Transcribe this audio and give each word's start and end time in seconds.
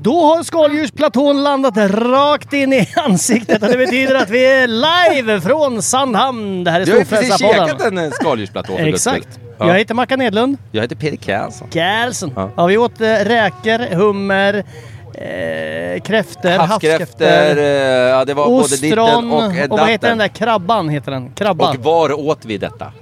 Då 0.00 0.24
har 0.24 0.42
skaldjursplatån 0.42 1.42
landat 1.42 1.76
rakt 1.90 2.52
in 2.52 2.72
i 2.72 2.88
ansiktet 2.96 3.62
och 3.62 3.68
det 3.68 3.76
betyder 3.76 4.14
att 4.14 4.30
vi 4.30 4.46
är 4.46 4.66
live 4.66 5.40
från 5.40 5.82
Sandhamn. 5.82 6.64
Det 6.64 6.70
här 6.70 6.80
är 6.80 6.86
Du 6.86 6.92
har 6.92 6.98
ju 6.98 7.04
precis 7.04 7.38
käkat 7.38 7.80
en 7.80 7.98
eh, 7.98 8.10
skaldjursplatå 8.10 8.76
för. 8.76 8.86
Exakt. 8.86 9.28
Ja. 9.58 9.68
Jag 9.68 9.78
heter 9.78 9.94
Mackan 9.94 10.22
Edlund. 10.22 10.56
Jag 10.72 10.82
heter 10.82 10.96
Peter 10.96 11.16
Kjellson. 11.16 11.68
Gälsen. 11.72 12.32
Ja. 12.36 12.50
Ja. 12.56 12.66
vi 12.66 12.78
åt 12.78 13.00
eh, 13.00 13.06
räkor, 13.06 13.94
hummer, 13.94 14.54
eh, 14.54 16.02
kräftor, 16.02 16.48
Havskräftor, 16.48 16.56
havskräftor, 16.58 17.26
eh, 17.26 17.64
ja 17.64 18.24
det 18.24 18.34
var 18.34 18.46
både 18.48 18.76
ditten 18.76 18.98
ostron 18.98 19.32
och 19.32 19.38
och, 19.44 19.54
eh, 19.54 19.68
vad 19.68 19.88
heter 19.88 20.08
den 20.08 20.18
datten. 20.18 20.18
där 20.18 20.28
krabban? 20.28 20.88
Heter 20.88 21.12
den. 21.12 21.30
Krabban. 21.34 21.76
Och 21.76 21.84
var 21.84 22.20
åt 22.28 22.44
vi 22.44 22.58
detta? 22.58 22.92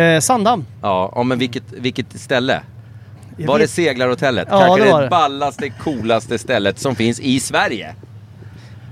Eh, 0.00 0.20
Sandhamn. 0.20 0.66
Ja, 0.82 1.12
ja 1.14 1.22
men 1.22 1.38
vilket, 1.38 1.64
vilket 1.72 2.20
ställe? 2.20 2.60
Var 3.36 3.58
det 3.58 3.68
seglarhotellet? 3.68 4.48
Ja, 4.50 4.58
Kanske 4.60 4.84
det 4.84 4.92
var 4.92 5.02
det 5.02 5.08
ballaste, 5.08 5.68
coolaste 5.70 6.38
stället 6.38 6.78
som 6.78 6.96
finns 6.96 7.20
i 7.20 7.40
Sverige. 7.40 7.94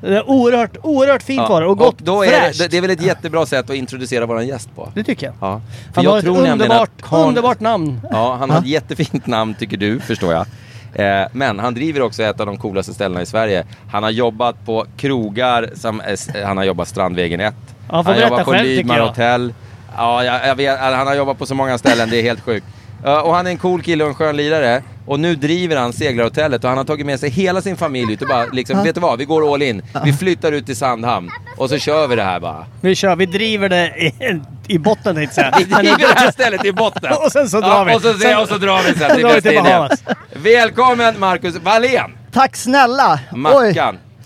Det 0.01 0.17
är 0.17 0.31
oerhört, 0.31 0.77
oerhört 0.83 1.23
fint 1.23 1.49
var 1.49 1.61
det 1.61 1.67
och 1.67 1.79
gott. 1.79 1.99
då 1.99 2.23
är 2.25 2.29
fräscht. 2.29 2.59
det, 2.59 2.69
det 2.69 2.77
är 2.77 2.81
väl 2.81 2.91
ett 2.91 3.03
jättebra 3.03 3.47
sätt 3.47 3.71
att 3.71 3.77
introducera 3.77 4.27
våran 4.27 4.47
gäst 4.47 4.69
på. 4.77 4.89
Det 4.95 5.05
tycker 5.05 5.27
jag. 5.27 5.35
Ja. 5.41 5.61
För 5.87 5.95
Han 5.95 6.05
jag 6.05 6.11
har 6.11 6.19
ett 6.19 6.25
tror 6.25 6.35
nämligen 6.35 6.53
underbart, 6.61 6.91
Karl- 7.01 7.29
underbart 7.29 7.61
namn. 7.61 8.01
Ja, 8.11 8.37
han 8.41 8.51
har 8.51 8.59
ett 8.59 8.67
jättefint 8.67 9.27
namn 9.27 9.55
tycker 9.59 9.77
du, 9.77 10.01
förstår 10.01 10.33
jag. 10.33 10.47
Eh, 10.95 11.29
men 11.33 11.59
han 11.59 11.75
driver 11.75 12.03
också 12.03 12.23
ett 12.23 12.41
av 12.41 12.47
de 12.47 12.57
coolaste 12.57 12.95
ställena 12.95 13.23
i 13.23 13.27
Sverige. 13.27 13.65
Han 13.91 14.03
har 14.03 14.11
jobbat 14.11 14.67
på 14.67 14.87
krogar, 14.97 15.71
som, 15.75 16.01
eh, 16.01 16.07
s- 16.13 16.29
han 16.45 16.57
har 16.57 16.65
jobbat 16.65 16.89
Strandvägen 16.89 17.41
1. 17.41 17.55
Han 17.89 18.05
får 18.05 18.13
han 18.13 18.21
berätta 18.21 18.31
jobbar 18.31 18.45
på 18.45 18.51
själv, 18.53 18.77
tycker 18.77 18.97
jag. 18.97 19.07
hotell. 19.09 19.55
Ja, 19.97 20.25
jag, 20.25 20.49
jag 20.49 20.55
vet, 20.55 20.79
han 20.81 21.07
har 21.07 21.15
jobbat 21.15 21.39
på 21.39 21.47
så 21.47 21.55
många 21.55 21.79
ställen, 21.79 22.11
det 22.11 22.17
är 22.19 22.23
helt 22.23 22.41
sjukt. 22.41 22.67
Och 23.05 23.35
han 23.35 23.47
är 23.47 23.51
en 23.51 23.59
cool 23.59 23.83
kille 23.83 24.05
och 24.05 24.11
en 24.11 24.15
skön 24.15 24.37
lirare. 24.37 24.83
Och 25.07 25.21
nu 25.21 25.35
driver 25.37 25.77
han 25.77 25.93
seglarhotellet 25.93 26.65
och 26.65 26.69
han 26.69 26.79
har 26.79 26.85
tagit 26.85 27.07
med 27.07 27.21
sig 27.21 27.31
hela 27.31 27.63
sin 27.63 27.77
familj 27.77 28.13
ut 28.13 28.23
och 28.23 28.29
bara 28.29 28.45
liksom, 28.45 28.83
vet 28.85 28.95
du 28.95 29.01
vad? 29.01 29.19
Vi 29.19 29.25
går 29.25 29.55
all 29.55 29.63
in. 29.63 29.83
Vi 30.05 30.13
flyttar 30.13 30.53
ut 30.53 30.67
till 30.67 30.77
Sandhamn. 30.77 31.31
Och 31.57 31.69
så 31.69 31.79
kör 31.79 32.07
vi 32.07 32.17
det 32.17 32.23
här 32.23 32.41
bara. 32.41 32.67
Vi 32.81 32.95
kör, 32.95 33.17
vi 33.17 33.27
driver 33.27 33.69
det 33.69 33.87
i, 33.87 34.41
i 34.67 34.79
botten 34.79 35.15
tänkte 35.15 35.41
jag 35.41 35.59
Vi 35.59 35.65
driver 35.65 35.99
det 36.15 36.21
här 36.21 36.31
stället 36.31 36.65
i 36.65 36.73
botten. 36.73 37.13
Och 37.25 37.33
sen 37.33 37.49
så 37.49 37.61
drar 37.61 37.85
vi. 37.85 37.95
Och 37.95 38.03
så, 38.03 38.15
Sen- 38.15 38.39
och 38.39 38.49
så 38.49 38.59
drar 38.59 38.83
vi 38.83 38.99
sen 38.99 39.15
till 39.17 39.25
Västindien. 39.27 39.89
Välkommen 40.33 41.21
Marcus 41.21 41.57
Wallén! 41.57 42.17
Tack 42.33 42.57
snälla! 42.57 43.21
Oj. 43.55 43.75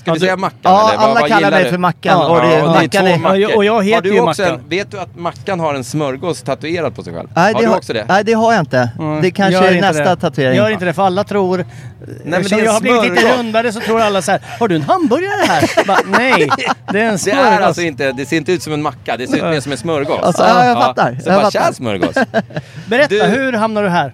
Mackan. 0.08 0.16
Ska 0.16 0.20
vi 0.20 0.20
säga 0.20 0.36
Mackan 0.36 0.58
Ja, 0.62 0.90
eller? 0.92 1.02
Alla 1.04 1.20
vad 1.20 1.28
kallar 1.30 1.50
mig 1.50 1.70
för 1.70 1.78
Mackan. 1.78 2.18
Ja, 2.20 2.26
och 2.28 2.36
det, 2.36 2.42
och 2.42 2.68
det 2.72 2.78
är 2.78 2.82
Mackan 2.82 2.90
två 3.04 3.08
är, 3.08 3.18
mackor. 3.18 3.34
Och 3.34 3.38
jag- 3.40 3.56
och 3.56 3.64
jag 3.64 3.84
heter 3.84 3.94
har 3.94 4.02
du 4.02 4.14
ju 4.14 4.20
också 4.20 4.42
Mackan. 4.42 4.58
En, 4.64 4.68
vet 4.68 4.90
du 4.90 5.00
att 5.00 5.16
Mackan 5.16 5.60
har 5.60 5.74
en 5.74 5.84
smörgås 5.84 6.42
tatuerad 6.42 6.96
på 6.96 7.02
sig 7.02 7.14
själv? 7.14 7.28
nej, 7.34 7.52
har 7.52 7.60
det 7.60 7.66
du 7.66 7.70
har, 7.70 7.76
också 7.76 7.92
det? 7.92 8.04
Nej, 8.08 8.24
det 8.24 8.32
har 8.32 8.52
jag 8.52 8.60
inte. 8.62 8.90
Det 9.22 9.30
kanske 9.30 9.68
är 9.68 9.80
nästa 9.80 10.04
det. 10.04 10.16
tatuering. 10.16 10.56
Gör 10.56 10.70
inte 10.70 10.84
det 10.84 10.92
för 10.92 11.02
alla 11.02 11.24
tror... 11.24 11.64
men 12.24 12.42
det 12.42 12.52
är 12.52 12.64
jag 12.64 12.72
har 12.72 12.80
blivit 12.80 13.02
lite 13.10 13.38
rundare 13.38 13.72
så 13.72 13.80
tror 13.80 14.00
alla 14.00 14.22
så 14.22 14.30
här. 14.30 14.40
Har 14.60 14.68
du 14.68 14.74
en 14.76 14.82
hamburgare 14.82 15.46
här? 15.48 15.84
Bara, 15.86 15.98
nej, 16.18 16.48
det 16.92 17.00
är 17.00 17.04
en 17.04 17.12
Det 17.12 17.18
smörgås. 17.18 17.44
är 17.46 17.60
alltså 17.60 17.82
inte, 17.82 18.12
det 18.12 18.26
ser 18.26 18.36
inte 18.36 18.52
ut 18.52 18.62
som 18.62 18.72
en 18.72 18.82
macka, 18.82 19.16
det 19.16 19.26
ser 19.26 19.36
ut 19.36 19.42
mer 19.42 19.60
som 19.60 19.72
en 19.72 19.78
smörgås. 19.78 20.20
Alltså, 20.22 20.42
ja, 20.42 20.64
jag 20.66 20.78
fattar. 20.78 21.18
Så 21.22 21.28
Jag 21.30 21.34
bara, 21.36 21.44
fattar. 21.50 21.66
tja 21.66 21.72
smörgås. 21.72 22.14
Berätta, 22.86 23.14
hur 23.26 23.52
hamnar 23.52 23.82
du 23.82 23.88
här? 23.88 24.12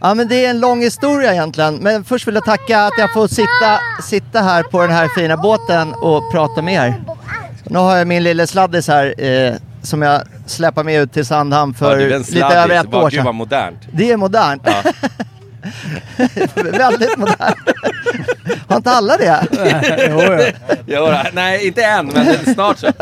Ja, 0.00 0.14
men 0.14 0.28
det 0.28 0.46
är 0.46 0.50
en 0.50 0.60
lång 0.60 0.80
historia 0.82 1.32
egentligen. 1.32 1.74
Men 1.76 2.04
först 2.04 2.28
vill 2.28 2.34
jag 2.34 2.44
tacka 2.44 2.80
att 2.86 2.92
jag 2.98 3.12
får 3.12 3.28
sitta, 3.28 3.78
sitta 4.02 4.40
här 4.40 4.62
på 4.62 4.80
den 4.82 4.90
här 4.90 5.08
fina 5.08 5.36
båten 5.36 5.94
och 5.94 6.32
prata 6.32 6.62
med 6.62 6.74
er. 6.88 7.02
Nu 7.64 7.78
har 7.78 7.96
jag 7.96 8.06
min 8.06 8.22
lille 8.22 8.46
sladdis 8.46 8.88
här 8.88 9.24
eh, 9.24 9.54
som 9.82 10.02
jag 10.02 10.22
släpar 10.46 10.84
med 10.84 11.00
ut 11.02 11.12
till 11.12 11.26
Sandhamn 11.26 11.74
för 11.74 11.98
Ja, 11.98 12.18
lite 12.18 12.40
över 12.46 12.74
ett 12.80 12.94
år 12.94 13.10
sedan. 13.10 13.34
modernt. 13.34 13.78
Det 13.92 14.10
är 14.12 14.16
modernt. 14.16 14.62
Väldigt 16.54 17.16
modernt. 17.18 17.56
Har 18.68 18.76
inte 18.76 18.90
alla 18.90 19.16
det? 19.16 19.46
jo, 20.10 20.20
ja. 20.22 20.50
Jo, 20.86 21.08
nej, 21.32 21.66
inte 21.66 21.84
än, 21.84 22.06
men 22.06 22.54
snart 22.54 22.78
så. 22.78 22.86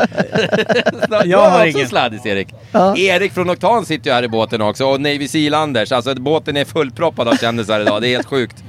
snart. 1.07 1.25
Jag 1.25 1.49
har 1.49 1.57
också 1.57 1.77
ingen. 1.77 1.87
sladdis, 1.89 2.25
Erik. 2.25 2.47
Ja. 2.71 2.97
Erik 2.97 3.33
från 3.33 3.49
Oktan 3.49 3.85
sitter 3.85 4.09
ju 4.09 4.13
här 4.15 4.23
i 4.23 4.27
båten 4.27 4.61
också, 4.61 4.85
och 4.85 5.01
Navy 5.01 5.27
Seal-Anders. 5.27 5.91
Alltså 5.95 6.15
båten 6.15 6.57
är 6.57 6.65
fullproppad 6.65 7.27
av 7.27 7.35
kändisar 7.35 7.79
idag, 7.79 8.01
det 8.01 8.07
är 8.07 8.15
helt 8.15 8.27
sjukt. 8.27 8.63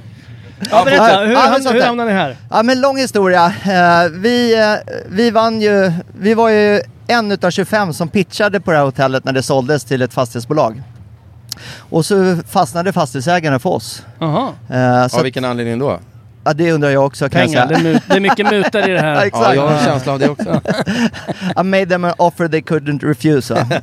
Ja, 0.71 0.83
berätta, 0.85 1.03
hur, 1.03 1.33
Ja, 1.33 1.57
hur 1.57 1.73
där. 1.79 1.85
hamnade 1.85 2.09
ni 2.09 2.15
här? 2.17 2.37
Ja 2.49 2.63
men 2.63 2.81
lång 2.81 2.97
historia. 2.97 3.45
Eh, 3.45 4.09
vi, 4.11 4.59
eh, 4.59 4.93
vi 5.09 5.31
vann 5.31 5.61
ju, 5.61 5.91
vi 6.19 6.33
var 6.33 6.49
ju 6.49 6.81
en 7.07 7.31
utav 7.31 7.51
25 7.51 7.93
som 7.93 8.09
pitchade 8.09 8.59
på 8.59 8.71
det 8.71 8.77
här 8.77 8.85
hotellet 8.85 9.23
när 9.23 9.33
det 9.33 9.43
såldes 9.43 9.83
till 9.83 10.01
ett 10.01 10.13
fastighetsbolag. 10.13 10.81
Och 11.89 12.05
så 12.05 12.37
fastnade 12.49 12.93
fastighetsägarna 12.93 13.59
för 13.59 13.69
oss. 13.69 14.03
Jaha. 14.19 14.49
Eh, 14.69 15.07
så 15.07 15.17
Av 15.17 15.23
vilken 15.23 15.45
anledning 15.45 15.79
då? 15.79 15.99
Ja, 16.45 16.53
det 16.53 16.71
undrar 16.71 16.89
jag 16.89 17.05
också 17.05 17.29
kan 17.29 17.41
Pengar, 17.41 17.59
jag 17.59 17.69
det 17.69 17.75
är, 17.75 17.79
säga. 17.79 18.01
det 18.07 18.15
är 18.15 18.19
mycket 18.19 18.49
mutar 18.51 18.89
i 18.89 18.91
det 18.93 19.01
här. 19.01 19.25
exakt. 19.25 19.45
Ja, 19.45 19.55
jag 19.55 19.67
har 19.67 19.77
en 19.77 19.85
känsla 19.85 20.13
av 20.13 20.19
det 20.19 20.29
också. 20.29 20.61
I 21.59 21.63
made 21.63 21.85
them 21.85 22.03
an 22.03 22.13
offer 22.17 22.47
they 22.47 22.61
couldn't 22.61 23.07
refuse. 23.07 23.53
va? 23.53 23.67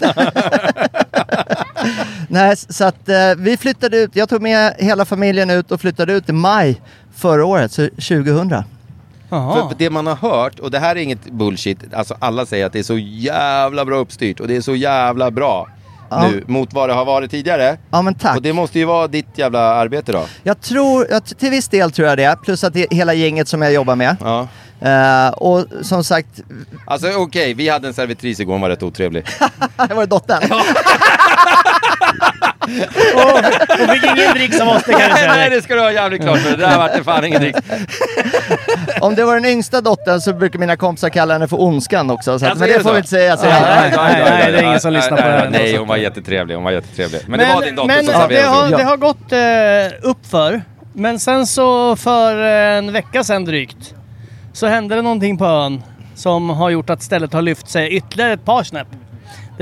Nej, 2.29 2.57
så 2.57 2.85
att 2.85 3.09
eh, 3.09 3.17
vi 3.39 3.57
flyttade 3.57 3.99
ut. 3.99 4.11
Jag 4.17 4.29
tog 4.29 4.43
med 4.43 4.75
hela 4.79 5.05
familjen 5.05 5.51
ut 5.51 5.73
och 5.73 5.81
flyttade 5.81 6.13
ut 6.13 6.29
i 6.29 6.33
maj 6.33 6.81
förra 7.15 7.45
året, 7.45 7.73
så 7.73 7.89
2000. 7.89 8.65
För 9.29 9.69
för 9.69 9.75
det 9.79 9.91
man 9.91 10.07
har 10.07 10.15
hört, 10.17 10.59
och 10.59 10.71
det 10.71 10.79
här 10.79 10.97
är 10.97 11.01
inget 11.01 11.31
bullshit, 11.31 11.95
alltså 11.95 12.17
alla 12.19 12.47
säger 12.47 12.67
att 12.67 12.73
det 12.73 12.79
är 12.79 12.83
så 12.83 12.99
jävla 12.99 13.85
bra 13.85 13.97
uppstyrt 13.97 14.41
och 14.41 14.49
det 14.49 14.57
är 14.57 14.61
så 14.61 14.75
jävla 14.75 15.31
bra 15.31 15.69
Ja. 16.13 16.29
nu 16.29 16.45
mot 16.47 16.73
vad 16.73 16.89
det 16.89 16.93
har 16.93 17.05
varit 17.05 17.31
tidigare. 17.31 17.77
Ja 17.91 18.03
men 18.03 18.15
tack. 18.15 18.37
Och 18.37 18.43
det 18.43 18.53
måste 18.53 18.79
ju 18.79 18.85
vara 18.85 19.07
ditt 19.09 19.39
jävla 19.39 19.61
arbete 19.61 20.13
då. 20.13 20.25
Jag 20.43 20.61
tror, 20.61 21.07
jag, 21.11 21.25
till 21.25 21.51
viss 21.51 21.69
del 21.69 21.93
tror 21.93 22.09
jag 22.09 22.19
det, 22.19 22.37
plus 22.45 22.65
att 22.65 22.75
det 22.75 22.93
är 22.93 22.97
hela 22.97 23.15
gänget 23.15 23.49
som 23.49 23.63
jag 23.63 23.73
jobbar 23.73 23.97
med. 23.97 24.17
Ja. 24.21 24.49
Eh, 24.81 25.29
och 25.29 25.67
som 25.83 26.05
sagt, 26.05 26.41
Alltså 26.87 27.13
okej, 27.17 27.55
vi 27.55 27.69
hade 27.69 27.89
en 27.89 27.95
servitris 27.95 28.41
igår, 28.41 28.53
hon 28.53 28.61
var 28.61 28.69
rätt 28.69 28.83
otrevlig. 28.83 29.25
det 29.89 29.95
var 29.95 30.01
det 30.01 30.07
dottern. 30.07 30.43
och, 33.15 33.39
och 33.85 33.91
fick 33.95 34.05
ingen 34.05 34.35
dricks 34.35 34.61
av 34.61 34.69
oss, 34.69 34.83
det 34.87 34.93
kan 34.93 35.01
jag 35.01 35.11
Nej, 35.11 35.19
säga. 35.19 35.33
nej, 35.35 35.51
det 35.51 35.63
ska 35.63 35.75
du 35.75 35.81
ha 35.81 35.93
jävligt 35.93 36.23
klart 36.23 36.39
för 36.39 36.51
Det 36.51 36.57
där 36.57 36.79
vart 36.79 36.95
det 36.97 37.05
fan 37.05 37.25
ingen 37.25 37.41
dricks. 37.41 37.59
Om 39.01 39.15
det 39.15 39.25
var 39.25 39.35
den 39.35 39.45
yngsta 39.45 39.81
dottern 39.81 40.21
så 40.21 40.33
brukar 40.33 40.59
mina 40.59 40.77
kompisar 40.77 41.09
kalla 41.09 41.33
henne 41.35 41.49
för 41.49 41.61
Ondskan 41.61 42.11
också. 42.11 42.39
Så 42.39 42.45
att, 42.45 42.51
Alltså, 42.51 42.61
men 42.65 42.69
det 42.73 42.77
det 42.79 42.83
får 42.85 42.91
vi 42.93 42.97
inte 42.97 43.09
säga. 43.11 43.37
Så 43.37 43.45
Nej, 43.45 43.53
jag- 43.63 43.71
nej, 43.71 43.93
nej, 43.97 44.31
nej, 44.31 44.53
det 44.53 44.59
är 44.59 44.63
ingen 44.63 44.81
som 44.81 44.93
lyssnar 44.93 45.17
på 45.17 45.23
det 45.23 45.33
här. 45.33 45.51
Nej, 45.51 45.77
hon 45.77 45.89
var 45.89 45.97
jättetrevlig. 45.97 46.55
Hon 46.55 46.65
var 46.65 46.71
jättetrevlig. 46.71 47.21
Men, 47.27 47.39
det 47.39 47.55
var 47.55 47.63
din 47.63 47.75
dotter 47.77 47.87
men 47.97 48.05
som 48.05 48.07
det, 48.15 48.21
serverade. 48.21 48.49
har, 48.49 48.69
det 48.79 48.85
har 48.85 48.97
gått 48.97 49.33
eh, 50.03 50.11
uppför. 50.11 50.63
Men 50.95 51.19
sen 51.19 51.47
så 51.47 51.97
för 51.97 52.37
en 52.37 52.93
vecka 52.93 53.25
sedan 53.25 53.45
drygt 53.45 53.95
så 54.53 54.67
hände 54.67 54.95
det 54.95 55.03
någonting 55.03 55.39
på 55.39 55.47
ön 55.47 55.83
som 56.15 56.51
har 56.51 56.71
gjort 56.71 56.91
att 56.91 57.03
stället 57.03 57.33
har 57.33 57.43
lyft 57.43 57.69
sig 57.71 57.89
ytterligare 57.97 58.33
ett 58.33 58.45
par 58.45 58.63
snäpp. 58.63 58.87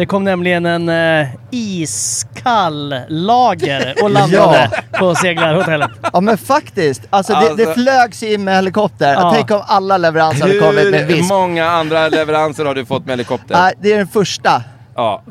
Det 0.01 0.07
kom 0.07 0.25
nämligen 0.25 0.67
en 0.67 0.89
eh, 0.89 1.29
iskall 1.51 2.95
lager 3.09 3.95
och 4.03 4.11
landade 4.11 4.71
på 4.99 5.15
seglarhotellet. 5.15 5.91
Ja 6.13 6.21
men 6.21 6.39
faktiskt. 6.39 7.03
Alltså, 7.11 7.33
det, 7.33 7.41
det 7.41 7.51
Alltså- 7.67 7.75
flögs 7.83 8.23
in 8.23 8.45
med 8.45 8.55
helikopter. 8.55 9.13
Ja. 9.13 9.31
Tänk 9.35 9.51
om 9.51 9.63
alla 9.67 9.99
leveranser 9.99 10.41
hade 10.43 10.59
kommit 10.59 10.91
med 10.91 11.01
Hur 11.01 11.07
visk. 11.17 11.29
många 11.31 11.67
andra 11.71 12.09
leveranser 12.09 12.65
har 12.65 12.75
du 12.75 12.85
fått 12.87 13.07
med 13.07 13.13
helikopter? 13.13 13.55
Nej, 13.55 13.73
det 13.81 13.93
är 13.93 13.99
den 13.99 14.09
första. 14.09 14.63
Ja. 14.97 15.23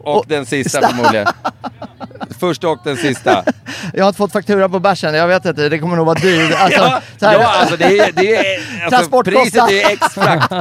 Och, 0.00 0.16
Och- 0.16 0.24
den 0.28 0.46
sista 0.46 0.80
Sta- 0.80 0.88
förmodligen. 0.88 1.26
Första 2.40 2.68
och 2.68 2.78
den 2.84 2.96
sista. 2.96 3.44
Jag 3.94 4.04
har 4.04 4.08
inte 4.08 4.18
fått 4.18 4.32
faktura 4.32 4.68
på 4.68 4.78
bärsen. 4.80 5.14
Jag 5.14 5.28
vet 5.28 5.44
inte, 5.44 5.68
det 5.68 5.78
kommer 5.78 5.96
nog 5.96 6.06
vara 6.06 6.18
dyrt. 6.18 6.54
Alltså, 6.58 6.80
ja, 6.80 7.00
här- 7.26 7.40
ja, 7.40 7.46
alltså 7.60 7.76
det 7.76 7.98
är... 7.98 8.12
Det 8.12 8.36
är 8.36 8.56
alltså, 8.82 8.90
Transportkostnad. 8.90 9.68
priset 9.68 9.90
är 9.90 9.92
exfrakt. 9.92 10.52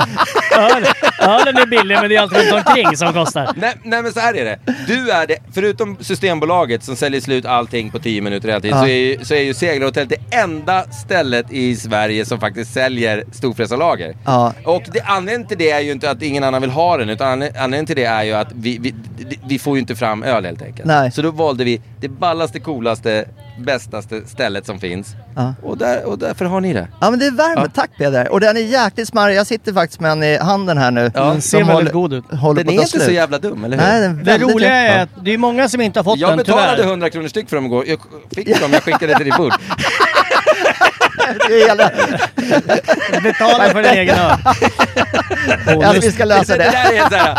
Öl, 0.58 0.86
ölen 1.22 1.58
är 1.58 1.66
billig 1.66 1.98
men 2.02 2.10
det 2.10 2.16
är 2.16 2.22
allt 2.22 2.34
runt 2.34 2.68
omkring 2.68 2.98
som 2.98 3.14
kostar. 3.14 3.50
nej, 3.56 3.74
nej 3.84 4.04
men 4.04 4.14
så 4.14 4.20
här 4.20 4.34
är 4.38 4.46
det. 4.46 4.60
Du 4.88 5.10
är 5.12 5.28
det, 5.28 5.38
förutom 5.54 5.98
Systembolaget 6.02 6.84
som 6.84 6.96
säljer 6.96 7.22
slut 7.22 7.46
allting 7.46 7.92
på 7.92 8.00
10 8.00 8.22
minuter 8.22 8.48
hela 8.48 8.60
tiden, 8.62 8.78
Ja. 8.78 8.84
så, 8.84 8.90
är, 8.90 8.98
ju- 8.98 9.26
så 9.26 9.34
är 9.34 9.42
ju 9.42 9.54
Seglarhotellet 9.54 10.10
det 10.10 10.36
enda 10.38 10.84
stället 10.84 11.52
i 11.52 11.76
Sverige 11.76 12.26
som 12.26 12.40
faktiskt 12.40 12.74
säljer 12.74 13.24
storfräsarlager. 13.32 14.16
Ja. 14.26 14.54
Och 14.66 14.84
det, 14.94 15.02
anledningen 15.02 15.48
till 15.48 15.58
det 15.58 15.72
är 15.72 15.80
ju 15.80 15.92
inte 15.92 16.12
att 16.12 16.22
ingen 16.22 16.44
annan 16.44 16.62
vill 16.62 16.72
ha 16.72 16.98
den, 16.98 17.10
utan 17.10 17.28
anled- 17.42 17.58
anledningen 17.58 17.86
till 17.86 17.96
det 17.96 18.06
är 18.06 18.24
ju 18.24 18.34
att 18.34 18.48
vi, 18.54 18.78
vi, 18.82 18.94
vi 19.48 19.60
får 19.60 19.76
ju 19.76 19.80
inte 19.80 19.96
fram 19.96 20.24
öl 20.24 20.46
helt 20.46 20.62
enkelt. 20.62 20.86
Nej. 20.88 21.12
Så 21.12 21.22
då 21.22 21.32
valde 21.32 21.64
vi 21.64 21.82
det 22.00 22.10
ballaste, 22.10 22.60
coolaste, 22.60 23.26
bästaste 23.58 24.22
stället 24.28 24.66
som 24.66 24.80
finns. 24.80 25.08
Ja. 25.36 25.54
Och, 25.64 25.78
där, 25.78 26.06
och 26.06 26.18
därför 26.20 26.46
har 26.46 26.62
ni 26.62 26.74
det. 26.74 26.88
Ja 27.02 27.10
men 27.10 27.20
det 27.20 27.26
är 27.28 27.32
värme, 27.32 27.62
Ja. 27.62 27.68
tack 27.74 27.90
Peder. 27.98 28.30
Och 28.32 28.40
den 28.40 28.58
är 28.58 28.62
jäkligt 28.62 29.08
smarrig. 29.08 29.36
Jag 29.36 29.48
sitter 29.48 29.74
faktiskt 29.74 30.00
med 30.00 30.12
den 30.12 30.24
i 30.24 30.38
handen 30.38 30.78
här 30.78 30.92
nu. 30.92 31.12
Ja, 31.16 31.24
Den 31.26 31.42
ser 31.42 31.58
väldigt 31.58 31.74
håller- 31.76 31.92
god 31.92 32.14
ut. 32.14 32.24
Håller 32.32 32.64
Den 32.64 32.66
på 32.66 32.72
är 32.72 32.86
inte 32.86 33.00
så 33.00 33.00
slut. 33.00 33.16
jävla 33.16 33.40
dum, 33.40 33.64
eller 33.64 33.78
hur? 33.78 33.84
Nej, 33.86 34.02
den 34.02 34.12
är 34.12 34.16
Det 34.18 34.24
väldigt 34.24 34.50
roliga 34.56 34.70
lätt. 34.70 34.98
är 34.98 35.04
att 35.04 35.26
det 35.26 35.34
är 35.34 35.38
många 35.38 35.70
som 35.70 35.82
inte 35.82 36.00
har 36.00 36.04
fått 36.04 36.20
Jag 36.20 36.30
den 36.30 36.38
betalade 36.38 36.76
tyvärr. 36.76 36.90
100 36.90 37.10
kronor 37.10 37.28
styck 37.28 37.50
för 37.50 37.56
dem 37.56 37.66
igår. 37.66 37.86
Jag 37.88 38.00
fick 38.36 38.60
dem, 38.62 38.70
jag 38.74 38.84
skickade 38.84 39.16
till 39.16 39.26
ditt 39.26 39.38
bord. 39.38 39.54
Det 41.48 41.62
är 41.62 41.68
hela... 41.68 41.92
Betala 43.24 43.64
för 43.70 43.84
din 43.84 43.92
egen 43.92 44.16
öl. 44.20 44.38
Ja, 45.82 45.94
vi 46.02 46.12
ska 46.12 46.26
lösa 46.26 46.58
Det 46.58 46.64
det. 46.64 46.72
där 46.72 46.94
är 47.06 47.10
såhär, 47.10 47.38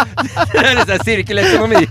det 0.53 0.59
där 0.59 0.77
är 0.81 0.87
såhär 0.87 1.05
cirkelekonomi. 1.05 1.87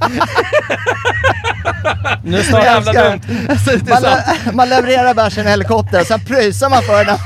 Nu 2.23 2.37
Så 2.37 2.43
startar 2.43 2.65
jävla 2.65 2.93
ska- 2.93 3.03
dumt. 3.09 3.21
Så 3.65 3.71
Man, 3.89 4.01
le- 4.01 4.51
man 4.53 4.69
levererar 4.69 5.13
bärsen 5.13 5.47
i 5.47 5.49
helikopter, 5.49 6.03
sen 6.03 6.25
pröjsar 6.25 6.69
man 6.69 6.83
för 6.83 7.05
den. 7.05 7.17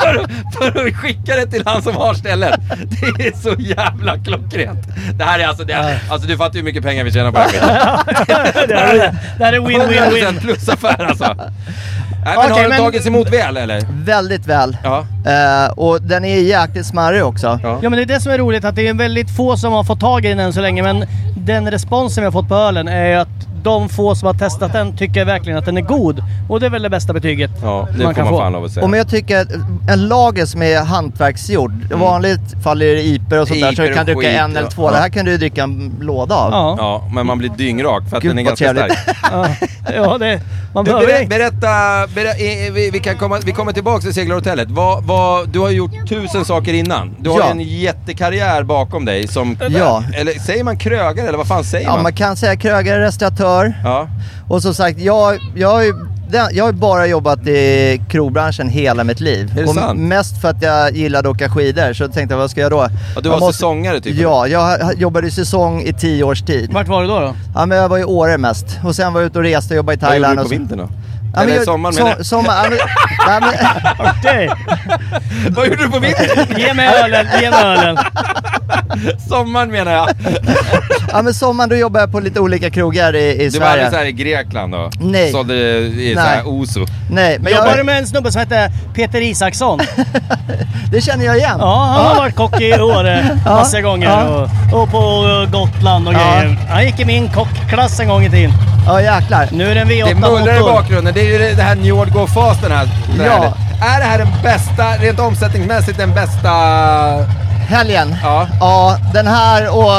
för, 0.00 0.14
att- 0.24 0.30
för 0.74 0.86
att 0.88 0.96
skicka 0.96 1.36
det 1.36 1.46
till 1.46 1.62
han 1.66 1.82
som 1.82 1.96
har 1.96 2.14
stället. 2.14 2.60
Det 3.18 3.26
är 3.26 3.32
så 3.42 3.54
jävla 3.58 4.18
klockrent. 4.24 4.86
Det 5.18 5.24
här 5.24 5.38
är 5.38 5.46
alltså, 5.46 5.64
det 5.64 5.72
är, 5.72 5.98
alltså 6.10 6.28
du 6.28 6.36
fattar 6.36 6.54
ju 6.54 6.60
hur 6.60 6.64
mycket 6.64 6.82
pengar 6.82 7.04
vi 7.04 7.12
tjänar 7.12 7.32
på 7.32 7.38
det 7.38 7.58
här 7.66 8.66
det, 8.68 8.74
här 8.76 8.94
är, 8.94 9.14
det 9.38 9.44
här 9.44 9.52
är 9.52 9.58
100% 9.60 9.68
win-win-win. 9.68 10.40
plusaffär 10.40 11.04
alltså. 11.04 11.36
Nej, 12.26 12.36
men 12.36 12.44
Okej, 12.44 12.52
har 12.54 12.60
den 12.62 12.70
men- 12.70 12.78
tagits 12.80 13.06
emot 13.06 13.32
väl 13.32 13.56
eller? 13.56 13.80
Väldigt 14.04 14.46
väl. 14.46 14.76
Ja. 14.84 14.98
Eh, 15.26 15.70
och 15.78 16.02
den 16.02 16.24
är 16.24 16.40
jäkligt 16.40 16.86
smarrig 16.86 17.24
också. 17.24 17.60
Ja. 17.62 17.78
Ja 17.82 17.90
men 17.90 17.92
det 17.92 18.02
är 18.02 18.06
det 18.06 18.20
som 18.20 18.32
är 18.32 18.38
roligt 18.38 18.64
att 18.64 18.76
det 18.76 18.88
är 18.88 18.94
väldigt 18.94 19.36
få 19.36 19.56
som 19.56 19.72
har 19.72 19.84
fått 19.84 20.00
tag 20.00 20.24
i 20.24 20.28
den 20.28 20.38
än 20.40 20.52
så 20.52 20.60
länge 20.60 20.82
men 20.82 21.04
den 21.36 21.70
responsen 21.70 22.22
vi 22.22 22.24
har 22.24 22.32
fått 22.32 22.48
på 22.48 22.54
ölen 22.54 22.88
är 22.88 23.06
ju 23.06 23.14
att 23.14 23.28
de 23.66 23.88
få 23.88 24.14
som 24.14 24.26
har 24.26 24.34
testat 24.34 24.72
den 24.72 24.96
tycker 24.96 25.24
verkligen 25.24 25.58
att 25.58 25.64
den 25.64 25.76
är 25.76 25.80
god. 25.80 26.22
Och 26.48 26.60
det 26.60 26.66
är 26.66 26.70
väl 26.70 26.82
det 26.82 26.90
bästa 26.90 27.12
betyget 27.12 27.50
Ja, 27.62 27.88
det 27.92 28.04
man 28.04 28.06
får 28.06 28.12
kan 28.14 28.24
man 28.24 28.32
få. 28.34 28.38
fan 28.40 28.52
lov 28.52 28.64
att 28.64 28.70
säga. 28.70 28.84
Och 28.84 28.90
men 28.90 28.98
jag 28.98 29.08
tycker 29.08 29.40
att 29.40 29.48
en 29.90 30.08
lager 30.08 30.46
som 30.46 30.62
är 30.62 30.80
hantverksgjord, 30.84 31.92
vanligt 31.92 32.62
faller 32.64 32.86
det 32.86 33.02
iper 33.02 33.40
och 33.40 33.48
sånt 33.48 33.60
där 33.60 33.66
så 33.66 33.72
Iper 33.72 33.88
du 33.88 33.94
kan 33.94 34.06
dricka 34.06 34.30
en 34.30 34.52
ja. 34.52 34.58
eller 34.58 34.70
två. 34.70 34.90
Det 34.90 34.96
här 34.96 35.08
kan 35.08 35.24
du 35.24 35.36
dricka 35.38 35.62
en 35.62 35.92
låda 36.00 36.34
av. 36.34 36.50
Ja, 36.52 36.76
Ja, 36.78 37.08
men 37.14 37.26
man 37.26 37.38
blir 37.38 37.48
dyngrak 37.50 38.08
för 38.10 38.16
att 38.16 38.22
Gud, 38.22 38.30
den 38.30 38.38
är 38.38 38.42
ganska 38.42 38.72
trevligt. 38.72 38.98
stark. 38.98 39.16
ja. 39.32 39.46
ja 39.94 40.18
det, 40.18 40.40
man 40.74 40.84
Du, 40.84 40.90
behöver 40.90 41.20
ber, 41.20 41.26
berätta, 41.26 41.66
berä, 42.14 42.30
eh, 42.30 42.72
vi, 42.72 42.90
vi, 42.92 42.98
kan 42.98 43.16
komma, 43.16 43.38
vi 43.44 43.52
kommer 43.52 43.72
tillbaka 43.72 44.00
till 44.00 44.14
seglarhotellet. 44.14 44.70
Vad, 44.70 45.04
vad, 45.04 45.48
du 45.48 45.58
har 45.58 45.70
gjort 45.70 46.08
tusen 46.08 46.44
saker 46.44 46.72
innan. 46.74 47.14
Du 47.18 47.30
har 47.30 47.38
Ja. 47.40 47.44
ju 47.46 47.50
en 47.50 47.60
jättekarriär 47.60 48.62
bakom 48.62 49.04
dig 49.04 49.28
som... 49.28 49.58
Ja. 49.70 50.02
Eller 50.14 50.32
säger 50.32 50.64
man 50.64 50.78
krögare 50.78 51.26
eller 51.28 51.38
vad 51.38 51.46
fan 51.48 51.64
säger 51.64 51.86
Ja, 51.86 51.92
man? 51.94 52.02
man 52.02 52.12
kan 52.12 52.36
säga 52.36 52.56
krögare, 52.56 53.02
restauratör. 53.06 53.55
Ja. 53.84 54.08
Och 54.48 54.62
som 54.62 54.74
sagt, 54.74 54.98
jag, 54.98 55.38
jag, 55.54 55.68
har 55.72 55.82
ju- 55.82 55.94
jag 56.52 56.64
har 56.64 56.72
bara 56.72 57.06
jobbat 57.06 57.46
i 57.46 58.00
krogbranschen 58.10 58.68
hela 58.68 59.04
mitt 59.04 59.20
liv. 59.20 59.52
Är 59.58 59.62
det 59.62 59.68
och 59.68 59.74
sant? 59.74 60.00
mest 60.00 60.40
för 60.40 60.48
att 60.50 60.62
jag 60.62 60.96
gillade 60.96 61.28
att 61.28 61.34
åka 61.34 61.48
skidor, 61.50 61.92
så 61.92 62.08
tänkte 62.08 62.34
jag 62.34 62.38
vad 62.38 62.50
ska 62.50 62.60
jag 62.60 62.70
då? 62.70 62.88
Och 63.16 63.22
du 63.22 63.28
var 63.28 63.52
säsongare 63.52 64.00
typ? 64.00 64.16
Ja, 64.20 64.46
jag 64.46 64.94
jobbade 64.98 65.26
i 65.26 65.30
säsong 65.30 65.82
i 65.82 65.92
tio 65.92 66.24
års 66.24 66.42
tid. 66.42 66.72
Vart 66.72 66.88
var 66.88 67.02
du 67.02 67.08
då? 67.08 67.20
då? 67.20 67.34
Ja, 67.54 67.66
men 67.66 67.78
jag 67.78 67.88
var 67.88 67.98
i 67.98 68.04
Åre 68.04 68.38
mest. 68.38 68.66
Och 68.84 68.96
sen 68.96 69.12
var 69.12 69.20
jag 69.20 69.26
ute 69.26 69.38
och 69.38 69.44
reste 69.44 69.74
och 69.74 69.76
jobbade 69.76 69.94
i 69.94 69.98
Vad 70.00 70.16
gjorde 70.16 70.26
Thailand. 70.26 70.32
du 70.32 70.36
på 70.36 70.42
och 70.42 70.48
så- 70.48 70.54
vintern 70.58 70.78
då? 70.78 70.88
Ja, 71.34 71.40
men 71.40 71.42
eller 71.48 71.56
jag- 71.56 71.64
sommaren 71.64 71.94
so- 71.94 71.98
menar 71.98 72.16
jag. 72.16 72.26
sommar, 72.26 72.54
ja, 72.54 72.70
men, 72.70 72.78
nej, 73.28 73.40
men, 73.98 74.06
Okej, 74.18 74.50
Vad 75.50 75.66
gjorde 75.66 75.82
du 75.82 75.90
på 75.90 75.98
vintern? 75.98 76.58
ge 76.60 76.74
mig 76.74 76.88
ölen, 77.04 77.26
ge 77.42 77.50
mig 77.50 77.64
ölen. 77.64 77.96
sommaren 79.28 79.70
menar 79.70 79.92
jag. 79.92 80.08
ja, 81.12 81.22
men 81.22 81.34
sommaren 81.34 81.70
då 81.70 81.76
jobbade 81.76 82.02
jag 82.02 82.12
på 82.12 82.20
lite 82.20 82.40
olika 82.40 82.70
krogar 82.70 83.16
i, 83.16 83.30
i 83.32 83.36
Du 83.38 83.44
var 83.44 83.50
Sverige. 83.50 83.70
aldrig 83.72 83.90
såhär 83.90 84.04
i 84.04 84.12
Grekland 84.12 84.72
då? 84.72 84.90
Nej. 85.00 85.32
Sålde 85.32 85.54
i 85.54 86.12
Nej. 86.16 86.42
Oso? 86.44 86.86
Nej, 87.10 87.38
men 87.40 87.52
Jobbade 87.52 87.72
du 87.72 87.76
jag, 87.78 87.86
med 87.86 87.98
en 87.98 88.06
snubbe 88.06 88.32
som 88.32 88.38
hette 88.38 88.72
Peter 88.94 89.20
Isaksson? 89.20 89.80
det 90.92 91.00
känner 91.00 91.24
jag 91.24 91.36
igen. 91.36 91.56
Ja, 91.58 91.84
han 91.96 92.06
har 92.06 92.14
varit 92.14 92.34
kock 92.34 92.60
i 92.60 92.72
Åre 92.80 93.38
massa 93.44 93.80
gånger 93.80 94.06
ja. 94.08 94.48
och, 94.72 94.82
och 94.82 94.90
på 94.90 95.00
Gotland 95.52 96.08
och 96.08 96.14
Ja. 96.14 96.18
grejer. 96.40 96.58
Han 96.70 96.84
gick 96.84 97.00
i 97.00 97.04
min 97.04 97.28
kockklass 97.28 98.00
en 98.00 98.08
gång 98.08 98.24
i 98.24 98.30
tiden. 98.30 98.52
Ja, 98.86 99.02
jäklar. 99.02 99.48
Nu 99.52 99.64
är 99.70 99.74
det 99.74 99.80
en 99.80 99.88
Det 99.88 99.94
V8 99.94 100.20
mullrar 100.20 100.56
i 100.56 100.60
bakgrunden, 100.60 101.14
det 101.14 101.20
är 101.20 101.32
ju 101.32 101.38
det 101.38 101.54
det 101.54 101.62
här 101.62 101.74
New 101.74 101.86
York 101.86 102.12
Go 102.12 102.26
Fast 102.26 102.62
den 102.62 102.72
här. 102.72 102.88
Ja. 103.18 103.54
Är 103.80 103.98
det 104.00 104.04
här 104.06 104.18
den 104.18 104.28
bästa, 104.42 104.96
rent 105.00 105.20
omsättningsmässigt 105.20 105.98
den 105.98 106.14
bästa... 106.14 106.50
Helgen. 107.68 108.16
Ja. 108.22 108.46
Ja, 108.60 108.96
den 109.14 109.26
här 109.26 109.68
och 109.78 109.92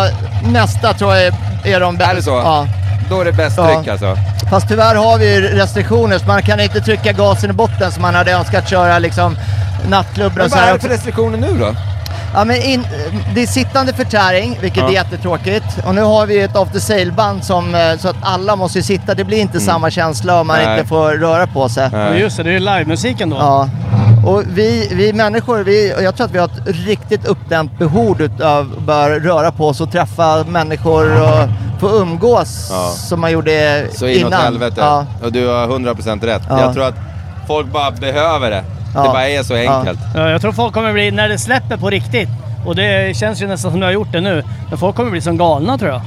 nästa 0.51 0.93
tror 0.93 1.15
jag 1.15 1.33
är, 1.63 1.79
de 1.79 1.97
bästa. 1.97 2.11
Är 2.11 2.15
det 2.15 2.23
så? 2.23 2.29
Ja. 2.31 2.67
Då 3.09 3.21
är 3.21 3.25
det 3.25 3.31
bäst 3.33 3.57
Ja. 3.57 3.67
tryck 3.75 3.87
alltså. 3.87 4.17
Fast 4.49 4.67
tyvärr 4.67 4.95
har 4.95 5.17
vi 5.17 5.35
ju 5.35 5.41
restriktioner 5.47 6.17
så 6.19 6.25
man 6.25 6.41
kan 6.41 6.59
inte 6.59 6.81
trycka 6.81 7.11
gasen 7.11 7.49
i 7.49 7.53
botten 7.53 7.91
som 7.91 8.01
man 8.01 8.15
hade 8.15 8.31
önskat 8.31 8.69
köra 8.69 8.99
liksom 8.99 9.37
nattklubbar 9.89 10.35
Men 10.35 10.45
och 10.45 10.51
så 10.51 10.55
vad 10.55 10.63
är 10.63 10.67
här 10.67 10.73
det 10.73 10.79
för 10.79 10.89
restriktioner 10.89 11.37
nu 11.37 11.57
då? 11.59 11.75
Ja, 12.33 12.43
men 12.45 12.55
in, 12.61 12.87
det 13.35 13.41
är 13.43 13.47
sittande 13.47 13.93
förtäring, 13.93 14.57
vilket 14.61 14.83
Ja. 14.83 14.87
är 14.89 14.93
jättetråkigt. 14.93 15.65
Och 15.85 15.95
nu 15.95 16.01
har 16.01 16.25
vi 16.25 16.41
ett 16.41 16.55
after 16.55 16.79
sale-band 16.79 17.43
som, 17.43 17.75
eh, 17.75 17.97
så 17.99 18.09
att 18.09 18.15
alla 18.21 18.55
måste 18.55 18.83
sitta. 18.83 19.13
Det 19.15 19.23
blir 19.23 19.37
inte 19.37 19.59
samma 19.59 19.89
känsla 19.91 20.39
om 20.41 20.47
man 20.47 20.55
Mm. 20.55 20.69
Nej. 20.69 20.77
inte 20.79 20.89
får 20.89 21.11
röra 21.11 21.47
på 21.47 21.69
sig. 21.69 21.89
Nej. 21.91 22.09
Men 22.09 22.19
just 22.19 22.37
det, 22.37 22.43
det 22.43 22.55
är 22.55 22.59
livemusiken 22.59 23.29
då. 23.29 23.37
Ja. 23.37 23.69
Och 24.27 24.43
vi, 24.47 24.89
vi 24.91 25.13
människor, 25.13 25.63
vi, 25.63 25.93
och 25.97 26.03
jag 26.03 26.15
tror 26.15 26.25
att 26.25 26.31
vi 26.33 26.37
har 26.39 26.45
ett 26.45 26.61
riktigt 26.65 27.25
uppdämt 27.25 27.79
behov 27.79 28.21
utav 28.21 28.73
att 28.77 28.83
börja 28.83 29.19
röra 29.19 29.51
på 29.51 29.67
oss 29.67 29.81
och 29.81 29.91
träffa 29.91 30.43
människor 30.47 31.21
och 31.23 31.49
få 31.79 31.89
umgås 31.89 32.67
Ja. 32.71 32.89
som 32.89 33.21
man 33.21 33.31
gjorde 33.31 33.87
Så 33.93 34.07
inåt 34.07 34.27
innan. 34.27 34.41
helvete. 34.41 34.75
Ja. 34.77 35.05
Och 35.23 35.31
du 35.31 35.47
har 35.47 35.67
100% 35.67 36.25
rätt. 36.25 36.41
Ja. 36.49 36.61
Jag 36.61 36.73
tror 36.73 36.83
att 36.85 36.95
folk 37.47 37.67
bara 37.67 37.91
behöver 37.91 38.49
det. 38.49 38.63
Ja. 38.95 39.01
Det 39.03 39.09
bara 39.09 39.29
är 39.29 39.43
så 39.43 39.55
enkelt. 39.55 39.99
Ja, 40.15 40.29
jag 40.29 40.41
tror 40.41 40.51
folk 40.51 40.73
kommer 40.73 40.93
bli, 40.93 41.11
när 41.11 41.29
det 41.29 41.37
släpper 41.37 41.77
på 41.77 41.89
riktigt, 41.89 42.29
och 42.65 42.75
det 42.75 43.17
känns 43.17 43.41
ju 43.41 43.47
nästan 43.47 43.71
som 43.71 43.79
du 43.79 43.85
har 43.85 43.93
gjort 43.93 44.11
det 44.11 44.21
nu, 44.21 44.43
men 44.69 44.77
folk 44.77 44.95
kommer 44.95 45.11
bli 45.11 45.21
som 45.21 45.37
galna 45.37 45.77
tror 45.77 45.91
jag. 45.91 46.01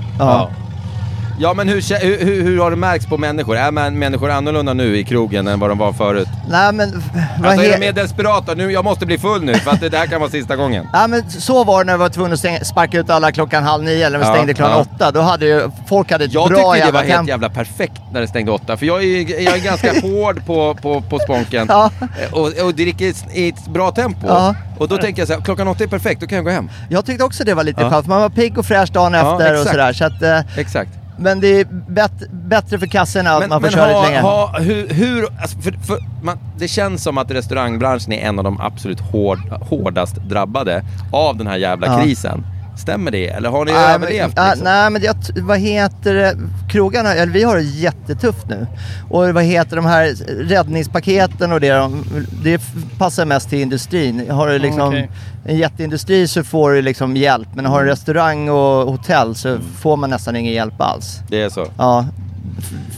Ja. 1.40 1.54
Men 1.54 1.68
hur, 1.68 2.00
hur, 2.25 2.42
hur, 2.44 2.59
har 2.61 2.70
det 2.70 2.76
märkts 2.76 3.06
på 3.06 3.18
människor? 3.18 3.56
Är 3.56 3.70
man, 3.70 3.99
människor 3.99 4.30
annorlunda 4.30 4.75
nu 4.75 4.99
i 4.99 5.04
krogen 5.04 5.49
än 5.49 5.61
vad 5.61 5.70
de 5.70 5.78
var 5.78 5.92
förut? 5.92 6.28
Nej 6.50 6.73
men... 6.73 7.02
Alltså 7.44 7.64
är 7.64 7.73
de 7.73 7.78
mer 7.78 7.92
desperata? 7.92 8.54
Nu, 8.54 8.73
jag 8.73 8.85
måste 8.85 9.06
bli 9.06 9.18
full 9.18 9.44
nu 9.44 9.54
för 9.54 9.70
att 9.70 9.80
det 9.80 9.88
där 9.88 10.06
kan 10.06 10.20
vara 10.20 10.30
sista 10.30 10.56
gången. 10.56 10.87
Ja 10.92 11.06
men 11.06 11.30
så 11.30 11.64
var 11.64 11.85
det 11.85 11.87
när 11.87 11.92
vi 11.92 11.99
var 11.99 12.09
tvungna 12.09 12.32
att 12.32 12.38
stänga, 12.38 12.64
sparka 12.64 12.99
ut 12.99 13.11
alla 13.11 13.32
klockan 13.32 13.62
halv 13.64 13.85
nio 13.85 14.06
eller 14.06 14.18
vi 14.18 14.25
Ja, 14.25 14.35
stängde 14.35 14.54
klockan 14.54 14.75
ja. 14.90 14.94
åtta. 14.94 15.11
Då 15.11 15.20
hade 15.20 15.47
ju 15.47 15.70
folk 15.87 16.12
hade 16.12 16.25
ett 16.25 16.32
Jag 16.35 16.49
bra 16.49 16.56
tyckte 16.56 16.73
det 16.73 16.78
jävla 16.78 17.00
var 17.02 17.09
helt 17.09 17.28
jävla 17.28 17.49
perfekt 17.50 18.00
när 18.12 18.20
det 18.20 18.28
stängde 18.28 18.52
åtta. 18.52 18.76
För 18.76 18.87
jag 18.87 19.04
är, 19.04 19.42
jag 19.44 19.56
är 19.59 19.64
ganska 19.64 19.92
hård 20.02 20.47
på, 20.47 20.75
på, 20.82 21.00
på 21.00 21.18
sponken. 21.18 21.66
Ja. 21.68 21.90
Och, 22.32 22.64
och 22.64 22.75
dricker 22.75 23.04
i 23.04 23.09
ett- 23.09 23.25
i 23.35 23.49
ett 23.49 23.68
bra 23.68 23.90
tempo. 23.90 24.26
Ja. 24.26 24.54
Och 24.78 24.88
då 24.88 24.97
tänker 24.97 25.20
jag 25.23 25.28
så 25.28 25.35
här, 25.35 25.40
klockan 25.40 25.68
åtta 25.68 25.85
är 25.85 25.88
perfekt, 25.88 26.20
då 26.20 26.26
kan 26.26 26.37
jag 26.37 26.44
gå 26.44 26.50
hem. 26.50 26.70
Jag 26.88 27.04
tyckte 27.06 27.25
också 27.25 27.44
det 27.44 27.54
var 27.54 27.64
lite 27.64 27.82
Ja. 27.82 27.90
skönt 27.90 28.06
man 28.06 28.20
var 28.20 28.28
pigg 28.28 28.59
och 28.59 28.66
fräsch 28.66 28.92
dagen 28.92 29.14
efter 29.14 29.61
och 29.61 29.66
sådär. 29.66 29.92
Så 29.92 30.04
att, 30.04 30.23
eh, 30.23 30.59
Exakt. 30.59 30.90
Men 31.21 31.41
det 31.41 31.61
är 31.61 31.65
bet- 31.89 32.31
bättre 32.33 32.79
för 32.79 32.87
kassorna 32.87 33.31
att 33.31 33.41
Men, 33.41 33.49
man 33.49 33.61
får 33.61 33.67
men 33.67 33.73
köra 33.73 33.87
lite 33.87 33.97
ha, 33.99 34.07
längre. 34.07 34.21
ha, 34.21 34.59
hur, 34.59 34.89
hur 34.89 35.29
alltså 35.41 35.59
för, 35.59 35.73
för 35.73 35.99
man, 36.23 36.39
det 36.59 36.69
känns 36.69 37.03
som 37.03 37.19
att 37.19 37.31
restaurangbranschen 37.31 38.12
är 38.12 38.29
en 38.29 38.39
av 38.39 38.45
de 38.45 38.61
absolut 38.61 39.00
hård, 39.00 39.39
hårdast 39.61 40.17
drabbade 40.17 40.83
av 41.12 41.37
den 41.37 41.47
här 41.47 41.57
jävla 41.57 41.87
Ja. 41.87 42.03
krisen. 42.03 42.47
Stämmer 42.79 43.11
det? 43.11 43.29
Eller 43.29 43.50
har 43.50 43.65
ni 43.65 43.73
men, 43.73 43.91
överlevt? 43.91 44.29
liksom? 44.29 44.65
nej 44.65 44.91
men 44.91 45.03
jag, 45.03 45.15
vad 45.37 45.59
heter 45.59 46.15
det, 46.15 46.37
krogarna, 46.71 47.15
eller 47.15 47.33
vi 47.33 47.43
har 47.43 47.57
det 47.57 47.62
jättetufft 47.62 48.49
nu. 48.49 48.67
Och 49.11 49.29
vad 49.29 49.45
heter 49.45 49.77
de 49.77 49.87
här 49.87 50.15
räddningspaketen 50.49 51.53
och 51.53 51.61
det, 51.61 51.71
de, 51.73 52.05
det 52.45 52.62
passar 52.99 53.25
mest 53.25 53.50
till 53.50 53.61
industrin. 53.61 54.31
Har 54.31 54.49
du 54.49 54.59
liksom 54.59 54.89
Okej. 54.89 55.11
En 55.44 55.56
jätteindustri 55.59 56.28
så 56.28 56.44
får 56.44 56.70
du 56.73 56.82
liksom 56.82 57.16
hjälp, 57.16 57.49
men 57.54 57.66
har 57.66 57.85
du 57.85 57.90
restaurang 57.90 58.49
och 58.49 58.92
hotell 58.92 59.35
så 59.35 59.59
får 59.80 59.97
man 59.97 60.11
nästan 60.11 60.37
ingen 60.37 60.52
hjälp 60.52 60.80
alls. 60.80 61.18
Det 61.28 61.42
är 61.42 61.49
så. 61.49 61.66
Ja, 61.78 62.06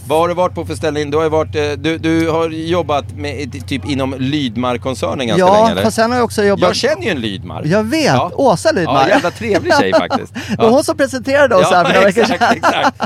Vad 0.07 0.19
har 0.21 0.29
du 0.29 0.35
varit 0.35 0.55
på 0.55 0.67
för 0.67 0.75
ställning? 0.75 1.11
Du 1.11 1.17
har, 1.17 1.29
varit, 1.29 1.55
eh, 1.57 1.63
du, 1.79 1.99
du 1.99 2.31
har 2.31 2.49
jobbat 2.51 3.05
med, 3.17 3.67
typ 3.69 3.85
inom 3.91 4.15
Lydmar-koncernen 4.19 5.27
ganska 5.27 5.47
länge 5.47 5.75
ja 5.77 5.83
fast 5.83 5.97
sen 5.97 6.11
har 6.11 6.19
jag 6.19 6.25
också 6.25 6.45
jobbat... 6.45 6.69
Jag 6.69 6.77
känner 6.77 7.03
ju 7.03 7.11
en 7.11 7.21
Lydmar. 7.21 7.63
Jag 7.67 7.85
vet, 7.85 8.05
Ja. 8.07 8.31
Åsa 8.35 8.73
Lydmar. 8.73 8.95
Ja, 9.03 9.09
jävla 9.09 9.31
trevlig 9.31 9.73
tjej 9.81 9.93
faktiskt. 9.93 10.35
Det 10.49 10.57
var 10.63 10.71
hon 10.71 10.85
som 10.85 10.97
presenterade 10.97 11.55
oss 11.55 11.71
här 11.71 11.85
för 11.85 11.93
några 11.95 12.07
veckor 12.07 12.23
exakt, 12.23 12.43
sedan. 12.43 12.57
exakt. 12.57 12.97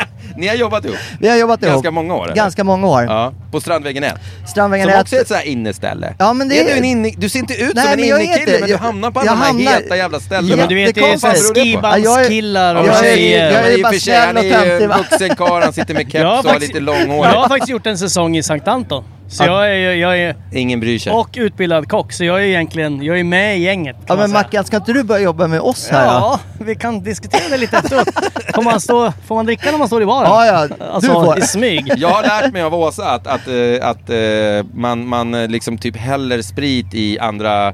Ni 0.36 0.46
har 0.48 0.54
jobbat 0.54 0.84
ihop? 0.84 0.96
Vi 1.20 1.28
har 1.28 1.36
jobbat 1.36 1.62
ihop. 1.62 1.72
Ganska 1.72 1.90
många 1.90 2.14
år? 2.14 2.24
eller? 2.24 2.34
Ganska 2.36 2.64
många 2.64 2.86
år. 2.86 3.02
Ja, 3.02 3.32
på 3.52 3.60
Strandvägen 3.60 4.04
1. 4.04 4.14
Strandvägen 4.46 4.86
Som 4.88 4.94
är 4.96 5.00
också 5.00 5.16
är 5.16 5.20
ett 5.20 5.28
sånt 5.28 5.40
här 5.40 5.46
inneställe. 5.46 6.14
Ja, 6.18 6.32
men 6.32 6.48
det 6.48 6.60
är 6.60 6.64
är- 6.64 6.66
du, 6.70 6.72
en 6.78 6.84
inne, 6.84 7.12
du 7.16 7.28
ser 7.28 7.38
inte 7.38 7.54
ut 7.54 7.74
Nej, 7.74 7.84
som 7.84 7.92
en 7.92 7.98
innekille, 8.04 8.52
men 8.52 8.62
du 8.62 8.68
jag- 8.68 8.78
hamnar 8.78 9.10
på 9.10 9.20
alla 9.20 9.30
de 9.30 9.40
här 9.40 9.74
heta 9.80 9.96
jävla 9.96 10.20
ställena. 10.20 10.48
Ja, 10.50 10.56
men 10.56 10.68
du 10.68 10.74
vet, 10.74 10.94
det 10.94 11.00
är 11.00 11.08
Jättekonstigt. 11.08 11.38
så 11.38 11.44
här 11.44 11.46
Vad 11.46 11.54
beror 11.54 11.64
det 11.64 12.00
på? 12.00 12.04
skibandskillar 12.04 12.74
och 12.74 12.84
tjejer. 13.02 13.44
jag 13.52 13.54
är 13.54 13.62
men 13.62 13.72
i 13.72 13.76
och 13.76 13.82
bara 13.82 13.92
för 13.92 13.98
sig, 14.00 14.14
han 14.16 14.30
snäll 14.30 14.44
är 14.52 14.64
ju 14.64 14.78
töntig, 14.78 14.88
vuxen 15.10 15.36
karl, 15.36 15.62
han 15.62 15.72
sitter 15.72 15.94
med 15.94 16.02
keps 16.02 16.14
Jag 16.14 16.24
har 16.26 16.30
och 16.30 16.36
har 16.36 16.42
faktiskt- 16.52 16.68
lite 16.74 16.80
långhårigt. 16.84 17.34
Jag 17.34 17.40
har 17.40 17.48
faktiskt 17.48 17.68
gjort 17.70 17.86
en 17.86 17.98
säsong 17.98 18.36
i 18.36 18.42
Sankt 18.42 18.68
Anton. 18.68 19.04
Så 19.28 19.44
Ja. 19.44 19.66
jag 19.66 19.76
är, 19.76 19.94
jag 19.94 20.18
är 20.18 20.36
Ingen 20.52 20.80
bryr 20.80 20.98
sig. 20.98 21.12
och 21.12 21.28
utbildad 21.36 21.88
kock, 21.88 22.12
så 22.12 22.24
jag 22.24 22.36
är 22.42 22.46
egentligen 22.46 23.02
jag 23.02 23.18
är 23.20 23.24
med 23.24 23.58
i 23.58 23.62
gänget. 23.62 23.96
kan 23.96 24.04
Ja 24.06 24.14
man 24.14 24.18
men 24.18 24.28
säga. 24.28 24.42
Mackan, 24.42 24.64
ska 24.64 24.76
inte 24.76 24.92
du 24.92 25.02
börja 25.02 25.22
jobba 25.22 25.46
med 25.46 25.60
oss 25.60 25.88
här 25.90 26.06
då? 26.06 26.12
Ja, 26.12 26.40
vi 26.58 26.74
kan 26.74 27.02
diskutera 27.02 27.48
det 27.50 27.56
lite 27.56 27.76
efteråt. 27.78 28.08
Får 28.54 28.62
man, 28.62 28.80
stå, 28.80 29.12
får 29.26 29.34
man 29.34 29.46
dricka 29.46 29.70
när 29.70 29.78
man 29.78 29.86
står 29.86 30.02
i 30.02 30.06
baren? 30.06 30.30
Ja, 30.30 30.46
ja, 30.46 30.66
du 30.68 30.84
Alltså 30.84 31.12
får. 31.12 31.38
i 31.38 31.42
smyg. 31.42 31.92
Jag 31.96 32.08
har 32.08 32.22
lärt 32.22 32.52
mig 32.52 32.62
av 32.62 32.74
Åsa 32.74 33.10
att, 33.10 33.26
att, 33.26 33.48
eh, 33.48 33.88
att 33.88 34.10
eh, 34.10 34.66
man, 34.74 35.06
man 35.08 35.34
eh, 35.34 35.48
liksom 35.48 35.78
typ 35.78 35.96
häller 35.96 36.42
sprit 36.42 36.94
i 36.94 37.18
andra, 37.18 37.72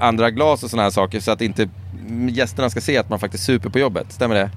andra 0.00 0.30
glas 0.30 0.62
och 0.62 0.70
såna 0.70 0.82
här 0.82 0.90
saker 0.90 1.20
så 1.20 1.30
att 1.30 1.40
inte 1.40 1.68
gästerna 2.30 2.70
ska 2.70 2.80
se 2.80 2.98
att 2.98 3.08
man 3.08 3.18
faktiskt 3.18 3.44
super 3.44 3.70
på 3.70 3.78
jobbet. 3.78 4.06
Stämmer 4.12 4.34
det? 4.34 4.50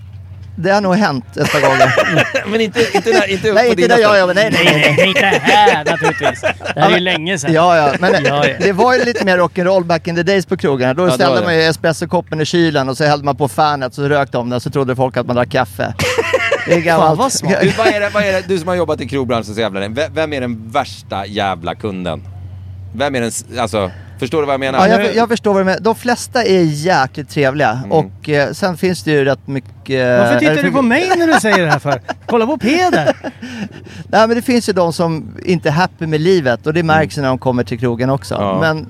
Det 0.60 0.72
har 0.72 0.82
nog 0.82 0.96
hänt 0.96 1.38
ett 1.38 1.52
par 1.52 1.62
gånger. 1.62 2.48
Men 2.52 2.62
inte, 2.62 2.80
inte, 2.94 3.10
när, 3.12 3.30
inte 3.32 3.50
upp 3.50 3.56
nej, 3.56 3.64
på 3.66 3.70
inte 3.72 3.82
dina 3.82 3.96
där 3.96 4.02
jag 4.02 4.20
jobbar. 4.20 4.34
Nej, 4.34 4.50
nej, 4.52 4.62
Nej, 4.66 4.74
nej. 4.76 4.96
nej, 4.98 5.08
inte 5.08 5.26
här 5.26 5.86
naturligtvis. 5.86 6.42
Det 6.76 6.80
här 6.82 6.90
är 6.90 6.94
ju 6.94 7.00
länge 7.00 7.38
sedan. 7.38 7.54
Ja, 7.54 7.78
ja, 7.78 7.94
men 8.00 8.26
Ja, 8.26 8.48
ja. 8.48 8.54
det 8.60 8.72
var 8.72 8.94
ju 8.94 9.06
lite 9.06 9.26
mer 9.26 9.38
rock'n'roll 9.38 9.84
back 9.84 10.08
in 10.08 10.16
the 10.16 10.24
days 10.24 10.46
på 10.46 10.58
krogarna. 10.58 10.94
Då 10.94 11.06
det 11.06 11.12
ställde 11.12 11.42
man 11.44 11.56
ju 11.56 11.62
espressokoppen 11.64 12.42
i 12.42 12.46
kylen 12.46 12.90
och 12.90 12.98
så 12.98 13.04
hällde 13.04 13.26
man 13.26 13.36
på 13.36 13.48
fanet 13.48 13.94
så 13.94 14.10
rökte 14.10 14.38
de 14.38 14.50
den 14.50 14.60
så 14.62 14.70
trodde 14.70 14.96
folk 14.96 15.18
att 15.18 15.28
man 15.28 15.36
drack 15.36 15.52
kaffe. 15.52 15.94
Det 16.68 16.74
är 16.74 16.80
gammalt. 16.82 17.20
vad 17.20 17.32
smart. 17.34 17.54
Du, 17.62 17.70
vad 17.70 17.88
är 17.88 18.00
det, 18.00 18.10
vad 18.10 18.24
är 18.24 18.32
det, 18.34 18.44
du 18.48 18.58
som 18.60 18.68
har 18.68 18.76
jobbat 18.76 19.02
i 19.02 19.08
krogbranschen 19.08 19.56
så 19.56 19.62
jävla 19.62 19.80
länge, 19.80 20.10
vem- 20.14 20.34
är 20.34 20.42
den 20.42 20.70
värsta 20.72 21.26
jävla 21.26 21.76
kunden? 21.76 22.28
Vem 22.96 23.16
är 23.16 23.22
den, 23.22 23.32
alltså, 23.60 23.92
förstår 24.20 24.42
du 24.42 24.46
vad 24.46 24.54
jag 24.54 24.60
menar? 24.60 24.88
Ja, 24.88 25.02
jag, 25.02 25.16
jag 25.16 25.30
förstår 25.30 25.54
vad 25.54 25.62
du 25.62 25.66
menar. 25.66 25.80
De 25.80 25.96
flesta 25.96 26.44
är 26.44 26.62
jäkligt 26.64 27.30
trevliga 27.30 27.72
Mm. 27.72 27.92
och 27.92 28.30
eh, 28.30 28.52
sen 28.52 28.78
finns 28.78 29.04
det 29.04 29.12
ju 29.12 29.26
rätt 29.26 29.48
mycket... 29.48 30.20
Varför 30.20 30.40
tittar 30.40 30.64
du 30.64 30.72
på 30.72 30.82
mig 30.82 31.12
när 31.18 31.28
du 31.28 31.34
säger 31.40 31.66
det 31.66 31.72
här 31.72 31.80
för? 31.80 32.02
Kolla 32.26 32.46
på 32.46 32.58
Peder! 32.58 33.16
Nej 34.10 34.28
men 34.28 34.30
det 34.30 34.42
finns 34.42 34.70
ju 34.70 34.74
de 34.74 34.94
som 34.94 35.36
inte 35.46 35.70
är 35.70 35.74
happy 35.74 36.08
med 36.08 36.22
livet 36.22 36.68
och 36.68 36.74
det 36.74 36.84
märks 36.84 37.18
ju 37.18 37.22
när 37.22 37.30
de 37.30 37.38
kommer 37.38 37.64
till 37.64 37.80
krogen 37.80 38.10
också. 38.10 38.36
Mm. 38.36 38.48
Ja. 38.48 38.60
Men 38.60 38.88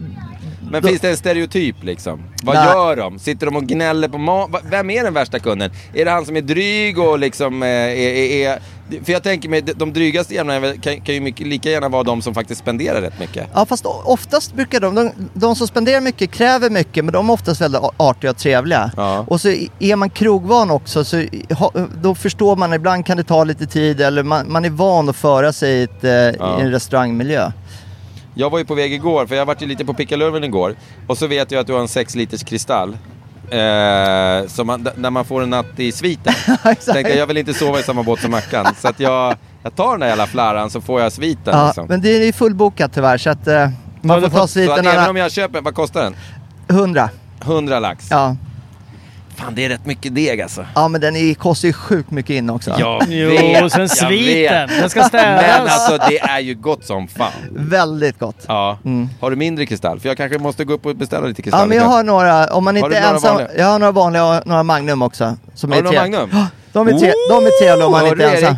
Men 0.72 0.82
Då- 0.82 0.88
finns 0.88 1.02
det 1.02 1.10
en 1.10 1.18
stereotyp 1.18 1.84
liksom? 1.84 2.24
Vad 2.44 2.56
Nej. 2.56 2.66
gör 2.66 2.96
de? 2.96 3.20
Sitter 3.20 3.46
de 3.46 3.56
och 3.56 3.64
gnäller 3.64 4.08
på 4.08 4.18
mat? 4.18 4.50
Vem 4.70 4.90
är 4.90 5.04
den 5.04 5.14
värsta 5.14 5.40
kunden? 5.40 5.72
Är 5.94 6.06
det 6.06 6.12
han 6.12 6.26
som 6.26 6.38
är 6.38 6.42
dryg 6.42 7.00
och 7.00 7.20
liksom 7.20 7.64
eh, 7.64 7.70
är, 7.70 7.96
är, 7.98 8.48
är... 8.48 8.60
För 9.06 9.12
jag 9.14 9.24
tänker 9.24 9.50
mig, 9.50 9.62
de- 9.62 9.94
drygaste 9.94 10.34
jävlarna 10.34 10.74
kan, 10.74 11.02
kan 11.02 11.16
ju 11.16 11.22
mycket, 11.22 11.48
lika 11.48 11.70
gärna 11.70 11.90
vara 11.90 12.04
de 12.04 12.22
som 12.22 12.34
faktiskt 12.34 12.62
spenderar 12.62 13.02
rätt 13.02 13.20
mycket. 13.20 13.48
Ja 13.54 13.66
fast 13.66 13.86
oftast 13.86 14.54
brukar 14.54 14.80
de, 14.80 14.96
de, 14.96 15.12
de 15.34 15.56
som 15.56 15.68
spenderar 15.68 16.02
mycket 16.02 16.32
kräver 16.32 16.70
mycket 16.70 17.06
men 17.06 17.14
de 17.14 17.30
är 17.30 17.34
oftast 17.34 17.62
väldigt 17.62 17.82
artiga 17.98 18.32
och 18.32 18.38
trevliga. 18.38 18.92
Ja. 18.98 19.26
Och 19.28 19.42
så 19.42 19.48
är 19.80 19.96
man 19.96 20.10
krogvan 20.10 20.72
också 20.72 21.04
så 21.04 21.24
då 22.02 22.16
förstår 22.16 22.56
man, 22.56 22.74
ibland 22.74 23.06
kan 23.06 23.18
det 23.18 23.24
ta 23.24 23.44
lite 23.44 23.66
tid 23.66 24.02
eller 24.02 24.24
man, 24.24 24.52
man 24.52 24.66
är 24.66 24.70
van 24.70 25.10
att 25.10 25.16
föra 25.16 25.54
sig 25.54 25.72
i, 25.74 25.84
ett, 25.84 26.04
eh, 26.04 26.12
Ja. 26.12 26.60
i 26.60 26.62
en 26.62 26.72
restaurangmiljö. 26.72 27.52
Jag 28.38 28.50
var 28.50 28.60
ju 28.60 28.66
på 28.66 28.76
väg 28.76 28.94
igår, 28.94 29.26
för 29.26 29.36
jag 29.36 29.46
varit 29.46 29.62
ju 29.62 29.66
lite 29.66 29.86
på 29.86 29.94
pickalurven 29.94 30.44
igår. 30.44 30.76
Och 31.08 31.18
så 31.18 31.28
vet 31.28 31.52
jag 31.52 31.60
att 31.62 31.68
du 31.68 31.74
har 31.74 31.80
en 31.80 31.88
6 31.88 32.16
liters 32.16 32.44
kristall. 32.44 32.98
Eh, 33.50 34.48
som 34.48 34.68
man, 34.68 34.84
d- 34.84 34.92
när 34.96 35.10
man 35.10 35.26
får 35.26 35.44
en 35.44 35.50
natt 35.50 35.66
i 35.80 35.92
sviten. 35.92 36.34
Tänkte 36.64 37.00
jag, 37.02 37.16
jag 37.16 37.28
vill 37.28 37.38
inte 37.38 37.54
sova 37.54 37.80
i 37.80 37.84
samma 37.84 38.04
båt 38.04 38.20
som 38.22 38.32
Mackan. 38.32 38.66
Så 38.82 38.88
att 38.88 39.00
jag, 39.00 39.36
jag 39.64 39.76
tar 39.76 39.92
den 39.92 40.00
där 40.00 40.08
jävla 40.08 40.28
flarran 40.28 40.70
så 40.70 40.82
får 40.82 41.02
jag 41.02 41.12
sviten. 41.12 41.58
Ja, 41.58 41.66
liksom. 41.66 41.86
men 41.90 42.02
det 42.02 42.10
är 42.10 42.26
ju 42.26 42.34
fullbokat 42.34 42.94
tyvärr 42.94 43.18
så 43.18 43.30
att 43.30 43.48
eh, 43.48 43.70
man 44.02 44.22
får 44.22 44.30
ta 44.30 44.36
så 44.38 44.44
att 44.44 44.50
sviten 44.50 44.88
även 44.88 45.10
om 45.10 45.16
jag 45.18 45.32
köper, 45.32 45.62
vad 45.62 45.76
kostar 45.76 46.04
den? 46.04 46.16
100. 46.70 47.10
100 47.42 47.80
lax. 47.80 48.08
Ja. 48.12 48.36
Fan 49.38 49.56
det 49.56 49.66
är 49.66 49.70
rätt 49.70 49.86
mycket 49.86 50.16
deg 50.16 50.42
alltså. 50.42 50.66
ja 50.76 50.88
men 50.88 51.02
den 51.02 51.16
är, 51.16 51.34
kostar 51.34 51.68
ju 51.68 51.74
sjukt 51.74 52.12
mycket 52.12 52.30
in 52.30 52.50
också. 52.50 52.76
Jag 52.80 53.04
Jo, 53.10 53.30
vet, 53.30 53.72
sen 53.72 53.90
sviten. 53.90 54.68
vet. 54.70 54.80
Den 54.82 54.90
ska 54.90 55.04
städas. 55.04 55.42
Men 55.48 55.68
alltså 55.68 55.98
det 56.10 56.20
är 56.20 56.40
ju 56.40 56.56
gott 56.56 56.86
som 56.86 57.08
fan. 57.08 57.32
Väldigt 57.52 58.20
gott. 58.20 58.46
Ja. 58.48 58.80
Mm. 58.86 59.10
Har 59.22 59.30
du 59.30 59.36
mindre 59.36 59.66
kristall? 59.66 60.00
För 60.00 60.08
jag 60.10 60.18
kanske 60.18 60.38
måste 60.38 60.64
gå 60.66 60.74
upp 60.74 60.86
och 60.86 60.96
beställa 60.96 61.28
lite 61.28 61.42
kristall. 61.42 61.60
Ja 61.62 61.66
men 61.66 61.78
jag 61.78 61.84
har 61.86 62.04
några, 62.04 62.48
om 62.48 62.64
man 62.64 62.76
Har 62.78 62.88
inte 62.88 63.00
några 63.00 63.14
ensam. 63.14 63.36
vanliga? 63.36 63.58
Jag 63.58 63.66
har 63.66 63.80
några 63.80 63.92
vanliga 63.92 64.26
och 64.26 64.48
några 64.48 64.64
Magnum 64.64 65.02
också. 65.02 65.38
Som 65.56 65.72
Har 65.72 65.78
är 65.78 65.82
du 65.82 65.86
några 65.88 66.02
Magnum? 66.02 66.30
De 66.74 66.88
är, 66.88 66.92
tre, 67.00 67.14
de 67.30 67.46
är 67.46 67.60
trevliga 67.62 67.86
om 67.86 67.92
man 67.92 68.08
inte 68.08 68.26
är 68.26 68.36
ensam. 68.36 68.56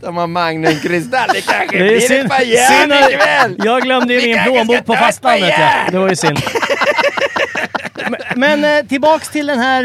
De 0.00 0.16
har 0.16 0.26
Magnumkristall, 0.26 1.28
det 1.34 1.40
kanske 1.40 1.78
Det 1.78 1.84
är 1.84 1.88
blir 1.88 2.00
synd. 2.00 2.20
ett 2.24 2.28
par 2.28 2.42
ikväll! 2.42 3.56
Jag 3.64 3.82
glömde 3.82 4.14
ju 4.14 4.20
min 4.34 4.44
plånbok 4.44 4.86
på 4.86 4.94
fastlandet. 4.94 5.48
järn. 5.48 5.88
Det 5.92 5.98
var 5.98 6.08
ju 6.08 6.16
synd. 6.16 6.38
Men, 8.36 8.64
eh, 8.64 8.86
tillbaks 8.86 9.28
till 9.30 9.46
den 9.46 9.58
här 9.58 9.84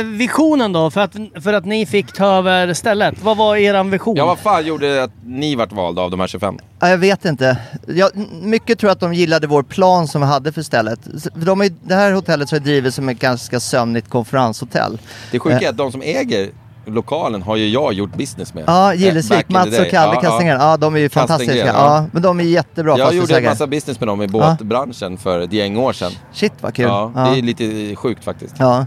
eh, 0.00 0.04
visionen 0.04 0.72
då, 0.72 0.90
för 0.90 1.00
att, 1.00 1.12
för 1.42 1.52
att 1.52 1.64
ni 1.64 1.86
fick 1.86 2.12
ta 2.12 2.26
över 2.26 2.74
stället. 2.74 3.14
Vad 3.22 3.36
var 3.36 3.56
eran 3.56 3.90
vision? 3.90 4.16
Ja, 4.16 4.26
vad 4.26 4.38
fan 4.38 4.66
gjorde 4.66 5.02
att 5.02 5.10
ni 5.24 5.54
vart 5.56 5.72
valda 5.72 6.02
av 6.02 6.10
de 6.10 6.20
här 6.20 6.26
25? 6.26 6.58
Ja, 6.80 6.88
jag 6.88 6.98
vet 6.98 7.24
inte. 7.24 7.56
Jag, 7.86 8.10
mycket 8.42 8.78
tror 8.78 8.88
jag 8.88 8.92
att 8.94 9.00
de 9.00 9.14
gillade 9.14 9.46
vår 9.46 9.62
plan 9.62 10.08
som 10.08 10.20
vi 10.20 10.26
hade 10.26 10.52
för 10.52 10.62
stället. 10.62 11.00
De 11.34 11.60
är, 11.60 11.70
det 11.82 11.94
här 11.94 12.12
hotellet 12.12 12.48
så 12.48 12.56
är 12.56 12.60
drivet 12.60 12.94
som 12.94 13.08
ett 13.08 13.18
ganska 13.18 13.60
sömnigt 13.60 14.08
konferenshotell. 14.08 14.98
Det 15.30 15.38
sjuka 15.38 15.56
Eh. 15.56 15.62
är 15.64 15.68
att 15.68 15.76
de 15.76 15.92
som 15.92 16.02
äger 16.02 16.48
lokalen 16.88 17.42
har 17.42 17.56
ju 17.56 17.68
jag 17.68 17.92
gjort 17.92 18.14
business 18.14 18.54
med. 18.54 18.64
Ja, 18.66 18.92
Eh, 18.94 19.00
Gillesvik, 19.00 19.48
Mats 19.48 19.66
och 19.78 19.90
Kalle 19.90 20.14
Ja, 20.14 20.20
Kastengren. 20.20 20.60
ja. 20.60 20.70
Ja, 20.70 20.76
de 20.76 20.94
är 20.94 20.98
ju 20.98 21.08
fantastiska. 21.08 21.56
Ja. 21.56 21.66
ja. 21.66 22.04
men 22.12 22.22
de 22.22 22.40
är 22.40 22.44
jättebra 22.44 22.98
Jag 22.98 23.14
gjorde 23.14 23.36
en 23.38 23.44
massa 23.44 23.66
business 23.66 24.00
med 24.00 24.06
dem 24.08 24.22
i 24.22 24.28
båtbranschen 24.28 25.16
för 25.18 25.40
ett 25.40 25.52
gäng 25.52 25.76
år 25.76 25.92
sedan. 25.92 26.12
Shit 26.32 26.52
vad 26.60 26.74
kul. 26.74 26.84
Ja, 26.86 27.12
det 27.14 27.38
är 27.38 27.42
lite 27.42 27.96
sjukt 27.96 28.24
faktiskt. 28.24 28.54
Ja. 28.58 28.86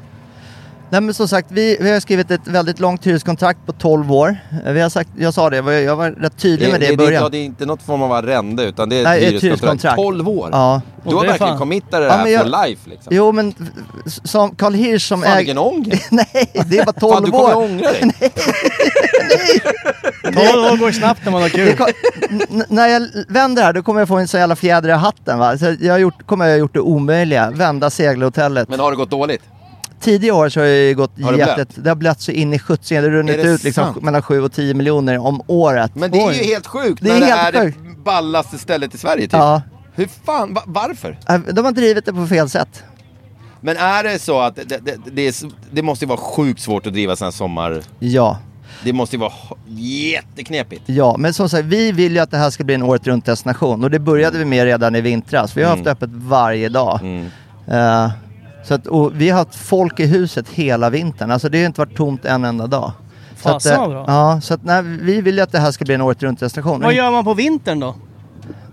Nej 0.91 1.01
men 1.01 1.13
som 1.13 1.27
sagt, 1.27 1.47
vi, 1.51 1.77
vi 1.81 1.91
har 1.91 1.99
skrivit 1.99 2.31
ett 2.31 2.47
väldigt 2.47 2.79
långt 2.79 3.07
hyreskontrakt 3.07 3.59
på 3.65 3.71
12 3.71 4.11
år. 4.13 4.37
Vi 4.65 4.81
har 4.81 4.89
sagt, 4.89 5.09
jag 5.17 5.33
sa 5.33 5.49
det, 5.49 5.57
jag 5.81 5.95
var, 5.95 6.11
rätt 6.11 6.37
tydlig 6.37 6.71
med 6.71 6.79
det 6.79 6.85
i 6.87 6.89
det, 6.89 6.97
början. 6.97 7.23
ja, 7.23 7.29
det 7.29 7.37
är 7.37 7.43
inte 7.45 7.65
något 7.65 7.81
form 7.81 8.01
av 8.01 8.11
arrende 8.13 8.63
utan 8.63 8.89
det 8.89 8.95
är 8.95 8.99
ett 8.99 9.03
Nej, 9.03 9.17
ett 9.25 9.43
hyreskontrakt. 9.43 9.61
hyreskontrakt. 9.63 9.95
12 9.95 10.29
år? 10.29 10.49
Ja. 10.51 10.81
Du 11.03 11.15
har 11.15 11.21
det 11.23 11.27
verkligen 11.29 11.49
fan- 11.51 11.57
committat 11.59 11.91
det 11.91 12.05
Ja, 12.05 12.11
här 12.11 12.23
men 12.23 12.31
jag- 12.31 12.41
for 12.41 12.65
life 12.67 12.89
liksom. 12.89 13.15
Jo 13.15 13.31
men 13.31 13.53
som 14.23 14.55
Carl 14.55 14.73
Hirsch 14.73 15.07
som 15.07 15.21
Fan 15.21 15.29
äger... 15.31 15.37
vilken 15.37 15.57
ångest! 15.57 16.07
Nej, 16.11 16.51
det 16.69 16.77
är 16.77 16.85
bara 16.85 16.93
12 16.93 17.13
Fan 17.13 17.23
du 17.23 17.31
kommer 17.31 17.55
år. 17.57 17.63
ångra 17.63 17.91
dig. 17.91 18.01
12 20.23 20.35
år 20.73 20.77
går 20.77 20.91
snabbt 20.91 21.21
när 21.25 21.31
man 21.31 21.41
har 21.41 21.49
Det 21.49 21.55
kul. 21.55 21.77
kom, 21.77 21.87
när 22.69 22.87
jag 22.87 23.07
vänder 23.27 23.63
här 23.63 23.73
då 23.73 23.83
kommer 23.83 24.01
jag 24.01 24.07
få 24.07 24.17
en 24.17 24.27
så 24.27 24.37
jävla 24.37 24.55
fjäder 24.55 24.89
i 24.89 24.91
hatten 24.91 25.39
va. 25.39 25.57
Så 25.57 25.75
jag 25.79 25.93
har 25.93 25.99
gjort, 25.99 26.25
kommer 26.27 26.45
jag 26.45 26.51
ha 26.53 26.57
gjort 26.59 26.73
det 26.73 26.79
omöjliga, 26.79 27.51
vända 27.51 27.89
segelhotellet. 27.89 28.69
Men 28.69 28.79
har 28.79 28.91
det 28.91 28.97
gått 28.97 29.09
dåligt? 29.11 29.41
Tidigare 30.01 30.35
år 30.35 30.49
så 30.49 30.59
har 30.59 30.67
det 30.67 30.93
gått 30.93 31.21
Har 31.23 31.31
det 31.31 31.37
jättet, 31.37 31.69
det 31.75 31.89
har 31.89 31.95
blött 31.95 32.21
så 32.21 32.31
in 32.31 32.53
i 32.53 32.59
70 32.59 32.95
det 32.95 33.01
har 33.01 33.09
runnit 33.09 33.35
Är 33.39 33.43
det 33.43 33.49
ut 33.49 33.63
liksom 33.63 33.95
mellan 34.01 34.21
7 34.21 34.41
och 34.41 34.51
10 34.53 34.73
miljoner 34.73 35.17
om 35.17 35.41
året. 35.47 35.95
Men 35.95 36.11
det 36.11 36.17
är 36.17 36.27
Oj. 36.29 36.37
ju 36.37 36.43
helt 36.43 36.67
sjukt 36.67 37.03
Det 37.03 37.09
är 37.09 37.13
när 37.19 37.27
det 37.27 37.33
helt 37.33 37.55
är 37.55 37.61
sjukt. 37.61 37.77
det 37.83 38.03
ballaste 38.03 38.57
stället 38.57 38.95
i 38.95 38.97
Sverige 38.97 39.21
typ. 39.23 39.33
Ja, 39.33 39.61
Hur 39.95 40.07
fan, 40.25 40.53
va, 40.53 40.61
varför? 40.65 41.19
äh, 41.29 41.37
de 41.39 41.65
har 41.65 41.71
drivit 41.71 42.05
det 42.05 42.13
på 42.13 42.27
fel 42.27 42.49
sätt. 42.49 42.83
Men 43.61 43.77
är 43.77 44.03
det 44.03 44.19
så 44.19 44.39
att 44.39 44.55
det, 44.55 44.63
det, 44.85 44.95
det, 45.11 45.21
är, 45.21 45.29
s- 45.29 45.43
det 45.71 45.81
måste 45.81 46.05
ju 46.05 46.09
vara 46.09 46.17
sjukt 46.19 46.61
svårt 46.61 46.87
att 46.87 46.93
driva 46.93 47.15
sådana 47.15 47.31
här 47.31 47.37
sommar... 47.37 47.81
Ja, 47.99 48.37
Det 48.83 48.93
måste 48.93 49.15
ju 49.15 49.19
vara 49.19 49.31
h- 49.49 49.55
jätteknepigt. 49.67 50.81
ja. 50.85 51.15
Men 51.19 51.33
som 51.33 51.49
sagt, 51.49 51.65
vi 51.65 51.91
vill 51.91 52.13
ju 52.13 52.19
att 52.19 52.31
det 52.31 52.37
här 52.37 52.49
ska 52.49 52.63
bli 52.63 52.75
en 52.75 52.83
året 52.83 53.07
runt 53.07 53.25
destination 53.25 53.83
och 53.83 53.91
det 53.91 53.99
började 53.99 54.37
vi 54.37 54.45
med 54.45 54.63
redan 54.63 54.95
i 54.95 55.01
vintras. 55.01 55.57
Vi 55.57 55.63
har 55.63 55.69
haft 55.75 55.87
öppet 55.87 56.09
varje 56.13 56.69
dag. 56.69 56.99
Mm. 57.01 57.25
Eh, 57.67 58.11
så 58.63 58.73
att, 58.73 58.87
och 58.87 59.11
vi 59.15 59.29
har 59.29 59.37
haft 59.39 59.55
folk 59.55 59.99
i 59.99 60.05
huset 60.05 60.49
hela 60.49 60.89
vintern. 60.89 61.31
Alltså 61.31 61.49
det 61.49 61.57
har 61.59 61.65
inte 61.65 61.81
varit 61.81 61.95
tomt 61.97 62.25
en 62.25 62.45
enda 62.45 62.67
dag. 62.67 62.91
Så 63.41 63.49
att, 63.49 63.53
Fasen 63.63 63.81
eh, 63.81 63.87
bra. 63.89 64.03
Ja, 64.07 64.41
så 64.43 64.53
att 64.53 64.63
nej, 64.63 64.81
vi 64.83 65.21
vill 65.21 65.35
ju 65.35 65.41
att 65.41 65.51
det 65.51 65.59
här 65.59 65.71
ska 65.71 65.85
bli 65.85 65.93
en 65.93 66.01
året 66.01 66.23
runt 66.23 66.39
destination. 66.39 66.81
Vad 66.81 66.93
gör 66.93 67.11
man 67.11 67.23
på 67.23 67.33
vintern 67.33 67.79
då? 67.79 67.95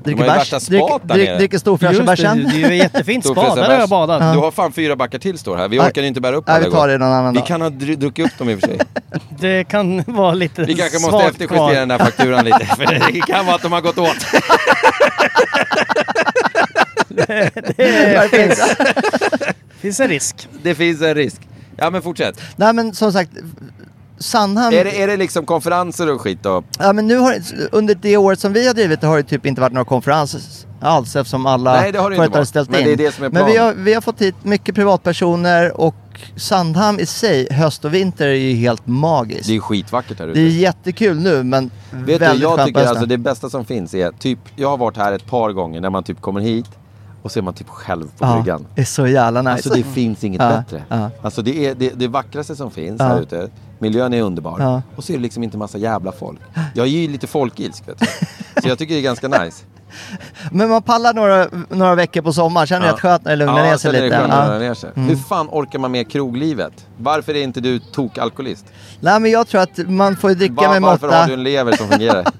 Dricker 0.04 0.24
bärs, 0.24 0.50
dricker, 0.66 1.14
drick, 1.14 1.38
dricker 1.38 1.58
storfräscha 1.58 1.98
det, 1.98 2.04
bärsen. 2.04 2.48
det 2.52 2.62
är 2.62 2.70
ju 2.70 2.76
jättefint 2.76 3.24
spa. 3.26 3.54
Där 3.54 3.64
har 3.68 3.74
jag 3.74 3.88
badat. 3.88 4.34
Du 4.34 4.38
har 4.38 4.50
fan 4.50 4.72
fyra 4.72 4.96
backar 4.96 5.18
till 5.18 5.38
står 5.38 5.56
här. 5.56 5.68
Vi 5.68 5.78
orkar 5.80 6.02
inte 6.02 6.20
bära 6.20 6.36
upp 6.36 6.46
Nej, 6.46 6.56
alla 6.56 6.64
vi 6.66 6.72
tar 6.72 6.88
det 6.88 6.98
någon 6.98 7.08
annan 7.12 7.32
Vi 7.32 7.38
dag. 7.38 7.46
kan 7.46 7.60
ha 7.60 7.68
dr- 7.68 7.96
druckit 7.96 8.26
upp 8.26 8.38
dem 8.38 8.50
i 8.50 8.54
och 8.54 8.60
för 8.60 8.66
sig. 8.68 8.78
Det 9.40 9.64
kan 9.64 10.02
vara 10.06 10.34
lite 10.34 10.64
Vi 10.64 10.74
kanske 10.74 10.98
måste 10.98 11.26
efterjustera 11.28 11.58
kvar. 11.58 11.74
den 11.74 11.88
där 11.88 11.98
fakturan 11.98 12.44
lite. 12.44 12.64
För 12.66 12.86
det 12.86 13.20
kan 13.26 13.46
vara 13.46 13.56
att 13.56 13.62
de 13.62 13.72
har 13.72 13.80
gått 13.80 13.98
åt. 13.98 14.16
Det 17.08 18.28
finns- 18.30 18.76
finns 19.78 20.00
en 20.00 20.08
risk. 20.08 20.48
Det 20.62 20.74
finns 20.74 21.02
en 21.02 21.14
risk. 21.14 21.40
Ja 21.76 21.90
men 21.90 22.02
fortsätt. 22.02 22.40
Nej 22.56 22.72
men 22.72 22.94
som 22.94 23.12
sagt, 23.12 23.30
Sandhamn... 24.18 24.76
Är 24.76 24.84
det, 24.84 25.02
är 25.02 25.06
det 25.06 25.16
liksom 25.16 25.46
konferenser 25.46 26.12
och 26.14 26.20
skit 26.20 26.38
då? 26.42 26.62
Ja 26.78 26.92
men 26.92 27.06
nu 27.06 27.16
har 27.16 27.36
under 27.72 27.94
det 27.94 28.16
året 28.16 28.40
som 28.40 28.52
vi 28.52 28.66
har 28.66 28.74
drivit 28.74 29.00
det 29.00 29.06
har 29.06 29.16
det 29.16 29.22
typ 29.22 29.46
inte 29.46 29.60
varit 29.60 29.72
några 29.72 29.84
konferenser 29.84 30.40
alls 30.80 31.16
eftersom 31.16 31.46
alla 31.46 31.72
Nej, 31.80 31.92
det 31.92 31.98
har 31.98 32.10
det 32.10 32.16
inte 32.16 32.20
företag 32.22 32.34
har 32.34 32.40
varit. 32.40 32.48
ställt 32.48 32.70
Men 32.70 32.80
in. 32.80 32.86
det 32.86 32.92
är 32.92 32.96
det 32.96 33.12
som 33.14 33.24
är 33.24 33.30
men 33.30 33.46
vi 33.46 33.52
planen. 33.52 33.76
har, 33.78 33.84
vi 33.84 33.94
har 33.94 34.00
fått 34.00 34.20
hit 34.20 34.34
mycket 34.42 34.74
privatpersoner 34.74 35.80
och 35.80 35.94
Sandhamn 36.36 37.00
i 37.00 37.06
sig, 37.06 37.48
höst 37.52 37.84
och 37.84 37.94
vinter 37.94 38.26
är 38.28 38.32
ju 38.34 38.54
helt 38.54 38.86
magiskt. 38.86 39.46
Det 39.48 39.56
är 39.56 39.60
skitvackert 39.60 40.18
här 40.18 40.26
Det 40.26 40.32
ute. 40.32 40.40
är 40.40 40.44
jättekul 40.44 41.18
nu 41.20 41.42
men 41.42 41.70
Vet 41.90 42.06
du, 42.06 42.18
väldigt 42.18 42.42
jag 42.42 42.56
skönt 42.56 42.66
tycker 42.66 42.86
alltså 42.86 43.06
det 43.06 43.18
bästa 43.18 43.50
som 43.50 43.64
finns 43.64 43.94
är 43.94 44.10
typ, 44.10 44.38
jag 44.56 44.68
har 44.68 44.76
varit 44.76 44.96
här 44.96 45.12
ett 45.12 45.26
par 45.26 45.52
gånger 45.52 45.80
när 45.80 45.90
man 45.90 46.02
typ 46.04 46.20
kommer 46.20 46.40
hit 46.40 46.66
och 47.28 47.32
så 47.32 47.38
är 47.38 47.42
man 47.42 47.54
typ 47.54 47.68
själv 47.68 48.04
på 48.18 48.24
ja, 48.26 48.34
bryggan. 48.34 48.66
det 48.74 48.80
är 48.80 48.84
så 48.84 49.06
jävla 49.06 49.42
nice. 49.42 49.52
Alltså 49.52 49.68
det 49.70 49.82
finns 49.82 50.24
inget 50.24 50.42
Ja, 50.42 50.48
bättre. 50.48 50.82
ja. 50.88 51.10
Alltså 51.22 51.42
det 51.42 51.66
är 51.66 51.74
det, 51.74 51.90
det 51.96 52.08
vackraste 52.08 52.56
som 52.56 52.70
finns 52.70 53.00
Ja. 53.00 53.04
här 53.06 53.20
ute. 53.20 53.48
Miljön 53.78 54.14
är 54.14 54.22
underbar. 54.22 54.56
Ja. 54.60 54.82
Och 54.96 55.04
så 55.04 55.12
är 55.12 55.16
det 55.16 55.22
liksom 55.22 55.42
inte 55.42 55.56
massa 55.56 55.78
jävla 55.78 56.12
folk. 56.12 56.40
Jag 56.74 56.86
är 56.86 56.90
ju 56.90 57.08
lite 57.08 57.26
folkilsk 57.26 57.88
vet 57.88 57.98
du. 58.00 58.06
Så 58.62 58.68
jag 58.68 58.78
tycker 58.78 58.94
det 58.94 59.00
är 59.00 59.02
ganska 59.02 59.28
nice. 59.44 59.64
Men 60.52 60.68
man 60.68 60.82
pallar 60.82 61.14
några, 61.14 61.46
några 61.68 61.94
veckor 61.94 62.22
på 62.22 62.32
sommaren, 62.32 62.82
är 62.82 62.86
det 62.86 62.92
rätt 62.92 63.00
skönt 63.00 63.24
när 63.24 63.30
det 63.32 63.36
lugnar 63.36 63.62
ner 63.62 63.76
sig 63.76 63.92
lite. 63.92 64.06
Ja. 64.30 64.58
ner 64.58 64.74
sig. 64.74 64.90
Hur 64.94 65.16
fan 65.16 65.48
orkar 65.50 65.78
man 65.78 65.90
med 65.90 66.10
kroglivet? 66.10 66.86
Varför 66.96 67.34
är 67.36 67.42
inte 67.42 67.60
du 67.60 67.78
tokalkoholist? 67.78 68.66
Nej 69.00 69.20
men 69.20 69.30
jag 69.30 69.48
tror 69.48 69.60
att 69.60 69.78
man 69.88 70.16
får 70.16 70.30
dricka 70.30 70.54
Var, 70.54 70.68
med 70.68 70.82
varför 70.82 71.06
måtta. 71.06 71.18
har 71.18 71.26
du 71.26 71.32
en 71.34 71.42
lever 71.42 71.72
som 71.76 71.88
fungerar? 71.88 72.24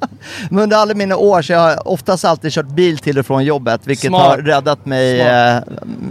Men 0.51 0.63
under 0.63 0.77
alla 0.77 0.95
mina 0.95 1.17
år 1.17 1.43
så 1.43 1.55
har 1.55 1.71
jag 1.71 1.87
oftast 1.87 2.25
alltid 2.25 2.53
kört 2.53 2.67
bil 2.67 2.99
till 2.99 3.19
och 3.19 3.27
från 3.27 3.45
jobbet, 3.45 3.81
vilket 3.85 4.09
Smart. 4.09 4.27
har 4.27 4.39
räddat 4.39 4.87
mig 4.87 5.21
eh, 5.21 5.61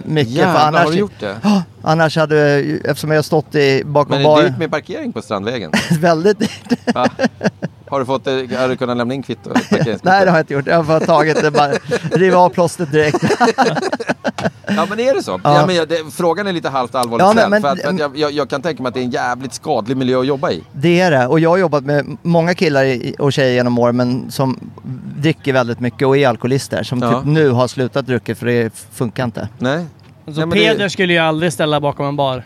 mycket. 0.05 0.33
Jävlar, 0.33 0.53
för 0.53 0.67
annars, 0.67 0.83
har 0.83 0.91
du 0.91 0.97
gjort 0.97 1.19
det? 1.19 1.35
Ja, 1.43 1.63
annars 1.81 2.17
hade, 2.17 2.39
eftersom 2.83 3.11
jag 3.11 3.17
har 3.17 3.23
stått 3.23 3.55
i, 3.55 3.83
bakom 3.85 4.21
Men 4.21 4.23
det 4.23 4.41
är 4.41 4.49
dyrt 4.49 4.57
med 4.57 4.71
parkering 4.71 5.13
på 5.13 5.21
Strandvägen. 5.21 5.71
väldigt 5.99 6.39
dyrt. 6.39 6.79
Har 7.89 7.99
du, 7.99 8.05
fått, 8.05 8.25
det- 8.25 8.55
har 8.59 8.69
du 8.69 8.75
kunnat 8.77 8.97
lämna 8.97 9.13
in 9.13 9.23
kvitto? 9.23 9.49
Nej 9.71 9.99
det 10.03 10.09
har 10.09 10.25
jag 10.25 10.39
inte 10.39 10.53
gjort, 10.53 10.67
jag 10.67 10.75
har 10.75 10.83
bara 10.83 10.99
tagit 10.99 11.41
det, 11.41 11.51
bara 11.51 11.71
riva 12.11 12.37
av 12.37 12.49
plåstret 12.49 12.91
direkt. 12.91 13.23
Ja 14.75 14.85
men 14.89 14.99
är 14.99 15.13
det 15.13 15.23
så? 15.23 15.41
Ja. 15.43 15.55
Ja. 15.59 15.65
men 15.65 15.75
jag, 15.75 15.87
det, 15.87 16.11
frågan 16.11 16.47
är 16.47 16.53
lite 16.53 16.69
halvt 16.69 16.95
allvarligt 16.95 17.27
Ja, 17.41 17.49
men- 17.49 17.61
för 17.61 17.69
att, 17.69 17.81
för 17.81 17.89
att 17.89 17.99
jag, 17.99 18.17
jag, 18.17 18.31
jag 18.31 18.49
kan 18.49 18.61
tänka 18.61 18.83
mig 18.83 18.87
att 18.89 18.93
det 18.93 18.99
är 18.99 19.03
en 19.03 19.09
jävligt 19.11 19.53
skadlig 19.53 19.97
miljö 19.97 20.19
att 20.19 20.25
jobba 20.27 20.51
i. 20.51 20.63
Det 20.71 20.99
är 20.99 21.11
det, 21.11 21.27
och 21.27 21.39
jag 21.39 21.49
har 21.49 21.57
jobbat 21.57 21.83
med 21.83 22.17
många 22.21 22.53
killar 22.53 22.85
och 23.19 23.33
tjejer 23.33 23.53
genom 23.53 23.79
år 23.79 23.91
men 23.91 24.31
som 24.31 24.71
dricker 25.17 25.53
väldigt 25.53 25.79
mycket 25.79 26.07
och 26.07 26.17
är 26.17 26.27
alkoholister. 26.27 26.83
Som 26.83 26.99
Ja. 27.01 27.13
typ 27.19 27.25
nu 27.25 27.49
har 27.49 27.67
slutat 27.67 28.05
dricka 28.05 28.35
för 28.35 28.45
det 28.45 28.73
funkar 28.93 29.23
inte. 29.23 29.47
Nej. 29.59 29.85
Alltså, 30.27 30.45
Nej, 30.45 30.59
Peder 30.67 30.83
det- 30.83 30.89
skulle 30.89 31.13
ju 31.13 31.19
aldrig 31.19 31.53
ställa 31.53 31.79
bakom 31.79 32.05
en 32.05 32.15
bar. 32.15 32.43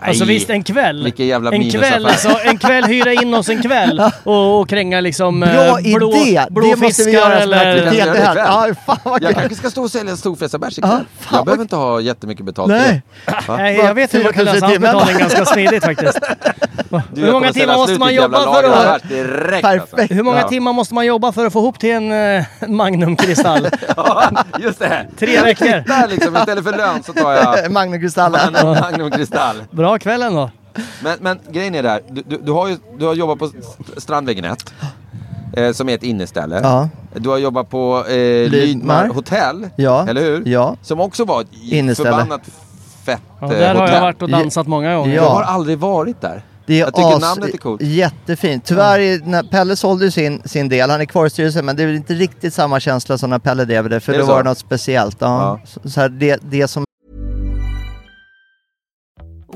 Alltså 0.00 0.24
Nej. 0.24 0.34
visst, 0.34 0.50
en 0.50 0.62
kväll. 0.62 1.04
Vilken 1.04 1.26
jävla 1.26 1.50
en 1.50 1.70
kväll, 1.70 2.06
alltså, 2.06 2.28
en 2.44 2.58
kväll 2.58 2.84
hyra 2.84 3.12
in 3.12 3.34
oss 3.34 3.48
en 3.48 3.62
kväll 3.62 4.02
och, 4.24 4.60
och 4.60 4.68
kränga 4.68 5.00
liksom 5.00 5.40
Bra 5.40 5.50
eh, 5.78 5.96
blå, 5.96 6.14
idé! 6.16 6.44
blå 6.50 6.70
det 6.70 6.76
måste 6.76 7.04
vi 7.04 7.10
göra 7.12 7.40
som 7.42 7.52
en 7.52 7.58
aktivitet 7.58 8.12
det 8.12 8.18
ikväll. 8.18 8.36
Ja, 8.36 8.66
fan 8.86 8.98
vad 9.04 9.22
Jag 9.22 9.34
kanske 9.34 9.54
ska 9.54 9.70
stå 9.70 9.82
och 9.82 9.90
sälja 9.90 10.16
storfräsarbärs 10.16 10.78
Ja, 10.82 10.86
ikväll. 10.88 11.04
fan 11.20 11.36
jag 11.36 11.44
behöver 11.44 11.62
inte 11.62 11.76
ha 11.76 12.00
jättemycket 12.00 12.46
betalt 12.46 12.68
Nej. 12.68 13.02
Va? 13.48 13.56
Nej, 13.56 13.76
jag 13.76 13.94
vet 13.94 14.14
hur 14.14 14.24
man 14.24 14.32
kan 14.32 14.46
4 14.46 14.52
000 14.54 14.60
lösa 14.62 14.78
betalning 14.80 15.18
ganska 15.18 15.44
smidigt 15.44 15.84
faktiskt. 15.84 16.18
Du, 17.12 17.20
Hur 17.24 17.32
många 17.32 17.52
timmar 17.52 17.74
måste 17.76 17.98
man 17.98 18.14
jobba 18.14 18.44
för 18.44 18.64
att... 18.94 19.08
direkt 19.08 19.64
alltså. 19.64 19.96
Perfekt. 19.96 20.14
Hur 20.14 20.22
många 20.22 20.38
Ja. 20.40 20.48
timmar 20.48 20.72
måste 20.72 20.94
man 20.94 21.06
jobba 21.06 21.32
för 21.32 21.46
att 21.46 21.52
få 21.52 21.58
ihop 21.58 21.78
till 21.78 21.90
en 21.90 22.12
uh, 22.12 22.44
Magnum 22.68 23.16
Kristall? 23.16 23.68
Ja, 23.96 24.30
just 24.58 24.78
det. 24.78 25.06
Tre 25.18 25.40
veckor. 25.42 25.66
Där 25.86 26.08
liksom, 26.08 26.36
istället 26.36 26.64
för 26.64 26.76
lön 26.76 27.02
så 27.02 27.12
tar 27.12 27.32
jag 27.32 27.72
Magnum 27.72 28.00
Kristallen. 28.00 28.52
Magnum, 28.52 28.76
Magnum 28.80 29.10
Kristall. 29.10 29.56
Bra 29.88 29.98
kväll 29.98 30.22
ändå. 30.22 30.50
Men, 31.02 31.18
men 31.20 31.38
grejen 31.50 31.74
är 31.74 31.82
där, 31.82 32.00
du, 32.10 32.22
du, 32.26 32.38
du, 32.44 32.52
har 32.52 32.68
ju, 32.68 32.76
du 32.98 33.06
har 33.06 33.14
jobbat 33.14 33.38
på 33.38 33.50
Strandvägen 33.96 34.44
1. 34.44 34.74
Eh, 35.56 35.72
som 35.72 35.88
är 35.88 35.94
ett 35.94 36.02
inneställe. 36.02 36.60
Ja. 36.62 36.88
Du 37.14 37.28
har 37.28 37.38
jobbat 37.38 37.70
på 37.70 38.04
eh, 38.08 38.50
Lydmar 38.50 39.08
hotell. 39.08 39.68
Ja. 39.76 40.06
Eller 40.08 40.20
hur? 40.20 40.42
Ja. 40.46 40.76
Som 40.82 41.00
också 41.00 41.24
var 41.24 41.40
ett 41.40 41.46
Inneställe. 41.70 42.10
förbannat 42.10 42.40
fett 43.04 43.20
Ja, 43.40 43.46
eh, 43.46 43.58
där 43.58 43.74
har 43.74 43.80
hotell. 43.80 43.94
jag 43.94 44.00
varit 44.00 44.22
och 44.22 44.28
dansat 44.30 44.66
många 44.66 44.96
gånger. 44.96 45.14
Ja. 45.16 45.22
Jag 45.22 45.30
har 45.30 45.42
aldrig 45.42 45.78
varit 45.78 46.20
där. 46.20 46.42
Det 46.66 46.74
är 46.74 46.78
jag 46.80 46.94
tycker 46.94 47.16
as- 47.16 47.20
namnet 47.20 47.54
är 47.54 47.58
coolt. 47.58 47.82
Jättefint. 47.82 48.64
Tyvärr, 48.64 48.98
är- 48.98 49.20
när 49.24 49.42
Pelle 49.42 49.76
sålde 49.76 50.04
ju 50.04 50.10
sin, 50.10 50.42
sin 50.44 50.68
del, 50.68 50.90
han 50.90 51.00
är 51.00 51.04
kvar 51.04 51.26
i 51.26 51.30
styrelsen, 51.30 51.64
men 51.64 51.76
det 51.76 51.82
är 51.82 51.88
inte 51.94 52.14
riktigt 52.14 52.54
samma 52.54 52.80
känsla 52.80 53.18
som 53.18 53.30
när 53.30 53.38
Pelle 53.38 53.64
drev 53.64 53.88
det, 53.88 54.00
för 54.00 54.18
då 54.18 54.24
var 54.24 54.42
det 54.42 54.48
något 54.48 54.58
speciellt. 54.58 55.16
Ja. 55.20 55.60
Så, 55.64 55.90
så 55.90 56.00
här, 56.00 56.08
det, 56.08 56.38
det 56.42 56.68
som 56.68 56.84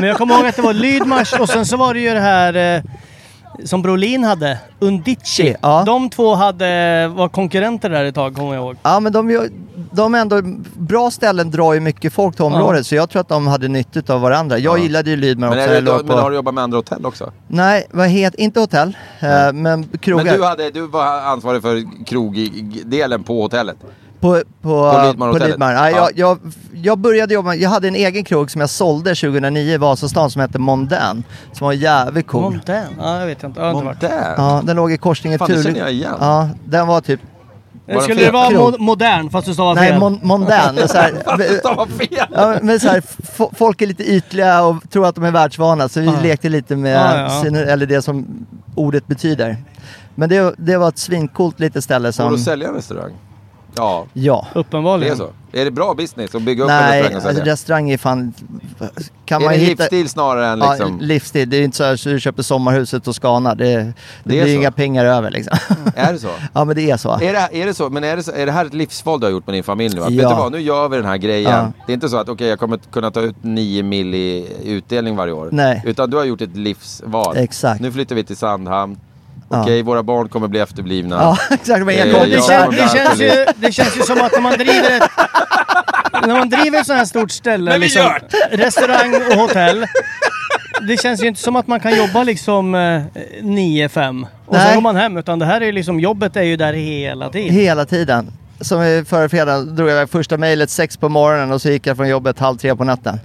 Men 0.00 0.08
jag 0.08 0.16
kommer 0.18 0.34
ihåg 0.34 0.46
att 0.46 0.56
det 0.56 0.62
var 0.62 0.72
Lydmars 0.74 1.32
och 1.40 1.48
sen 1.48 1.66
så 1.66 1.76
var 1.76 1.94
det 1.94 2.00
ju 2.00 2.14
det 2.14 2.20
här 2.20 2.76
eh, 2.76 2.82
som 3.64 3.82
Brolin 3.82 4.24
hade, 4.24 4.58
Undici. 4.78 5.56
Ja. 5.62 5.82
De 5.86 6.10
två 6.10 6.34
hade, 6.34 7.08
var 7.08 7.28
konkurrenter 7.28 7.90
där 7.90 8.04
ett 8.04 8.14
tag, 8.14 8.34
kommer 8.36 8.54
jag 8.54 8.62
ihåg. 8.64 8.76
Ja 8.82 9.00
men 9.00 9.12
de, 9.12 9.30
gör- 9.30 9.48
de 9.92 10.14
är 10.14 10.18
ändå, 10.18 10.40
bra 10.74 11.10
ställen 11.10 11.50
drar 11.50 11.74
ju 11.74 11.80
mycket 11.80 12.12
folk 12.12 12.36
till 12.36 12.44
området 12.44 12.86
så 12.86 12.94
jag 12.94 13.10
tror 13.10 13.20
att 13.20 13.28
de 13.28 13.46
hade 13.46 13.68
nytta 13.68 14.14
av 14.14 14.20
varandra. 14.20 14.58
Jag 14.58 14.78
Ja. 14.78 14.82
gillade 14.82 15.10
ju 15.10 15.16
Lydmar 15.16 15.48
Men, 15.48 15.58
också. 15.58 15.70
är 15.70 15.74
jag 15.74 15.84
det, 15.84 15.90
låg 15.90 15.96
men 16.04 16.06
på- 16.16 16.22
har 16.22 16.30
du 16.30 16.36
jobbat 16.36 16.54
med 16.54 16.64
andra 16.64 16.78
hotell 16.78 17.06
också? 17.06 17.32
Nej, 17.48 17.86
vad 17.90 18.08
heter, 18.08 18.40
inte 18.40 18.60
hotell, 18.60 18.96
eh, 19.20 19.52
men 19.52 19.88
krogar. 20.00 20.24
Men 20.24 20.34
du, 20.36 20.44
hade, 20.44 20.70
du 20.70 20.86
var 20.86 21.06
ansvarig 21.20 21.62
för 21.62 22.04
krogdelen 22.06 23.22
på 23.24 23.42
hotellet? 23.42 23.76
På, 24.20 24.42
på, 24.62 24.92
På 24.92 25.02
Lidmar 25.06 25.32
på? 25.32 25.38
Lidmar. 25.38 25.72
Ja, 25.72 25.90
Ja. 25.90 25.96
jag, 25.98 26.10
jag, 26.14 26.38
jag 26.82 26.98
började 26.98 27.34
jobba, 27.34 27.54
jag 27.54 27.70
hade 27.70 27.88
en 27.88 27.94
egen 27.94 28.24
krog 28.24 28.50
som 28.50 28.60
jag 28.60 28.70
sålde 28.70 29.14
2009 29.14 29.74
i 29.74 29.76
Vasastan 29.76 30.30
som 30.30 30.40
hette 30.40 30.58
Mondän. 30.58 31.24
Som 31.52 31.64
var 31.64 31.72
jävligt 31.72 32.26
cool. 32.26 32.42
Montaigne? 32.42 32.86
Ja, 33.00 33.20
jag 33.20 33.26
vet 33.26 33.44
inte. 33.44 33.60
Jag 33.60 33.90
inte. 33.92 34.34
Ja, 34.36 34.62
den 34.64 34.76
låg 34.76 34.92
i 34.92 34.98
korsningen 34.98 35.38
Fan, 35.38 35.48
det 35.48 35.54
Thule- 35.54 35.62
känner 35.64 35.78
jag 35.80 35.92
igen. 35.92 36.14
Ja, 36.20 36.48
den 36.64 36.86
var 36.86 37.00
typ 37.00 37.20
den 37.86 38.00
Skulle 38.00 38.24
det 38.24 38.30
vara 38.30 38.48
mo- 38.50 38.78
modern 38.78 39.30
fast 39.30 39.46
du 39.46 39.54
stavar 39.54 39.74
Nej, 39.74 39.88
fel? 39.90 40.00
mon, 40.00 40.20
mondän. 40.22 40.74
Det 40.74 40.82
är 40.82 40.86
så 40.86 40.96
här, 40.98 41.86
fel! 41.98 42.26
Ja, 42.32 42.58
men 42.62 42.80
så 42.80 42.88
här, 42.88 43.02
folk 43.54 43.82
är 43.82 43.86
lite 43.86 44.04
ytliga 44.12 44.62
och 44.64 44.90
tror 44.90 45.06
att 45.06 45.14
de 45.14 45.24
är 45.24 45.30
världsvana 45.30 45.88
så 45.88 46.00
vi 46.00 46.06
Ja. 46.06 46.12
lekte 46.22 46.48
lite 46.48 46.76
med 46.76 46.96
Ja, 46.96 47.20
ja. 47.20 47.42
Sin, 47.42 47.56
eller 47.56 47.86
det 47.86 48.02
som 48.02 48.46
ordet 48.74 49.06
betyder. 49.06 49.56
Men 50.14 50.28
det, 50.28 50.54
det 50.58 50.76
var 50.76 50.88
ett 50.88 50.98
svincoolt 50.98 51.60
litet 51.60 51.84
ställe 51.84 52.02
Går 52.02 52.06
det 52.08 52.12
som... 52.12 52.34
att 52.34 52.40
sälja 52.40 52.68
en 52.68 52.74
restaurang? 52.74 53.12
Ja, 53.76 54.06
Ja. 54.12 54.46
det 54.52 54.58
är 54.58 54.60
Uppenbarligen. 54.60 55.16
så. 55.16 55.28
Är 55.52 55.64
det 55.64 55.70
bra 55.70 55.94
business 55.94 56.34
att 56.34 56.42
bygga 56.42 56.64
upp 56.64 56.70
en 56.70 56.76
Nej, 56.76 57.02
restaurang 57.02 57.22
och 57.22 57.28
alltså, 57.28 57.44
restaurang 57.44 57.90
är 57.90 57.98
fan... 57.98 58.34
Kan 59.24 59.40
är 59.42 59.44
man 59.46 59.52
det 59.54 59.58
hitta... 59.58 59.82
livsstil 59.82 60.08
snarare 60.08 60.46
än 60.46 60.58
Ja, 60.58 60.70
liksom... 60.70 60.98
livsstil. 61.00 61.50
Det 61.50 61.56
är 61.56 61.62
inte 61.62 61.76
så 61.76 61.96
så 61.96 62.08
du 62.08 62.20
köper 62.20 62.42
sommarhuset 62.42 63.08
och 63.08 63.14
Skana. 63.14 63.54
Det, 63.54 63.64
det, 63.64 63.92
Det 64.24 64.38
är 64.40 64.44
blir 64.44 64.54
så. 64.54 64.60
inga 64.60 64.70
pengar 64.72 65.04
över 65.04 65.30
liksom. 65.30 65.58
Är 65.96 66.12
det 66.12 66.18
så? 66.18 66.28
ja 66.52 66.64
men 66.64 66.76
det 66.76 66.90
är 66.90 66.96
så. 66.96 67.12
Är 67.12 67.32
det, 67.32 67.48
är 67.62 67.66
det 67.66 67.74
så? 67.74 67.90
Men 67.90 68.04
är 68.04 68.16
det, 68.16 68.22
så, 68.22 68.32
är 68.32 68.46
det 68.46 68.52
här 68.52 68.64
ett 68.64 68.74
livsval 68.74 69.20
du 69.20 69.26
har 69.26 69.30
gjort 69.30 69.46
med 69.46 69.54
din 69.54 69.64
familj 69.64 69.94
nu? 69.94 70.02
Att, 70.02 70.10
Ja. 70.12 70.28
Vet 70.28 70.36
du 70.36 70.42
vad, 70.42 70.52
nu 70.52 70.60
gör 70.60 70.88
vi 70.88 70.96
den 70.96 71.06
här 71.06 71.16
grejen. 71.16 71.50
Ja. 71.52 71.72
Det 71.86 71.92
är 71.92 71.94
inte 71.94 72.08
så 72.08 72.16
att 72.16 72.28
okej, 72.28 72.48
jag 72.48 72.58
kommer 72.58 72.78
kunna 72.92 73.10
ta 73.10 73.20
ut 73.20 73.36
9 73.42 73.82
mil 73.82 74.14
i 74.14 74.46
utdelning 74.64 75.16
varje 75.16 75.32
år. 75.32 75.48
Nej. 75.52 75.82
Utan 75.86 76.10
du 76.10 76.16
har 76.16 76.24
gjort 76.24 76.40
ett 76.40 76.56
livsval. 76.56 77.36
Exakt. 77.36 77.80
Nu 77.80 77.92
flyttar 77.92 78.14
vi 78.14 78.24
till 78.24 78.36
Sandhamn. 78.36 78.96
Ja. 79.48 79.62
Okej, 79.62 79.82
våra 79.82 80.02
barn 80.02 80.28
kommer 80.28 80.48
bli 80.48 80.60
efterblivna. 80.60 81.16
Ja, 81.16 81.38
exakt. 81.54 81.86
Men 81.86 81.94
jag 81.96 82.08
Eh, 82.08 82.22
Det, 82.22 82.42
kän, 82.42 82.70
det, 82.70 82.88
känns 82.98 83.20
ju, 83.20 83.46
det 83.56 83.72
känns 83.72 83.96
ju 83.96 84.02
som 84.02 84.20
att 84.22 84.32
när 84.32 84.40
man 84.40 84.52
driver 84.52 84.96
ett, 84.96 85.10
när 86.26 86.34
man 86.34 86.48
driver 86.48 86.80
ett 86.80 86.86
sånt 86.86 86.98
här 86.98 87.04
stort 87.06 87.30
ställe, 87.30 87.70
Men 87.70 87.80
vi 87.80 87.86
liksom, 87.86 88.02
gör 88.02 88.22
restaurang 88.56 89.14
och 89.14 89.38
hotell. 89.38 89.86
Det 90.88 91.00
känns 91.00 91.22
ju 91.22 91.26
inte 91.26 91.40
som 91.40 91.56
att 91.56 91.66
man 91.66 91.80
kan 91.80 91.96
jobba 91.96 92.22
liksom 92.22 92.74
eh, 92.74 93.02
9-5 93.42 94.26
och 94.46 94.54
Nej. 94.54 94.66
sen 94.66 94.74
går 94.74 94.82
man 94.82 94.96
hem. 94.96 95.16
Utan 95.16 95.38
det 95.38 95.46
här 95.46 95.60
är 95.60 95.72
liksom, 95.72 96.00
jobbet 96.00 96.36
är 96.36 96.42
ju 96.42 96.56
där 96.56 96.72
hela 96.72 97.28
tiden. 97.28 97.54
Hela 97.54 97.84
tiden. 97.84 98.32
Som 98.60 99.04
förra 99.08 99.28
fredagen 99.28 99.76
drog 99.76 99.88
jag 99.88 100.10
första 100.10 100.36
mejlet 100.36 100.70
sex 100.70 100.96
på 100.96 101.08
morgonen 101.08 101.52
och 101.52 101.62
så 101.62 101.68
gick 101.68 101.86
jag 101.86 101.96
från 101.96 102.08
jobbet 102.08 102.38
halv 102.38 102.56
tre 102.56 102.76
på 102.76 102.84
natten. 102.84 103.20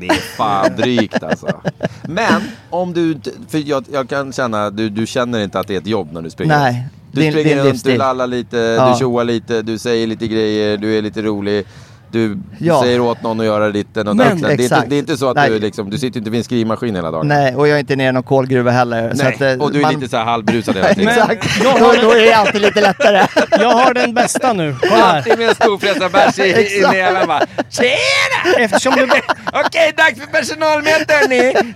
Det 0.00 0.06
är 0.06 0.14
fan 0.36 0.76
drygt 0.76 1.22
alltså. 1.22 1.60
Men 2.02 2.42
om 2.70 2.92
du, 2.92 3.20
för 3.48 3.58
jag, 3.68 3.84
jag 3.92 4.08
kan 4.08 4.32
känna, 4.32 4.70
du, 4.70 4.88
du 4.88 5.06
känner 5.06 5.40
inte 5.40 5.60
att 5.60 5.66
det 5.68 5.74
är 5.74 5.78
ett 5.78 5.86
jobb 5.86 6.08
när 6.12 6.22
du 6.22 6.30
springer. 6.30 6.58
Nej, 6.58 6.88
Du 7.12 7.30
springer 7.30 7.64
runt, 7.64 7.84
du 7.84 7.96
lallar 7.96 8.26
lite, 8.26 8.56
Ja. 8.56 8.92
du 8.92 8.98
tjoar 8.98 9.24
lite, 9.24 9.62
du 9.62 9.78
säger 9.78 10.06
lite 10.06 10.26
grejer, 10.28 10.76
du 10.76 10.98
är 10.98 11.02
lite 11.02 11.22
rolig. 11.22 11.64
Du 12.12 12.38
Ja. 12.58 12.82
säger 12.82 13.00
åt 13.00 13.22
någon 13.22 13.40
att 13.40 13.46
göra 13.46 13.70
ditten 13.70 14.08
och 14.08 14.16
Men- 14.16 14.26
datten. 14.40 14.56
Det, 14.56 14.62
är 14.62 14.76
inte, 14.76 14.84
det 14.88 14.94
är 14.96 14.98
inte 14.98 15.16
så 15.16 15.28
att 15.28 15.36
Nej. 15.36 15.50
du 15.50 15.58
liksom, 15.58 15.90
du 15.90 15.98
sitter 15.98 16.18
inte 16.18 16.30
vid 16.30 16.38
en 16.38 16.44
skrivmaskin 16.44 16.96
hela 16.96 17.10
dagen. 17.10 17.28
Nej, 17.28 17.54
och 17.56 17.68
jag 17.68 17.74
är 17.76 17.80
inte 17.80 17.96
nere 17.96 18.08
i 18.08 18.12
någon 18.12 18.22
kolgruva 18.22 18.70
heller. 18.70 19.14
så 19.14 19.24
Nej. 19.24 19.34
att, 19.34 19.40
eh, 19.40 19.52
och 19.64 19.72
du 19.72 19.78
är 19.78 19.82
man- 19.82 19.94
lite 19.94 20.08
så 20.08 20.16
här 20.16 20.24
halvbrusad 20.24 20.74
hela 20.76 20.88
tiden. 20.94 21.08
Exakt, 21.08 21.46
jag 21.64 21.78
då, 21.80 21.84
har- 21.86 22.02
då 22.02 22.10
är 22.12 22.20
det 22.24 22.32
alltid 22.32 22.60
lite 22.60 22.80
lättare. 22.80 23.26
Jag 23.60 23.70
har 23.70 23.94
den 23.94 24.14
bästa 24.14 24.52
nu. 24.52 24.76
Kolla 24.80 24.94
här. 24.96 25.16
Alltid 25.16 25.38
med 25.38 25.48
en 25.48 25.54
storfräsarbärs 25.54 26.38
i, 26.38 26.42
i 26.42 26.76
Exakt. 26.76 26.92
näven 26.96 27.26
bara. 27.28 27.42
Tjena! 27.70 28.58
Eftersom 28.64 28.94
du, 28.96 29.04
Okej, 29.52 29.92
dags 29.96 30.20
för 30.20 30.26
personalmöte 30.26 31.14
hörni! 31.14 31.72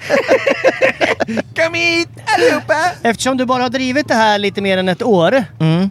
Kom 1.56 1.74
hit 1.74 2.08
allihopa! 2.36 2.74
eftersom 3.02 3.36
du 3.36 3.44
bara 3.44 3.62
har 3.62 3.70
drivit 3.70 4.08
det 4.08 4.14
här 4.14 4.38
lite 4.38 4.60
mer 4.60 4.78
än 4.78 4.88
ett 4.88 5.02
år. 5.02 5.44
Mm. 5.60 5.90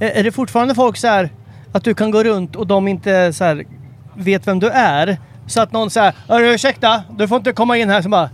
Är 0.00 0.08
är 0.10 0.22
det 0.24 0.32
fortfarande 0.32 0.74
folk 0.74 0.96
så 0.96 1.06
här 1.06 1.30
att 1.72 1.84
du 1.84 1.94
kan 1.94 2.10
gå 2.10 2.22
runt 2.24 2.56
och 2.56 2.66
de 2.66 2.88
inte 2.88 3.32
så 3.32 3.44
här 3.44 3.64
vet 4.16 4.46
vem 4.46 4.58
du 4.60 4.68
är? 4.70 5.18
Så 5.46 5.60
att 5.60 5.72
någon 5.72 5.90
säger 5.90 6.12
ursäkta, 6.40 7.02
du 7.18 7.28
får 7.28 7.36
inte 7.38 7.52
komma 7.52 7.76
in 7.76 7.90
här. 7.90 8.02
Så 8.02 8.08
bara, 8.08 8.30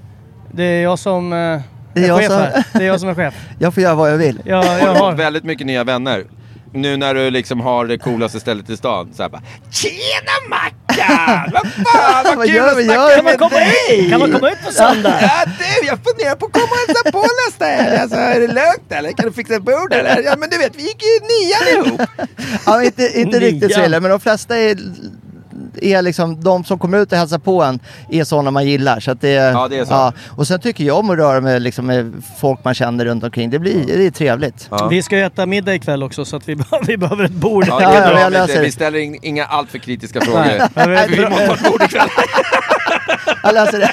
det 0.52 0.64
är 0.64 0.82
jag 0.82 0.98
som 0.98 1.32
eh, 1.32 1.38
är, 1.38 1.62
Det 1.94 2.00
är 2.04 2.08
jag 2.08 2.18
chef 2.18 2.28
som- 2.28 2.36
här. 2.38 2.64
Det 2.72 2.78
är 2.78 2.86
jag 2.86 3.00
som 3.00 3.08
är 3.08 3.14
chef. 3.14 3.34
Jag 3.58 3.74
får 3.74 3.82
göra 3.82 3.94
vad 3.94 4.10
jag 4.12 4.16
vill. 4.16 4.40
Jag, 4.44 4.62
Har 4.62 4.78
jag 4.78 4.94
har... 4.94 5.12
väldigt 5.12 5.44
mycket 5.44 5.66
nya 5.66 5.84
vänner? 5.84 6.24
Nu 6.72 6.96
när 6.96 7.14
du 7.14 7.30
liksom 7.30 7.60
har 7.60 7.86
det 7.86 7.98
coolaste 7.98 8.40
stället 8.40 8.70
i 8.70 8.76
stan. 8.76 9.12
Så 9.16 9.22
här 9.22 9.30
bara, 9.30 9.42
Tjena 9.70 10.36
Mackan! 10.50 11.50
Vad 11.52 11.62
fan 11.86 12.24
vad 12.24 12.36
Vad 12.36 12.46
kul 12.46 12.54
gör 12.54 12.66
att 12.78 12.84
snacka 12.84 13.22
med 13.22 13.38
komma 13.38 13.50
dig! 13.56 14.10
Kan 14.10 14.20
man 14.20 14.32
komma 14.32 14.50
ut 14.50 14.64
på 14.66 14.72
söndag? 14.72 15.18
Ja 15.22 15.44
du, 15.58 15.86
jag 15.86 15.98
funderar 16.08 16.36
på 16.36 16.46
att 16.46 16.52
komma 16.52 16.64
och 16.70 16.88
hälsa 16.88 17.12
på 17.12 17.24
nästa 17.48 17.64
helg. 17.64 17.96
Alltså, 17.96 18.16
är 18.16 18.40
det 18.40 18.46
lugnt 18.46 18.88
eller? 18.92 19.12
Kan 19.12 19.26
du 19.26 19.32
fixa 19.32 19.54
ett 19.54 19.62
bord 19.62 19.92
eller? 19.92 20.22
Ja 20.22 20.34
men 20.38 20.50
du 20.50 20.58
vet, 20.58 20.76
vi 20.76 20.82
gick 20.82 21.02
ju 21.02 21.08
i 21.08 21.20
nian 21.30 21.86
ihop. 21.86 22.00
Ja, 22.66 22.82
inte 22.84 23.20
inte 23.20 23.38
riktigt 23.40 23.74
så 23.74 23.84
illa, 23.84 24.00
men 24.00 24.10
de 24.10 24.20
flesta 24.20 24.56
är, 24.56 24.76
är 25.82 26.02
liksom, 26.02 26.40
de 26.42 26.64
som 26.64 26.78
kommer 26.78 26.98
ut 26.98 27.12
och 27.12 27.18
hälsar 27.18 27.38
på 27.38 27.62
en 27.62 27.80
är 28.10 28.24
sådana 28.24 28.50
man 28.50 28.66
gillar. 28.66 29.00
Så 29.00 29.10
att 29.10 29.20
det, 29.20 29.28
Ja, 29.30 29.68
det 29.68 29.78
är 29.78 29.84
så. 29.84 30.12
Och 30.36 30.46
sen 30.46 30.60
tycker 30.60 30.84
jag 30.84 30.98
om 30.98 31.10
att 31.10 31.18
röra 31.18 31.40
mig 31.40 31.60
liksom, 31.60 31.86
med 31.86 32.22
folk 32.40 32.64
man 32.64 32.74
känner 32.74 33.04
runt 33.04 33.24
omkring. 33.24 33.50
Det, 33.50 33.58
blir, 33.58 33.86
det 33.86 34.06
är 34.06 34.10
trevligt. 34.10 34.68
Ja. 34.70 34.86
Vi 34.88 35.02
ska 35.02 35.16
ju 35.18 35.24
äta 35.24 35.46
middag 35.46 35.74
ikväll 35.74 36.02
också 36.02 36.24
så 36.24 36.36
att 36.36 36.48
vi, 36.48 36.56
vi 36.86 36.96
behöver 36.96 37.24
ett 37.24 37.30
bord. 37.30 37.64
Ja, 37.68 37.78
det 37.78 37.84
Ja, 37.84 37.90
är 37.92 38.00
ja, 38.06 38.10
bra. 38.10 38.20
jag 38.20 38.30
Vi- 38.30 38.36
löser 38.36 38.62
vi 38.62 38.72
ställer 38.72 38.98
in, 38.98 39.18
inga 39.22 39.44
alltför 39.44 39.78
kritiska 39.78 40.20
frågor. 40.20 40.40
Nej. 40.40 40.60
Ja, 40.74 40.86
vi- 41.08 41.20
måste 41.28 41.46
ha 41.46 41.54
ett 41.54 41.70
bord 41.72 41.82
ikväll. 41.82 42.08
Jag 43.42 43.54
läser 43.54 43.78
det. 43.78 43.92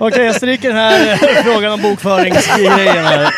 Okej, 0.00 0.24
jag 0.24 0.34
stryker 0.34 0.68
den 0.68 0.76
här 0.76 1.12
eh, 1.12 1.42
frågan 1.44 1.72
om 1.72 1.82
bokföringsgrejen 1.82 3.04
här. 3.06 3.34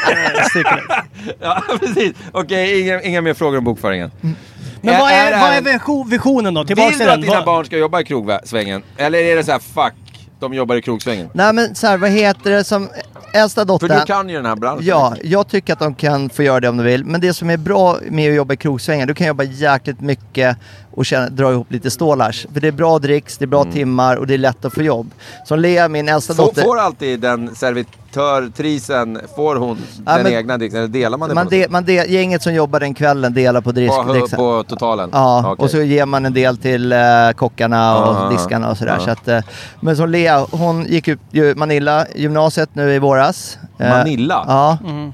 Ja, 1.41 1.63
precis. 1.81 2.13
Okej, 2.33 2.81
inga, 2.81 3.03
inga 3.03 3.21
mer 3.21 3.35
frågor 3.35 3.59
om 3.59 3.65
bokföringen. 3.65 4.11
Men 4.81 5.01
vad 5.01 5.11
är, 5.13 5.41
vad 5.41 5.53
är 5.53 5.61
vision- 5.79 6.09
visionen 6.11 6.55
då? 6.55 6.65
Tillbaks 6.65 6.91
Vill 6.91 6.99
till 6.99 7.07
du 7.07 7.13
att 7.13 7.17
den. 7.17 7.21
dina 7.21 7.35
Vad- 7.35 7.45
barn 7.45 7.65
ska 7.65 7.77
jobba 7.79 8.01
i 8.01 8.05
krogsvängen? 8.05 8.83
Eller 8.97 9.19
är 9.19 9.37
det 9.37 9.45
så 9.45 9.53
här, 9.53 9.59
fuck, 9.59 9.95
de 10.41 10.55
jobbar 10.55 10.77
i 10.77 10.83
krogsvängen? 10.83 11.29
Nej 11.33 11.53
men 11.53 11.75
så 11.75 11.87
här, 11.87 11.97
vad 11.97 12.11
heter 12.11 12.51
det 12.51 12.65
som 12.65 12.89
äldsta 13.35 13.61
För 13.61 13.67
dottern? 13.67 13.99
du 14.01 14.05
kan 14.07 14.29
ju 14.29 14.37
den 14.37 14.47
här 14.47 14.57
branschen. 14.57 14.85
Ja, 14.87 15.15
jag 15.25 15.49
tycker 15.49 15.73
att 15.73 15.79
de 15.79 15.95
kan 15.95 16.31
få 16.31 16.43
göra 16.43 16.61
det 16.61 16.69
om 16.69 16.77
de 16.77 16.83
vill. 16.85 17.05
Men 17.05 17.21
det 17.21 17.35
som 17.35 17.51
är 17.51 17.57
bra 17.57 17.97
med 18.11 18.29
att 18.31 18.37
jobba 18.37 18.55
i 18.55 18.57
krogsvängen, 18.57 19.09
du 19.09 19.15
kan 19.15 19.27
jobba 19.27 19.43
jäkligt 19.45 20.01
mycket 20.01 20.57
och 20.95 21.07
känna, 21.07 21.29
dra 21.29 21.53
ihop 21.53 21.73
lite 21.73 21.91
stålars. 21.91 22.47
För 22.53 22.61
det 22.61 22.69
är 22.69 22.73
bra 22.73 22.99
dricks, 22.99 23.39
det 23.39 23.45
är 23.45 23.47
bra 23.47 23.65
timmar 23.65 24.17
och 24.17 24.27
det 24.27 24.35
är 24.35 24.39
lätt 24.39 24.65
att 24.65 24.75
få 24.75 24.83
jobb. 24.83 25.11
Som 25.47 25.59
Lea, 25.61 25.89
min 25.89 26.09
äldsta 26.09 26.35
Får, 26.35 26.45
dotter. 26.47 26.63
får 26.63 26.79
alltid 26.79 27.21
den 27.21 27.55
servitörtrisen, 28.15 29.21
får 29.37 29.57
hon 29.57 29.79
Ja, 30.07 30.15
den 30.15 30.23
men- 30.23 30.33
egna 30.33 30.59
dricksen? 30.59 30.79
Eller 30.81 30.89
delar 30.89 31.19
man 31.19 31.29
det 31.29 31.35
man 31.35 31.49
de, 31.49 31.67
man 31.69 31.85
de, 31.85 31.93
gänget 32.09 32.43
som 32.43 32.55
jobbar 32.55 32.81
den 32.81 32.95
kvällen 32.95 33.35
delar 33.35 33.61
på 33.61 33.73
drick, 33.73 33.91
på, 33.91 34.03
dricksen. 34.13 34.37
på 34.37 34.65
totalen? 34.69 35.11
Ja, 35.13 35.41
Okej. 35.53 35.65
och 35.65 35.71
så 35.71 35.83
ger 35.83 36.07
man 36.07 36.27
en 36.27 36.33
del 36.35 36.57
till 36.57 36.93
eh, 36.93 36.99
kockarna 37.37 37.99
och 38.05 38.15
Ja, 38.15 38.29
diskarna 38.31 38.71
och 38.71 38.77
sådär. 38.79 38.97
ja. 38.99 39.05
Så 39.05 39.11
att, 39.11 39.29
eh, 39.29 39.41
men 39.81 39.97
som 39.97 40.09
Lea, 40.11 40.47
hon 40.51 40.85
gick 40.85 41.09
ut 41.09 41.21
ju 41.31 41.55
Manilla 41.55 42.07
gymnasiet 42.15 42.71
nu 42.73 42.95
i 42.95 42.99
våras. 42.99 43.59
Eh, 43.79 43.89
Manilla? 43.91 44.45
Ja. 44.49 44.79
Mm. 44.85 45.13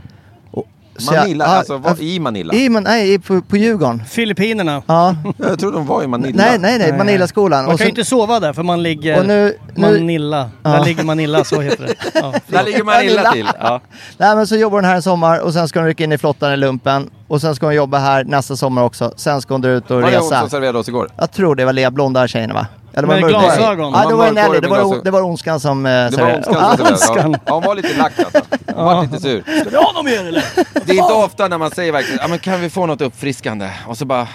Så 0.98 1.14
jag- 1.14 1.28
ja, 1.28 1.44
alltså 1.44 1.76
var, 1.78 2.02
i 2.02 2.18
Manilla? 2.20 2.54
I, 2.54 2.68
man, 2.68 2.82
nej, 2.82 3.14
i- 3.14 3.18
på, 3.18 3.40
på 3.42 3.56
Djurgården. 3.56 4.02
Filippinerna. 4.08 4.82
Ja. 4.86 5.16
Jag 5.38 5.58
trodde 5.58 5.76
de 5.76 5.86
var 5.86 6.02
i 6.02 6.06
Manilla. 6.06 6.44
Nej, 6.44 6.58
nej, 6.58 6.78
nej, 6.78 6.92
Manillaskolan. 6.98 7.64
Man 7.64 7.72
Och 7.74 7.78
kan 7.78 7.84
ju 7.86 7.90
inte 7.90 8.04
sova 8.04 8.40
där 8.40 8.52
för 8.52 8.62
man 8.62 8.82
ligger... 8.82 9.18
Och 9.20 9.26
nu- 9.26 9.58
nu- 9.74 9.80
Manilla. 9.82 10.50
Ja. 10.62 10.70
Där 10.70 10.84
ligger 10.84 11.04
Manilla, 11.04 11.44
så 11.44 11.60
heter 11.60 11.84
det. 11.86 11.94
Ja, 12.20 12.32
Där 12.46 12.64
ligger 12.64 12.84
Manilla 12.84 13.22
Manilla. 13.22 13.32
till. 13.32 13.46
Ja. 13.60 13.80
Nej 14.18 14.36
men 14.36 14.46
så 14.46 14.56
jobbar 14.56 14.78
hon 14.78 14.84
här 14.84 14.94
en 14.96 15.02
sommar 15.02 15.38
och 15.40 15.52
sen 15.52 15.68
ska 15.68 15.78
hon 15.80 15.86
rycka 15.86 16.04
in 16.04 16.12
i 16.12 16.18
flottan 16.18 16.52
i 16.52 16.56
lumpen. 16.56 17.10
Och 17.28 17.40
sen 17.40 17.54
ska 17.54 17.66
hon 17.66 17.74
jobba 17.74 17.98
här 17.98 18.24
nästa 18.24 18.56
sommar 18.56 18.82
också. 18.82 19.12
Sen 19.16 19.40
ska 19.42 19.54
hon 19.54 19.60
dra 19.60 19.70
ut 19.70 19.90
och 19.90 20.02
Var 20.02 20.10
det 20.10 20.16
hon 20.16 20.24
resa. 20.30 20.40
som 20.40 20.50
serverade 20.50 20.78
oss 20.78 20.88
igår? 20.88 21.08
Jag 21.16 21.30
tror 21.32 21.54
det 21.54 21.64
var 21.64 21.72
Lea 21.72 21.90
blonda 21.90 22.28
tjejerna 22.28 22.54
va? 22.54 22.66
Eller 22.96 23.08
var 23.08 23.14
det 23.14 23.20
mörkhårig? 23.20 23.44
glasögon. 23.56 23.92
Ja, 23.92 24.08
det 24.08 24.14
var 24.14 24.32
Nelly. 24.32 24.60
Det 24.60 24.68
var, 24.68 24.76
glasögon. 24.76 25.04
det 25.04 25.10
var 25.10 25.22
Ondskan 25.22 25.60
som 25.60 25.86
eh, 25.86 25.90
Det 25.90 26.02
var 26.04 26.10
serverade. 26.10 26.36
Ondskan 26.36 26.54
Ja, 26.54 26.76
som 26.76 26.96
serverade. 26.98 27.38
Ja. 27.46 27.54
Hon 27.54 27.62
var 27.62 27.74
lite 27.74 27.96
lack 27.98 28.18
alltså. 28.18 28.40
Hon 28.74 28.84
var 28.84 29.02
lite 29.02 29.20
sur. 29.20 29.42
Ska 29.60 29.70
vi 29.70 29.76
ha 29.76 29.92
något 29.92 30.04
mer 30.04 30.26
eller? 30.26 30.44
Det 30.86 30.92
är 30.92 30.96
inte 31.02 31.12
ofta 31.12 31.48
när 31.48 31.58
man 31.58 31.70
säger 31.70 31.92
verkligen, 31.92 32.18
ja 32.22 32.28
men 32.28 32.38
kan 32.38 32.60
vi 32.60 32.70
få 32.70 32.86
något 32.86 33.00
uppfriskande? 33.00 33.70
Och 33.86 33.98
så 33.98 34.04
bara, 34.04 34.28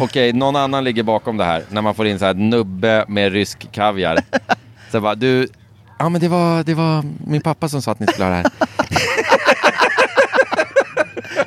okej, 0.00 0.32
någon 0.32 0.56
annan 0.56 0.84
ligger 0.84 1.02
bakom 1.02 1.36
det 1.36 1.44
här. 1.44 1.62
När 1.68 1.82
man 1.82 1.94
får 1.94 2.06
in 2.06 2.18
så 2.18 2.24
här 2.24 2.34
nubbe 2.34 3.04
med 3.08 3.32
rysk 3.32 3.72
kaviar. 3.72 4.18
Så 4.92 5.00
bara, 5.00 5.14
du, 5.14 5.48
ja 5.98 6.08
men 6.08 6.20
det 6.20 6.28
var, 6.28 6.62
det 6.64 6.74
var 6.74 7.04
min 7.26 7.40
pappa 7.40 7.68
som 7.68 7.82
sa 7.82 7.92
att 7.92 8.00
ni 8.00 8.06
skulle 8.06 8.24
ha 8.24 8.30
det 8.30 8.36
här. 8.36 8.46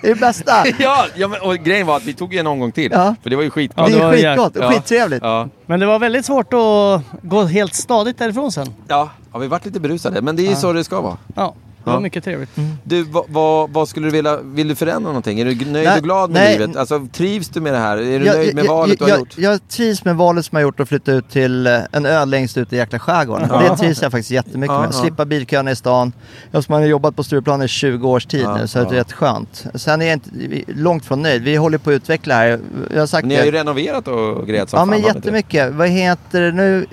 Det 0.07 0.11
är 0.11 0.15
det 0.15 0.21
bästa. 0.21 0.51
ja, 0.79 1.05
ja 1.15 1.27
men, 1.27 1.41
och 1.41 1.55
grejen 1.57 1.87
var 1.87 1.97
att 1.97 2.05
vi 2.05 2.13
tog 2.13 2.33
ju 2.33 2.39
en 2.39 2.47
omgång 2.47 2.71
till. 2.71 2.91
Ja. 2.91 3.15
För 3.23 3.29
det 3.29 3.35
var 3.35 3.43
ju 3.43 3.49
skitgott. 3.49 3.89
Ja, 3.89 3.95
det 3.95 4.17
det 4.17 4.27
är 4.27 4.35
skitgott 4.35 4.55
och 4.55 4.63
Ja. 4.63 4.71
skittrevligt. 4.71 5.23
Ja. 5.23 5.49
Men 5.65 5.79
det 5.79 5.85
var 5.85 5.99
väldigt 5.99 6.25
svårt 6.25 6.53
att 6.53 7.01
gå 7.21 7.43
helt 7.43 7.73
stadigt 7.73 8.17
därifrån 8.17 8.51
sen. 8.51 8.67
ja, 8.87 9.09
ja, 9.33 9.39
vi 9.39 9.47
vart 9.47 9.65
lite 9.65 9.79
berusade. 9.79 10.21
Men 10.21 10.35
det 10.35 10.45
är 10.45 10.49
ju 10.49 10.55
så 10.55 10.73
det 10.73 10.83
ska 10.83 11.01
vara. 11.01 11.17
Ja, 11.35 11.53
det 11.87 11.91
var 11.91 11.97
Ja. 11.97 11.99
mycket 12.01 12.23
trevligt. 12.23 12.49
Du, 12.83 13.03
vad, 13.03 13.23
vad, 13.27 13.69
vad 13.69 13.89
skulle 13.89 14.07
du 14.07 14.11
vilja, 14.11 14.37
vill 14.43 14.67
du 14.67 14.75
förändra 14.75 15.09
någonting? 15.09 15.39
Är 15.39 15.45
du 15.45 15.51
nöjd 15.65 15.87
Nej, 15.87 15.97
och 15.97 16.03
glad 16.03 16.29
med 16.31 16.41
nej. 16.41 16.57
livet? 16.59 16.75
Alltså 16.75 17.07
trivs 17.13 17.49
du 17.49 17.61
med 17.61 17.73
det 17.73 17.79
här? 17.79 17.97
Är 17.97 18.19
du 18.19 18.25
Jag- 18.25 18.35
nöjd 18.35 18.55
med 18.55 18.65
jag- 18.65 18.69
valet 18.73 18.97
du 18.99 19.03
har 19.03 19.09
jag, 19.09 19.19
gjort? 19.19 19.37
Jag 19.37 19.67
trivs 19.67 20.05
med 20.05 20.15
valet 20.15 20.45
som 20.45 20.55
jag 20.55 20.59
har 20.59 20.67
gjort 20.67 20.79
att 20.79 20.89
flytta 20.89 21.11
ut 21.11 21.29
till 21.29 21.67
eh, 21.67 21.79
en 21.91 22.05
ö 22.05 22.25
längst 22.25 22.57
ut 22.57 22.73
i 22.73 22.77
jäkla 22.77 22.99
skärgården. 22.99 23.49
Det 23.49 23.77
trivs 23.77 24.01
jag 24.01 24.11
faktiskt 24.11 24.31
jättemycket 24.31 24.73
Ja, 24.73 24.79
med. 24.81 24.87
ja. 24.87 24.91
Slippa 24.91 25.25
bilköerna 25.25 25.71
i 25.71 25.75
stan. 25.75 26.13
Jag 26.51 26.63
som 26.63 26.73
har 26.73 26.81
jobbat 26.81 27.15
på 27.15 27.23
Stureplan 27.23 27.61
i 27.61 27.67
20 27.67 28.09
års 28.09 28.25
tid 28.25 28.41
Ja, 28.41 28.57
nu 28.57 28.67
så 28.67 28.79
det 28.79 28.85
är 28.85 28.93
ja. 28.93 28.99
rätt 28.99 29.13
skönt. 29.13 29.65
Sen 29.75 30.01
är 30.01 30.05
jag 30.05 30.13
inte, 30.13 30.29
långt 30.67 31.05
från 31.05 31.21
nöjd. 31.21 31.43
Vi 31.43 31.55
håller 31.55 31.77
på 31.77 31.89
att 31.89 31.93
utveckla 31.93 32.35
här. 32.35 32.59
Jag 32.93 32.99
har 32.99 33.07
sagt 33.07 33.27
Ni 33.27 33.35
har 33.35 33.45
ju 33.45 33.51
det. 33.51 33.59
renoverat 33.59 34.07
och 34.07 34.47
grejat 34.47 34.69
som 34.69 34.77
Ja 34.77 34.81
fan. 34.81 34.89
men 34.89 35.01
det? 35.01 35.07
jättemycket. 35.07 35.73
Vad 35.73 35.87
heter 35.89 36.41
det 36.41 36.51
nu? 36.51 36.85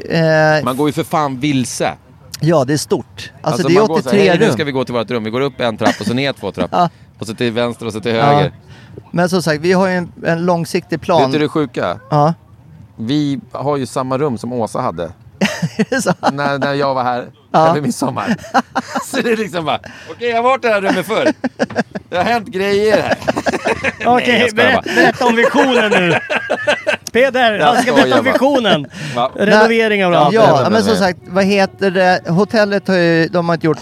Eh, 0.58 0.64
Man 0.64 0.76
går 0.76 0.88
ju 0.88 0.92
för 0.92 1.04
fan 1.04 1.40
vilse. 1.40 1.92
Ja 2.44 2.64
det 2.64 2.72
är 2.72 2.76
stort. 2.76 3.32
Alltså, 3.42 3.68
det 3.68 3.74
man 3.74 3.82
är 3.84 3.86
går 3.88 3.94
så 4.02 4.08
här, 4.10 4.16
83 4.16 4.20
"Hej, 4.28 4.38
rum. 4.38 4.46
Nu 4.46 4.52
ska 4.52 4.64
vi 4.64 4.72
gå 4.72 4.84
till 4.84 4.94
vårt 4.94 5.10
rum. 5.10 5.24
Vi 5.24 5.30
går 5.30 5.40
upp 5.40 5.60
en 5.60 5.76
trapp 5.76 6.00
och 6.00 6.06
så 6.06 6.14
ner 6.14 6.32
två 6.32 6.52
trappor. 6.52 6.78
Ja. 6.78 6.88
Och 7.18 7.26
så 7.26 7.34
till 7.34 7.52
vänster 7.52 7.86
och 7.86 7.92
så 7.92 8.00
till 8.00 8.14
Ja. 8.14 8.24
höger. 8.24 8.52
Men 9.10 9.28
som 9.28 9.42
sagt, 9.42 9.60
vi 9.60 9.72
har 9.72 9.88
ju 9.88 9.94
en, 9.94 10.12
en 10.26 10.44
långsiktig 10.46 11.00
plan. 11.00 11.22
Vet 11.22 11.32
du 11.32 11.38
det 11.38 11.48
sjuka? 11.48 11.98
Ja. 12.10 12.34
Vi 12.96 13.40
har 13.52 13.76
ju 13.76 13.86
samma 13.86 14.18
rum 14.18 14.38
som 14.38 14.52
Åsa 14.52 14.80
hade. 14.80 15.02
När, 16.32 16.58
när 16.58 16.74
jag 16.74 16.94
var 16.94 17.04
här 17.04 17.26
Ja. 17.52 17.68
över 17.68 17.80
midsommar. 17.80 18.36
så 19.06 19.16
det 19.20 19.30
är 19.32 19.36
liksom 19.36 19.64
bara, 19.64 19.78
okej 20.10 20.28
jag 20.28 20.36
har 20.36 20.42
varit 20.42 20.64
i 20.64 20.68
det 20.68 20.74
här 20.74 20.80
rummet 20.80 21.06
förr. 21.06 21.32
Det 22.10 22.16
har 22.16 22.24
hänt 22.24 22.48
grejer 22.48 23.02
här. 23.02 23.18
Okej, 24.06 24.50
berätta, 24.54 24.82
berätta 24.82 25.26
om 25.26 25.36
visionen 25.36 25.90
nu. 25.90 26.18
Peder, 27.14 27.58
han 27.58 27.82
ska 27.82 27.92
berätta 27.94 28.18
om 28.18 28.24
visionen. 28.24 28.86
Renovering 29.34 30.04
av 30.04 30.12
Ja, 30.12 30.18
allt. 30.18 30.34
berätta 30.34 30.70
men 30.70 30.82
som 30.84 30.96
sagt, 30.96 31.18
vad 31.26 31.44
heter 31.44 31.90
det? 31.90 32.20
Hotellet 32.28 32.88
har 32.88 32.96
ju, 32.96 33.28
de 33.28 33.48
har 33.48 33.54
inte 33.54 33.66
gjort 33.66 33.78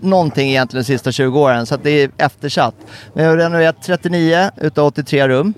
någonting 0.00 0.48
egentligen 0.50 0.82
de 0.82 0.86
sista 0.86 1.12
20 1.12 1.40
åren, 1.40 1.66
så 1.66 1.74
att 1.74 1.82
det 1.82 1.90
är 1.90 2.10
eftersatt. 2.18 2.74
Men 3.14 3.24
jag 3.24 3.30
har 3.32 3.36
renoverat 3.38 3.76
39 3.82 4.50
utav 4.56 4.86
83 4.86 5.28
rum. 5.28 5.54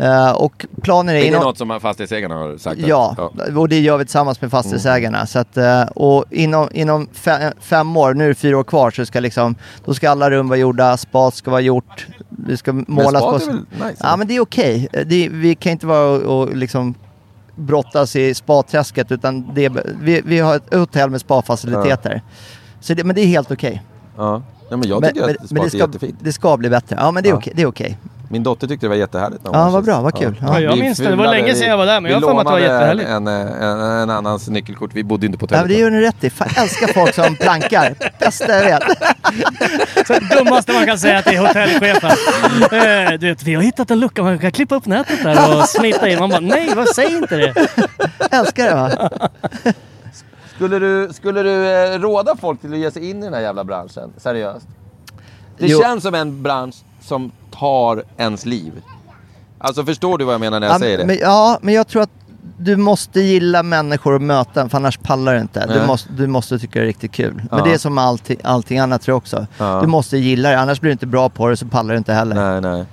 Eh, 0.00 0.30
och 0.30 0.66
planen 0.82 1.16
är... 1.16 1.20
Är 1.20 1.30
det 1.30 1.38
något 1.38 1.58
som 1.58 1.80
fastighetsägarna 1.80 2.34
har 2.34 2.58
sagt? 2.58 2.80
Ja, 2.80 3.30
och 3.56 3.68
det 3.68 3.80
gör 3.80 3.98
vi 3.98 4.04
tillsammans 4.04 4.40
med 4.40 4.50
fastighetsägarna. 4.50 5.26
Så 5.26 5.38
att, 5.38 5.56
eh, 5.56 5.82
och 5.82 6.24
inom, 6.30 6.68
inom 6.72 7.08
fe, 7.12 7.52
fem 7.60 7.96
år, 7.96 8.14
nu 8.14 8.24
är 8.24 8.28
det 8.28 8.34
fyra 8.34 8.58
år 8.58 8.64
kvar, 8.64 8.90
så 8.90 9.06
ska 9.06 9.20
liksom, 9.20 9.54
då 9.84 9.94
ska 9.94 10.10
alla 10.10 10.30
rum 10.30 10.48
vara 10.48 10.58
gjorda, 10.58 10.96
spat 10.96 11.34
ska 11.34 11.50
vara 11.50 11.60
gjort, 11.60 12.06
det 12.28 12.56
ska 12.56 12.72
målas 12.72 13.22
på... 13.22 13.34
är 13.34 13.38
väl 13.38 13.56
nice, 13.56 13.96
ja 14.00 14.16
men 14.16 14.26
det 14.26 14.36
är 14.36 14.40
okej. 14.40 14.88
Det, 15.06 15.28
vi 15.28 15.54
kan 15.54 15.72
inte 15.72 15.86
vara 15.86 16.06
och, 16.06 16.40
och 16.40 16.56
liksom 16.56 16.94
brottas 17.54 18.16
i 18.16 18.34
spaträsket 18.34 19.12
utan 19.12 19.54
det, 19.54 19.72
vi, 20.00 20.22
vi 20.24 20.38
har 20.38 20.56
ett 20.56 20.74
hotell 20.74 21.10
med 21.10 21.20
spafaciliteter. 21.20 22.22
Så 22.80 22.94
det, 22.94 23.04
men 23.04 23.16
det 23.16 23.22
är 23.22 23.26
helt 23.26 23.50
okej. 23.50 23.82
Ja. 24.16 24.42
ja 24.70 24.76
men 24.76 24.88
jag 24.88 25.04
tycker 25.04 25.20
men, 25.20 25.30
att 25.30 25.50
men 25.50 25.70
spat 25.70 25.72
det, 25.72 25.78
är 25.78 25.80
jättefint. 25.80 26.16
det 26.20 26.32
ska 26.32 26.56
bli 26.56 26.70
bättre. 26.70 26.96
Ja 27.00 27.10
men 27.10 27.22
det 27.22 27.28
är 27.28 27.30
Ja. 27.30 27.36
okej. 27.36 27.52
Det 27.56 27.62
är 27.62 27.66
okej. 27.66 27.98
Min 28.32 28.42
dotter 28.42 28.66
tyckte 28.66 28.86
det 28.86 28.88
var 28.88 28.96
jättehärligt. 28.96 29.40
Ja, 29.44 29.50
var 29.52 29.70
vad 29.70 29.84
bra, 29.84 30.00
vad 30.00 30.14
kul. 30.18 30.34
Ja, 30.42 30.60
jag 30.60 30.74
Vi 30.74 30.80
minns 30.82 30.98
det. 30.98 31.08
Det 31.10 31.16
var 31.16 31.26
länge 31.26 31.54
sedan 31.54 31.68
jag 31.68 31.76
var 31.76 31.86
där, 31.86 32.00
men 32.00 32.04
vi 32.04 32.10
jag 32.10 32.20
har 32.20 32.40
att 32.40 32.46
det 32.46 32.52
var 32.52 32.58
jättehärligt. 32.58 33.08
En, 33.08 33.26
en, 33.26 33.48
en, 33.48 33.80
en 33.80 34.10
annans 34.10 34.48
nyckelkort. 34.48 34.90
Vi 34.94 35.04
bodde 35.04 35.26
inte 35.26 35.38
på 35.38 35.46
Ja, 35.50 35.56
hotellet. 35.56 35.62
men 35.68 35.76
det 35.76 35.80
gör 35.80 35.90
ni 35.90 36.06
rätt 36.08 36.24
i. 36.24 36.30
Fan, 36.30 36.48
jag 36.54 36.62
älskar 36.62 36.86
folk 36.86 37.14
som 37.14 37.36
plankar. 37.36 37.94
Bästa 38.18 38.52
jag 38.58 38.64
vet. 38.64 38.82
Så 40.06 40.12
det 40.12 40.36
dummaste 40.44 40.72
man 40.72 40.86
kan 40.86 40.98
säga 40.98 41.22
till 41.22 41.38
hotellchefen. 41.38 42.10
Eh, 42.72 43.12
du 43.18 43.26
vet, 43.28 43.42
vi 43.42 43.54
har 43.54 43.62
hittat 43.62 43.90
en 43.90 44.00
lucka, 44.00 44.22
man 44.22 44.38
kan 44.38 44.52
klippa 44.52 44.74
upp 44.74 44.86
nätet 44.86 45.22
där 45.22 45.58
och 45.58 45.68
smita 45.68 46.08
in. 46.08 46.18
Man 46.18 46.30
bara, 46.30 46.40
nej, 46.40 46.72
vad 46.76 46.88
säg 46.88 47.16
inte 47.16 47.36
det. 47.36 47.54
Älskar 48.30 48.64
det 48.64 48.74
va? 48.74 49.10
Skulle 50.56 50.78
du, 50.78 51.08
skulle 51.12 51.42
du 51.42 51.66
eh, 51.72 51.98
råda 51.98 52.36
folk 52.36 52.60
till 52.60 52.72
att 52.72 52.78
ge 52.78 52.90
sig 52.90 53.10
in 53.10 53.18
i 53.18 53.24
den 53.24 53.34
här 53.34 53.40
jävla 53.40 53.64
branschen? 53.64 54.12
Seriöst? 54.16 54.66
Det 55.58 55.66
Jo. 55.66 55.80
känns 55.82 56.02
som 56.02 56.14
en 56.14 56.42
bransch 56.42 56.74
som 57.00 57.32
tar 57.60 58.02
ens 58.16 58.46
liv. 58.46 58.72
Alltså 59.58 59.84
förstår 59.84 60.18
du 60.18 60.24
vad 60.24 60.34
jag 60.34 60.40
menar 60.40 60.60
när 60.60 60.66
jag 60.66 60.74
Ja, 60.74 60.78
säger 60.78 60.98
det? 60.98 61.06
Men, 61.06 61.18
ja, 61.20 61.58
men 61.62 61.74
jag 61.74 61.86
tror 61.88 62.02
att 62.02 62.10
du 62.58 62.76
måste 62.76 63.20
gilla 63.20 63.62
människor 63.62 64.12
och 64.14 64.22
möten 64.22 64.70
för 64.70 64.76
annars 64.78 64.98
pallar 64.98 65.34
du 65.34 65.40
inte. 65.40 65.66
Du 65.66 65.86
måste, 65.86 66.12
du 66.12 66.26
måste 66.26 66.58
tycka 66.58 66.78
det 66.78 66.84
är 66.84 66.86
riktigt 66.86 67.12
kul. 67.12 67.34
Men 67.34 67.58
Ja. 67.58 67.64
det 67.64 67.72
är 67.74 67.78
som 67.78 67.98
allting, 67.98 68.36
allting 68.44 68.78
annat 68.78 69.02
tror 69.02 69.12
jag 69.12 69.16
också. 69.16 69.46
Ja. 69.58 69.80
Du 69.80 69.86
måste 69.86 70.16
gilla 70.18 70.48
det, 70.50 70.58
annars 70.60 70.80
blir 70.80 70.88
du 70.88 70.92
inte 70.92 71.06
bra 71.06 71.28
på 71.28 71.48
det 71.48 71.56
så 71.56 71.66
pallar 71.66 71.94
du 71.94 71.98
inte 71.98 72.12
heller. 72.12 72.34
Nej, 72.34 72.60
nej. 72.60 72.84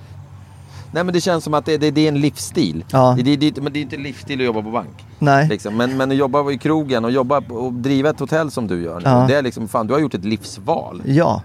Nej 0.92 1.04
men 1.04 1.14
det 1.14 1.20
känns 1.20 1.44
som 1.44 1.54
att 1.54 1.64
det, 1.64 1.76
det, 1.78 1.90
det 1.90 2.00
är 2.00 2.08
en 2.08 2.20
livsstil. 2.20 2.84
Ja. 2.90 3.16
Det, 3.22 3.36
det, 3.36 3.60
men 3.62 3.72
det 3.72 3.78
är 3.78 3.82
inte 3.82 3.96
livsstil 3.96 4.40
att 4.40 4.46
jobba 4.46 4.62
på 4.62 4.70
bank. 4.70 5.04
Nej. 5.18 5.48
Liksom. 5.48 5.76
Men, 5.76 5.96
men 5.96 6.10
att 6.10 6.16
jobba 6.16 6.50
i 6.50 6.58
krogen 6.58 7.04
och 7.04 7.10
jobba 7.10 7.38
och 7.38 7.72
driva 7.72 8.10
ett 8.10 8.20
hotell 8.20 8.50
som 8.50 8.66
du 8.66 8.82
gör 8.82 8.96
nu. 8.96 9.26
Det 9.32 9.38
är 9.38 9.42
liksom, 9.42 9.68
fan 9.68 9.86
du 9.86 9.92
har 9.92 10.00
gjort 10.00 10.14
ett 10.14 10.24
livsval. 10.24 11.02
Ja. 11.04 11.42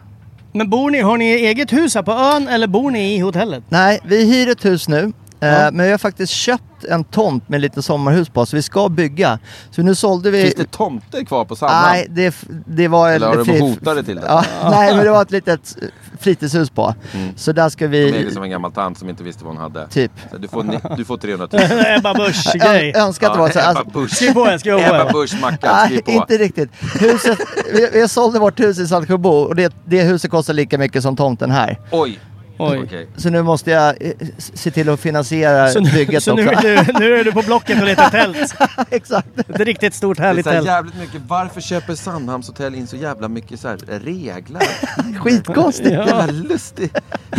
Men 0.55 0.69
bor 0.69 0.89
ni, 0.89 0.99
har 0.99 1.17
ni 1.17 1.25
eget 1.25 1.73
hus 1.73 1.95
här 1.95 2.03
på 2.03 2.11
ön 2.11 2.47
eller 2.47 2.67
bor 2.67 2.91
ni 2.91 3.15
i 3.15 3.19
hotellet? 3.19 3.63
Nej, 3.69 3.99
vi 4.03 4.25
hyr 4.25 4.49
ett 4.51 4.65
hus 4.65 4.87
nu. 4.87 5.11
Eh, 5.43 5.53
Ja. 5.63 5.71
Men 5.71 5.85
vi 5.85 5.91
har 5.91 5.97
faktiskt 5.97 6.33
köpt 6.33 6.63
en 6.89 7.03
tomt 7.03 7.49
med 7.49 7.61
lite 7.61 7.81
sommarhus 7.81 8.29
på, 8.29 8.45
så 8.45 8.55
vi 8.55 8.61
ska 8.61 8.89
bygga. 8.89 9.39
Så 9.71 9.81
nu 9.81 9.95
sålde 9.95 10.31
vi... 10.31 10.41
Finns 10.41 10.55
det 10.55 10.71
tomter 10.71 11.23
kvar 11.25 11.45
på 11.45 11.55
Sandhamn? 11.55 11.87
Nej, 11.91 12.07
det, 12.09 12.35
det 12.65 12.87
var... 12.87 13.09
Eller 13.11 13.27
har 13.27 13.35
du 13.37 13.45
fri- 13.45 13.59
hotade 13.59 14.03
till 14.03 14.15
det? 14.15 14.23
Ja, 14.27 14.45
nej, 14.69 14.95
men 14.95 15.05
det 15.05 15.11
var 15.11 15.21
ett 15.21 15.31
litet 15.31 15.75
fritidshus 16.19 16.69
på. 16.69 16.95
Så 17.35 17.51
där 17.51 17.69
ska 17.69 17.85
Mm. 17.85 17.91
De 18.11 18.11
vi... 18.23 18.31
som 18.33 18.43
en 18.43 18.49
gammal 18.49 18.71
tant 18.71 18.97
som 18.97 19.09
inte 19.09 19.23
visste 19.23 19.43
vad 19.43 19.53
hon 19.53 19.61
hade. 19.63 19.87
Typ. 19.87 20.11
Så 20.31 20.37
Du 20.37 20.47
får, 20.47 20.63
ni- 20.63 20.79
du 20.97 21.05
får 21.05 21.17
300 21.17 21.47
000. 21.51 21.61
Ebba 21.97 22.13
Busch-grej. 22.13 22.91
Ö- 22.95 22.99
önskar 22.99 23.27
att 23.27 23.33
det 23.33 23.39
var 23.39 23.49
så. 23.49 23.59
Ebba 23.59 23.67
Alltså, 23.69 23.85
Busch. 23.99 24.11
Skriv 24.15 24.33
på 24.33 24.45
en, 24.47 24.59
skriv 24.59 24.73
på 24.73 24.79
Ebba 24.79 25.05
en. 25.07 25.13
Busch 25.13 25.41
Mackan, 25.41 25.85
skriv 25.85 26.01
nej, 26.07 26.15
på. 26.17 26.21
inte 26.21 26.37
riktigt. 26.43 26.69
Huset, 26.99 27.39
vi, 27.73 27.89
vi 27.93 28.07
sålde 28.07 28.39
vårt 28.39 28.59
hus 28.59 28.79
i 28.79 28.87
Saltsjöbo 28.87 29.29
och 29.29 29.55
det, 29.55 29.73
det 29.85 30.01
huset 30.03 30.31
kostar 30.31 30.53
lika 30.53 30.77
mycket 30.77 31.03
som 31.03 31.15
tomten 31.15 31.51
här. 31.51 31.79
Oj! 31.91 32.19
Oj. 32.57 32.81
Okej. 32.83 33.07
Så 33.17 33.29
nu 33.29 33.41
måste 33.43 33.71
jag 33.71 33.95
eh, 34.01 34.11
se 34.37 34.71
till 34.71 34.89
att 34.89 34.99
finansiera 34.99 35.69
Så, 35.69 35.79
nu, 35.79 35.91
bygget 35.91 36.23
så 36.23 36.35
nu, 36.35 36.47
också. 36.49 36.67
är 36.67 36.83
du, 36.85 36.93
nu 36.99 37.15
är 37.19 37.23
du 37.23 37.31
på 37.31 37.41
Blocket 37.41 37.79
och 37.81 37.85
letar 37.85 38.09
tält. 38.09 38.55
Exakt. 38.89 39.27
Ett 39.49 39.59
riktigt 39.59 39.93
stort 39.93 40.17
Det 40.17 40.23
är 40.23 40.27
härligt 40.27 40.43
så 40.45 40.49
här 40.49 40.57
tält. 40.57 40.67
jävligt 40.67 40.95
mycket, 40.95 41.21
varför 41.27 41.61
köper 41.61 41.95
Sandhamns 41.95 42.47
hotell 42.47 42.75
in 42.75 42.87
så 42.87 42.95
jävla 42.95 43.27
mycket 43.27 43.59
så 43.59 43.67
här 43.67 43.77
regler? 43.87 44.61
Skitkonstigt. 45.19 45.89
Jävla 45.91 46.25
lustigt. 46.25 46.97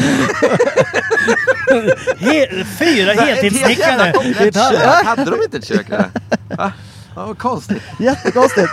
He, 2.19 2.65
fyra 2.79 3.13
heltidssnickare. 3.13 4.13
Det 4.39 4.41
är 4.45 4.49
ett 4.49 4.55
kök. 4.55 5.05
Hade 5.07 5.25
de 5.25 5.43
inte 5.43 5.57
ett 5.57 5.65
kök 5.69 5.89
där? 5.91 6.11
Va? 6.57 6.73
Ja, 7.17 7.27
vad 7.27 7.39
konstigt. 7.39 7.83
Jättekonstigt. 7.99 8.69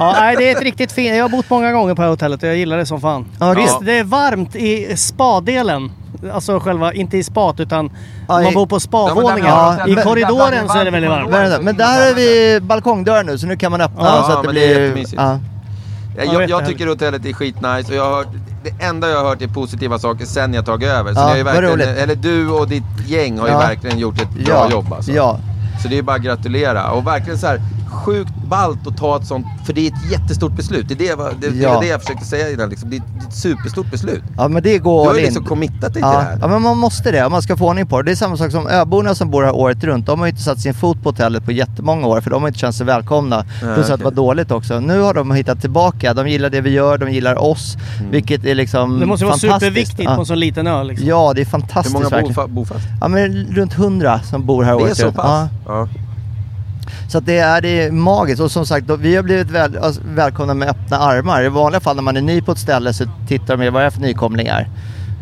Ja, 0.00 0.12
nej, 0.20 0.36
det 0.38 0.50
är 0.50 0.56
ett 0.56 0.62
riktigt 0.62 0.92
fint. 0.92 1.16
Jag 1.16 1.24
har 1.24 1.28
bott 1.28 1.50
många 1.50 1.72
gånger 1.72 1.94
på 1.94 2.02
det 2.02 2.06
här 2.06 2.10
hotellet 2.10 2.42
och 2.42 2.48
jag 2.48 2.56
gillar 2.56 2.76
det 2.76 2.86
som 2.86 3.00
fan. 3.00 3.26
Ja, 3.40 3.52
Visst, 3.52 3.76
ja. 3.80 3.86
det 3.86 3.98
är 3.98 4.04
varmt 4.04 4.56
i 4.56 4.96
spadelen. 4.96 5.92
Alltså 6.32 6.60
själva, 6.60 6.92
inte 6.92 7.18
i 7.18 7.22
spat 7.24 7.60
utan 7.60 7.90
Ja, 8.28 8.40
man 8.40 8.54
bor 8.54 8.66
på 8.66 8.76
Ja, 8.76 8.80
spavåningen. 8.80 9.44
men 9.44 9.76
där- 9.76 9.88
I 10.00 10.02
korridoren 10.04 10.68
så 10.68 10.78
är 10.78 10.84
det 10.84 10.90
väldigt 10.90 11.10
varmt. 11.10 11.30
Men, 11.30 11.64
men 11.64 11.76
där 11.76 12.06
har 12.08 12.14
vi 12.14 12.58
balkongdörr 12.62 13.24
nu 13.24 13.38
så 13.38 13.46
nu 13.46 13.56
kan 13.56 13.70
man 13.72 13.80
öppna 13.80 14.04
Ja, 14.04 14.22
så 14.26 14.32
att 14.32 14.42
det 14.42 14.46
men 14.48 14.54
det 14.54 14.74
är 14.74 14.92
blir... 14.92 15.06
ja. 15.16 15.38
Jag, 16.16 16.26
Ja, 16.26 16.42
jag, 16.42 16.66
tycker 16.66 16.86
hotellet 16.86 17.26
är 17.26 17.32
skitnice 17.32 17.88
och 17.88 17.94
jag 17.94 18.04
har 18.04 18.16
hört, 18.16 18.28
det 18.64 18.84
enda 18.84 19.08
jag 19.10 19.18
har 19.22 19.28
hört 19.28 19.42
är 19.42 19.48
positiva 19.48 19.98
saker 19.98 20.24
sen 20.26 20.54
jag 20.54 20.66
tagit 20.66 20.88
över. 20.88 21.14
Så 21.14 21.20
Ja, 21.20 21.32
ni 21.34 21.38
har 21.38 21.44
verkligen, 21.44 21.96
eller 21.96 22.14
du 22.14 22.48
och 22.50 22.68
ditt 22.68 22.82
gäng 23.06 23.38
har 23.38 23.46
ju 23.46 23.52
Ja. 23.52 23.58
verkligen 23.58 23.98
gjort 23.98 24.20
ett 24.22 24.30
bra 24.30 24.44
ja. 24.54 24.70
jobb 24.70 24.92
alltså. 24.92 25.12
Ja. 25.12 25.38
Så 25.82 25.88
det 25.88 25.98
är 25.98 26.02
bara 26.02 26.16
att 26.16 26.22
gratulera. 26.22 26.90
Och 26.90 27.06
verkligen 27.06 27.38
så 27.38 27.46
här 27.46 27.60
sjukt 27.90 28.32
ballt 28.48 28.86
att 28.86 28.96
ta 28.96 29.16
ett 29.16 29.26
sånt, 29.26 29.46
för 29.66 29.72
det 29.72 29.80
är 29.80 29.92
ett 29.92 30.10
jättestort 30.12 30.52
beslut. 30.56 30.88
Det 30.88 30.94
är 30.94 30.98
det, 30.98 31.04
jag 31.04 31.16
var- 31.16 31.32
det, 31.40 31.48
det, 31.50 31.56
Ja. 31.58 31.74
var 31.74 31.80
det 31.82 31.86
jag 31.88 32.00
försökte 32.00 32.24
säga 32.24 32.50
innan. 32.50 32.68
Liksom. 32.70 32.90
Det, 32.90 32.96
är, 32.96 33.02
det 33.18 33.24
är 33.24 33.28
ett 33.28 33.34
superstort 33.34 33.90
beslut. 33.90 34.22
ja, 34.36 34.48
men 34.48 34.62
det 34.62 34.72
Du 34.72 34.78
går 34.78 35.04
har 35.04 35.10
all 35.10 35.16
ju 35.18 35.22
liksom 35.24 35.44
committat 35.44 35.80
dig 35.80 35.92
till 35.92 36.00
Ja. 36.02 36.12
det 36.12 36.22
här. 36.24 36.38
ja, 36.40 36.48
men 36.48 36.62
man 36.62 36.78
måste 36.78 37.10
det 37.10 37.24
om 37.26 37.32
man 37.32 37.42
ska 37.42 37.56
få 37.56 37.68
ordning 37.68 37.86
på 37.86 38.02
det. 38.02 38.06
Det 38.10 38.12
är 38.12 38.16
samma 38.16 38.36
sak 38.36 38.50
som 38.50 38.66
öborna 38.66 39.14
som 39.14 39.30
bor 39.30 39.42
här 39.42 39.54
året 39.54 39.84
runt. 39.84 40.06
De 40.06 40.18
har 40.18 40.26
ju 40.26 40.30
inte 40.30 40.42
satt 40.42 40.60
sin 40.60 40.74
fot 40.74 41.02
på 41.02 41.08
hotellet 41.08 41.44
på 41.44 41.52
jättemånga 41.52 42.06
år 42.06 42.20
för 42.20 42.30
de 42.30 42.42
har 42.42 42.48
inte 42.48 42.60
känt 42.60 42.74
sig 42.74 42.86
välkomna. 42.86 43.44
Plus 43.74 43.90
att 43.90 43.98
det 43.98 44.04
var 44.04 44.10
dåligt 44.10 44.50
också. 44.50 44.80
Nu 44.80 45.00
har 45.00 45.14
de 45.14 45.30
hittat 45.32 45.60
tillbaka. 45.60 46.14
De 46.14 46.28
gillar 46.28 46.50
det 46.50 46.60
vi 46.60 46.70
gör, 46.70 46.98
de 46.98 47.10
gillar 47.12 47.42
oss. 47.42 47.76
Mm. 47.98 48.10
Vilket 48.10 48.44
är 48.44 48.54
liksom 48.54 49.00
Det 49.00 49.06
måste 49.06 49.24
vara 49.26 49.36
superviktigt 49.38 50.02
ja. 50.02 50.14
på 50.14 50.20
en 50.20 50.26
sån 50.26 50.38
liten 50.40 50.66
ö. 50.66 50.82
Liksom. 50.84 51.08
Ja, 51.08 51.32
det 51.34 51.40
är 51.40 51.44
Hur 51.44 51.50
fantastiskt 51.50 51.92
många 51.94 52.08
verkligen. 52.08 52.34
bofa, 52.34 52.46
bofast? 52.48 52.86
Ja, 53.00 53.08
men 53.08 53.46
runt 53.50 53.72
hundra 53.72 54.20
som 54.22 54.46
bor 54.46 54.62
här 54.64 54.72
Det 54.72 54.78
är 54.80 54.82
året 54.84 54.96
så 54.96 55.06
runt. 55.06 55.14
Ja. 55.16 55.22
pass? 55.22 55.48
Ja. 55.66 55.88
Så 57.08 57.18
att 57.18 57.26
det, 57.26 57.38
är, 57.38 57.60
det 57.60 57.82
är 57.82 57.90
magiskt 57.90 58.40
och 58.40 58.50
som 58.50 58.66
sagt, 58.66 58.86
då, 58.86 58.96
vi 58.96 59.16
har 59.16 59.22
blivit 59.22 59.50
väl, 59.50 59.78
alltså, 59.78 60.00
välkomna 60.04 60.54
med 60.54 60.68
öppna 60.68 60.98
armar. 60.98 61.42
I 61.42 61.48
vanliga 61.48 61.80
fall 61.80 61.96
när 61.96 62.02
man 62.02 62.16
är 62.16 62.20
ny 62.20 62.42
på 62.42 62.52
ett 62.52 62.58
ställe 62.58 62.92
så 62.92 63.04
tittar 63.28 63.56
de 63.56 63.70
vad 63.70 63.82
det 63.82 63.86
är 63.86 63.90
för 63.90 64.00
nykomlingar. 64.00 64.68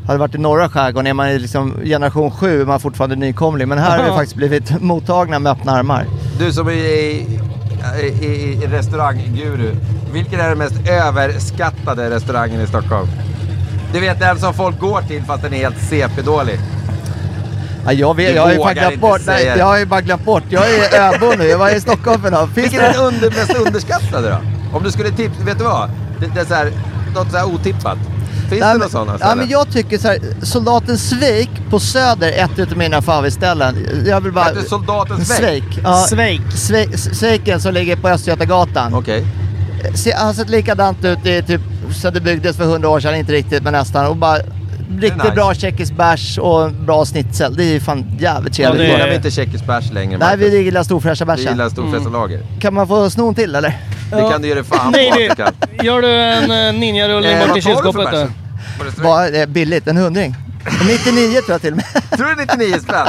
Hade 0.06 0.18
det 0.18 0.20
varit 0.20 0.34
i 0.34 0.38
norra 0.38 0.68
skärgården 0.68 1.06
är 1.06 1.14
man 1.14 1.36
liksom 1.36 1.74
generation 1.84 2.30
sju 2.30 2.60
är 2.60 2.66
man 2.66 2.80
fortfarande 2.80 3.16
nykomling. 3.16 3.68
Men 3.68 3.78
här 3.78 3.98
har 3.98 4.04
vi 4.04 4.10
faktiskt 4.16 4.36
blivit 4.36 4.82
mottagna 4.82 5.38
med 5.38 5.52
öppna 5.52 5.72
armar. 5.72 6.06
Du 6.38 6.52
som 6.52 6.68
är 6.68 6.72
i, 6.72 7.26
i, 8.02 8.26
i, 8.26 8.62
i 8.62 8.66
restaurangguru. 8.66 9.74
Vilken 10.12 10.40
är 10.40 10.48
den 10.48 10.58
mest 10.58 10.88
överskattade 10.88 12.10
restaurangen 12.10 12.60
i 12.60 12.66
Stockholm? 12.66 13.08
Du 13.92 14.00
vet 14.00 14.20
den 14.20 14.38
som 14.38 14.54
folk 14.54 14.80
går 14.80 15.00
till 15.00 15.22
fast 15.22 15.42
den 15.42 15.54
är 15.54 15.58
helt 15.58 15.78
CP-dålig. 15.78 16.58
Ja, 17.88 17.92
jag, 17.92 18.16
vet, 18.16 18.28
Du 18.28 18.34
jag 18.34 18.42
har 18.42 18.52
ju 18.74 18.74
glömt 18.80 19.00
bort. 19.00 19.20
Nej, 19.26 19.44
jag 19.58 19.64
har 19.66 19.78
ju 19.78 19.86
bara 19.86 20.00
glömt 20.00 20.24
bort. 20.24 20.42
Jag 20.48 20.62
är 20.70 21.14
öbo 21.14 21.32
nu. 21.38 21.44
Jag 21.44 21.58
var 21.58 21.70
i 21.70 21.80
Stockholm 21.80 22.22
för 22.22 22.30
något. 22.30 22.50
Vilken 22.54 22.80
är 22.80 22.92
den 22.92 23.02
under, 23.04 23.30
mest 23.30 23.54
underskattade 23.66 24.28
då? 24.30 24.38
Om 24.78 24.84
du 24.84 24.90
skulle 24.90 25.10
tipsa, 25.10 25.42
vet 25.44 25.58
du 25.58 25.64
vad? 25.64 25.90
Det, 26.20 26.26
det 26.34 26.40
är 26.40 26.44
så 26.44 26.54
här, 26.54 26.72
något 27.14 27.30
så 27.30 27.36
här 27.36 27.44
otippat. 27.54 27.98
Finns 28.50 28.60
Ja, 28.60 28.72
det 28.72 28.78
något 28.78 28.90
sådana 28.90 29.12
Ja 29.12 29.18
ställen? 29.18 29.38
men 29.38 29.48
jag 29.48 29.70
tycker 29.72 29.98
så 29.98 30.08
här, 30.08 30.18
Soldaten 30.42 30.98
Svejk 30.98 31.50
på 31.70 31.78
Söder, 31.80 32.32
ett 32.32 32.58
utav 32.58 32.78
mina 32.78 33.02
favoritställen. 33.02 33.76
Jag 34.06 34.20
vill 34.20 34.32
bara... 34.32 34.44
Heter 34.44 34.62
Soldaten 34.62 35.24
Svejk? 35.24 35.38
Svejk. 35.40 35.80
Ja, 35.84 36.06
Svejk. 36.08 36.40
Sve- 36.40 36.96
Svejken 37.14 37.60
som 37.60 37.74
ligger 37.74 37.96
på 37.96 38.08
Östgötagatan. 38.08 38.94
Okej. 38.94 39.24
Se, 39.94 40.12
har 40.12 40.32
sett 40.32 40.48
likadant 40.50 41.04
ut 41.04 41.26
i 41.26 41.42
typ, 41.42 41.60
så 42.02 42.10
det 42.10 42.20
byggdes 42.20 42.56
för 42.56 42.64
hundra 42.64 42.88
år 42.88 43.00
sedan, 43.00 43.14
inte 43.14 43.32
riktigt 43.32 43.62
men 43.62 43.72
nästan. 43.72 44.06
Och 44.06 44.16
bara 44.16 44.38
riktigt 44.90 45.22
nice. 45.22 45.34
bra 45.34 45.54
tjeckisk 45.54 45.92
bärs 45.92 46.38
och 46.38 46.62
en 46.64 46.86
bra 46.86 47.04
schnitzel. 47.04 47.56
Det 47.56 47.64
är 47.64 47.72
ju 47.72 47.80
fan 47.80 48.04
jävligt 48.18 48.58
Ja, 48.58 48.64
trevligt. 48.68 48.86
det 48.88 48.92
Gillar 48.92 49.06
är- 49.06 49.10
vi 49.10 49.16
inte 49.16 49.30
tjeckisk 49.30 49.66
bärs 49.66 49.92
längre? 49.92 50.18
Nej, 50.18 50.36
vi 50.36 50.62
gillar 50.62 50.82
storfräscha 50.82 51.24
vi 51.24 51.26
bärsen. 51.26 51.52
gillar 51.52 51.68
storfräsa 51.68 52.08
lager. 52.08 52.40
Kan 52.60 52.74
man 52.74 52.88
få 52.88 53.10
sno 53.10 53.28
en 53.28 53.34
till 53.34 53.54
eller? 53.54 53.76
Det 54.10 54.30
kan 54.30 54.42
du 54.42 54.48
ge 54.48 54.54
dig 54.54 54.64
fan 54.64 54.92
på 54.92 54.98
Nej, 54.98 55.30
du 55.80 55.86
gör 55.86 56.02
du 56.02 56.12
en 56.14 56.74
uh, 56.74 56.80
ninjarullning 56.80 57.32
Eh, 57.32 57.44
bort 57.46 57.54
till 57.54 57.62
kylskåpet 57.62 58.08
då? 58.12 58.28
Bara, 59.02 59.30
det 59.30 59.38
är 59.38 59.46
billigt, 59.46 59.86
en 59.88 59.96
hundring. 59.96 60.34
99 60.88 61.32
tror 61.40 61.50
jag 61.54 61.60
till 61.60 61.72
och 61.72 61.76
med. 61.76 61.86
Tror 62.16 62.26
du 62.26 62.34
99 62.34 62.78
spänn? 62.80 63.06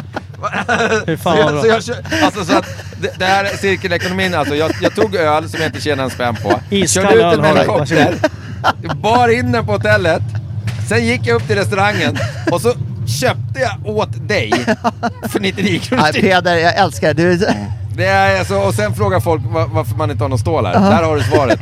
Så, 1.23 1.67
jag, 1.67 1.83
så, 1.83 1.91
jag, 1.91 2.23
alltså, 2.23 2.45
så 2.45 2.57
att 2.57 2.65
det, 3.01 3.19
det 3.19 3.25
här 3.25 3.43
är 3.45 3.57
cirkelekonomin 3.57 4.33
alltså. 4.35 4.55
Jag, 4.55 4.71
jag 4.81 4.95
tog 4.95 5.15
öl 5.15 5.49
som 5.49 5.59
jag 5.61 5.69
inte 5.69 5.81
tjänade 5.81 6.03
en 6.03 6.09
spänn 6.09 6.35
på. 6.43 6.59
Iskall 6.69 7.03
körde 7.03 7.15
ut 7.15 7.31
den 7.31 7.41
med 7.41 7.49
helikopter. 7.49 8.15
Bar 8.95 9.27
in 9.27 9.51
den 9.51 9.65
på 9.65 9.71
hotellet. 9.71 10.21
Sen 10.89 11.05
gick 11.05 11.21
jag 11.27 11.35
upp 11.35 11.47
till 11.47 11.55
restaurangen 11.55 12.17
och 12.51 12.61
så 12.61 12.73
köpte 13.21 13.59
jag 13.59 13.95
åt 13.95 14.27
dig 14.27 14.51
för 15.29 15.39
99 15.39 15.79
kronor 15.79 16.03
Nej. 16.13 16.21
Peder, 16.21 16.55
jag 16.55 16.75
älskar 16.77 17.13
dig. 17.13 17.37
du. 17.37 17.47
Det 17.97 18.05
är 18.05 18.39
alltså, 18.39 18.55
och 18.55 18.73
sen 18.73 18.93
frågar 18.93 19.19
folk 19.19 19.41
va- 19.45 19.69
varför 19.71 19.95
man 19.95 20.11
inte 20.11 20.23
har 20.23 20.29
någon 20.29 20.39
stål 20.39 20.65
här. 20.65 20.73
Där 20.73 21.03
har 21.03 21.15
du 21.15 21.23
svaret. 21.23 21.59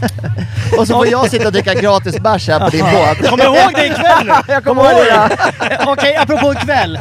Och 0.77 0.87
så 0.87 0.93
får 0.93 1.07
jag 1.07 1.29
sitta 1.29 1.45
och 1.47 1.53
dricka 1.53 1.73
gratis 1.73 2.19
bärs 2.19 2.47
här 2.47 2.59
på 2.59 2.69
din 2.69 2.85
båt. 2.85 3.29
Kom 3.29 3.41
ihåg 3.41 3.73
det 3.75 3.85
ikväll 3.85 4.25
nu! 4.27 4.33
Jag 4.53 4.63
kommer 4.63 4.83
ihåg 4.83 5.01
det. 5.05 5.37
Eh, 5.75 5.87
Okej, 5.89 6.15
apropå 6.15 6.53
ikväll. 6.53 6.95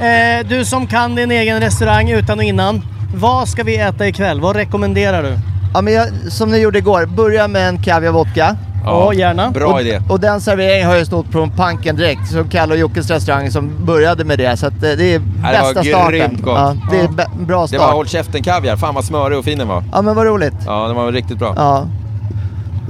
Eh, 0.00 0.46
du 0.48 0.64
som 0.64 0.86
kan 0.86 1.14
din 1.14 1.30
egen 1.30 1.60
restaurang 1.60 2.10
utan 2.10 2.38
och 2.38 2.44
innan. 2.44 2.82
Vad 3.14 3.48
ska 3.48 3.62
vi 3.62 3.76
äta 3.76 4.06
ikväll? 4.08 4.40
Vad 4.40 4.56
rekommenderar 4.56 5.22
du? 5.22 5.38
Ja, 5.74 5.80
men 5.80 5.94
jag, 5.94 6.08
som 6.28 6.50
ni 6.50 6.58
gjorde 6.58 6.78
igår, 6.78 7.06
börja 7.06 7.48
med 7.48 7.68
en 7.68 7.82
kaviar 7.82 8.12
vodka. 8.12 8.56
Ja, 8.84 9.12
gärna. 9.14 9.50
Bra 9.50 9.72
och, 9.72 9.80
idé. 9.80 10.00
Och 10.08 10.20
den 10.20 10.40
serveringen 10.40 10.88
har 10.88 10.96
jag 10.96 11.06
snott 11.06 11.26
från 11.32 11.50
Panken 11.50 11.96
direkt, 11.96 12.28
som 12.32 12.48
Kalle 12.48 12.74
och 12.74 12.80
Jockes 12.80 13.10
restaurang 13.10 13.50
som 13.50 13.70
började 13.84 14.24
med 14.24 14.38
det. 14.38 14.56
Så 14.56 14.66
att 14.66 14.72
eh, 14.72 14.78
det 14.80 15.14
är 15.14 15.18
var 15.18 15.52
bästa 15.52 15.84
starten. 15.84 16.10
grymt 16.10 16.42
gott. 16.42 16.58
Ja, 16.58 16.76
det 16.90 17.00
är 17.00 17.08
be- 17.08 17.26
bra 17.40 17.62
Det 17.62 17.68
start. 17.68 17.80
var 17.80 17.92
Håll 17.92 18.08
käften 18.08 18.42
kaviar. 18.42 18.76
Fan 18.76 18.94
vad 18.94 19.04
smörig 19.04 19.38
och 19.38 19.44
fin 19.44 19.58
den 19.58 19.68
var. 19.68 19.84
Ja 19.92 20.02
men 20.02 20.16
vad 20.16 20.26
roligt. 20.26 20.54
Ja, 20.66 20.86
den 20.86 20.96
var 20.96 21.12
riktigt 21.12 21.38
bra. 21.38 21.52
Ja. 21.56 21.86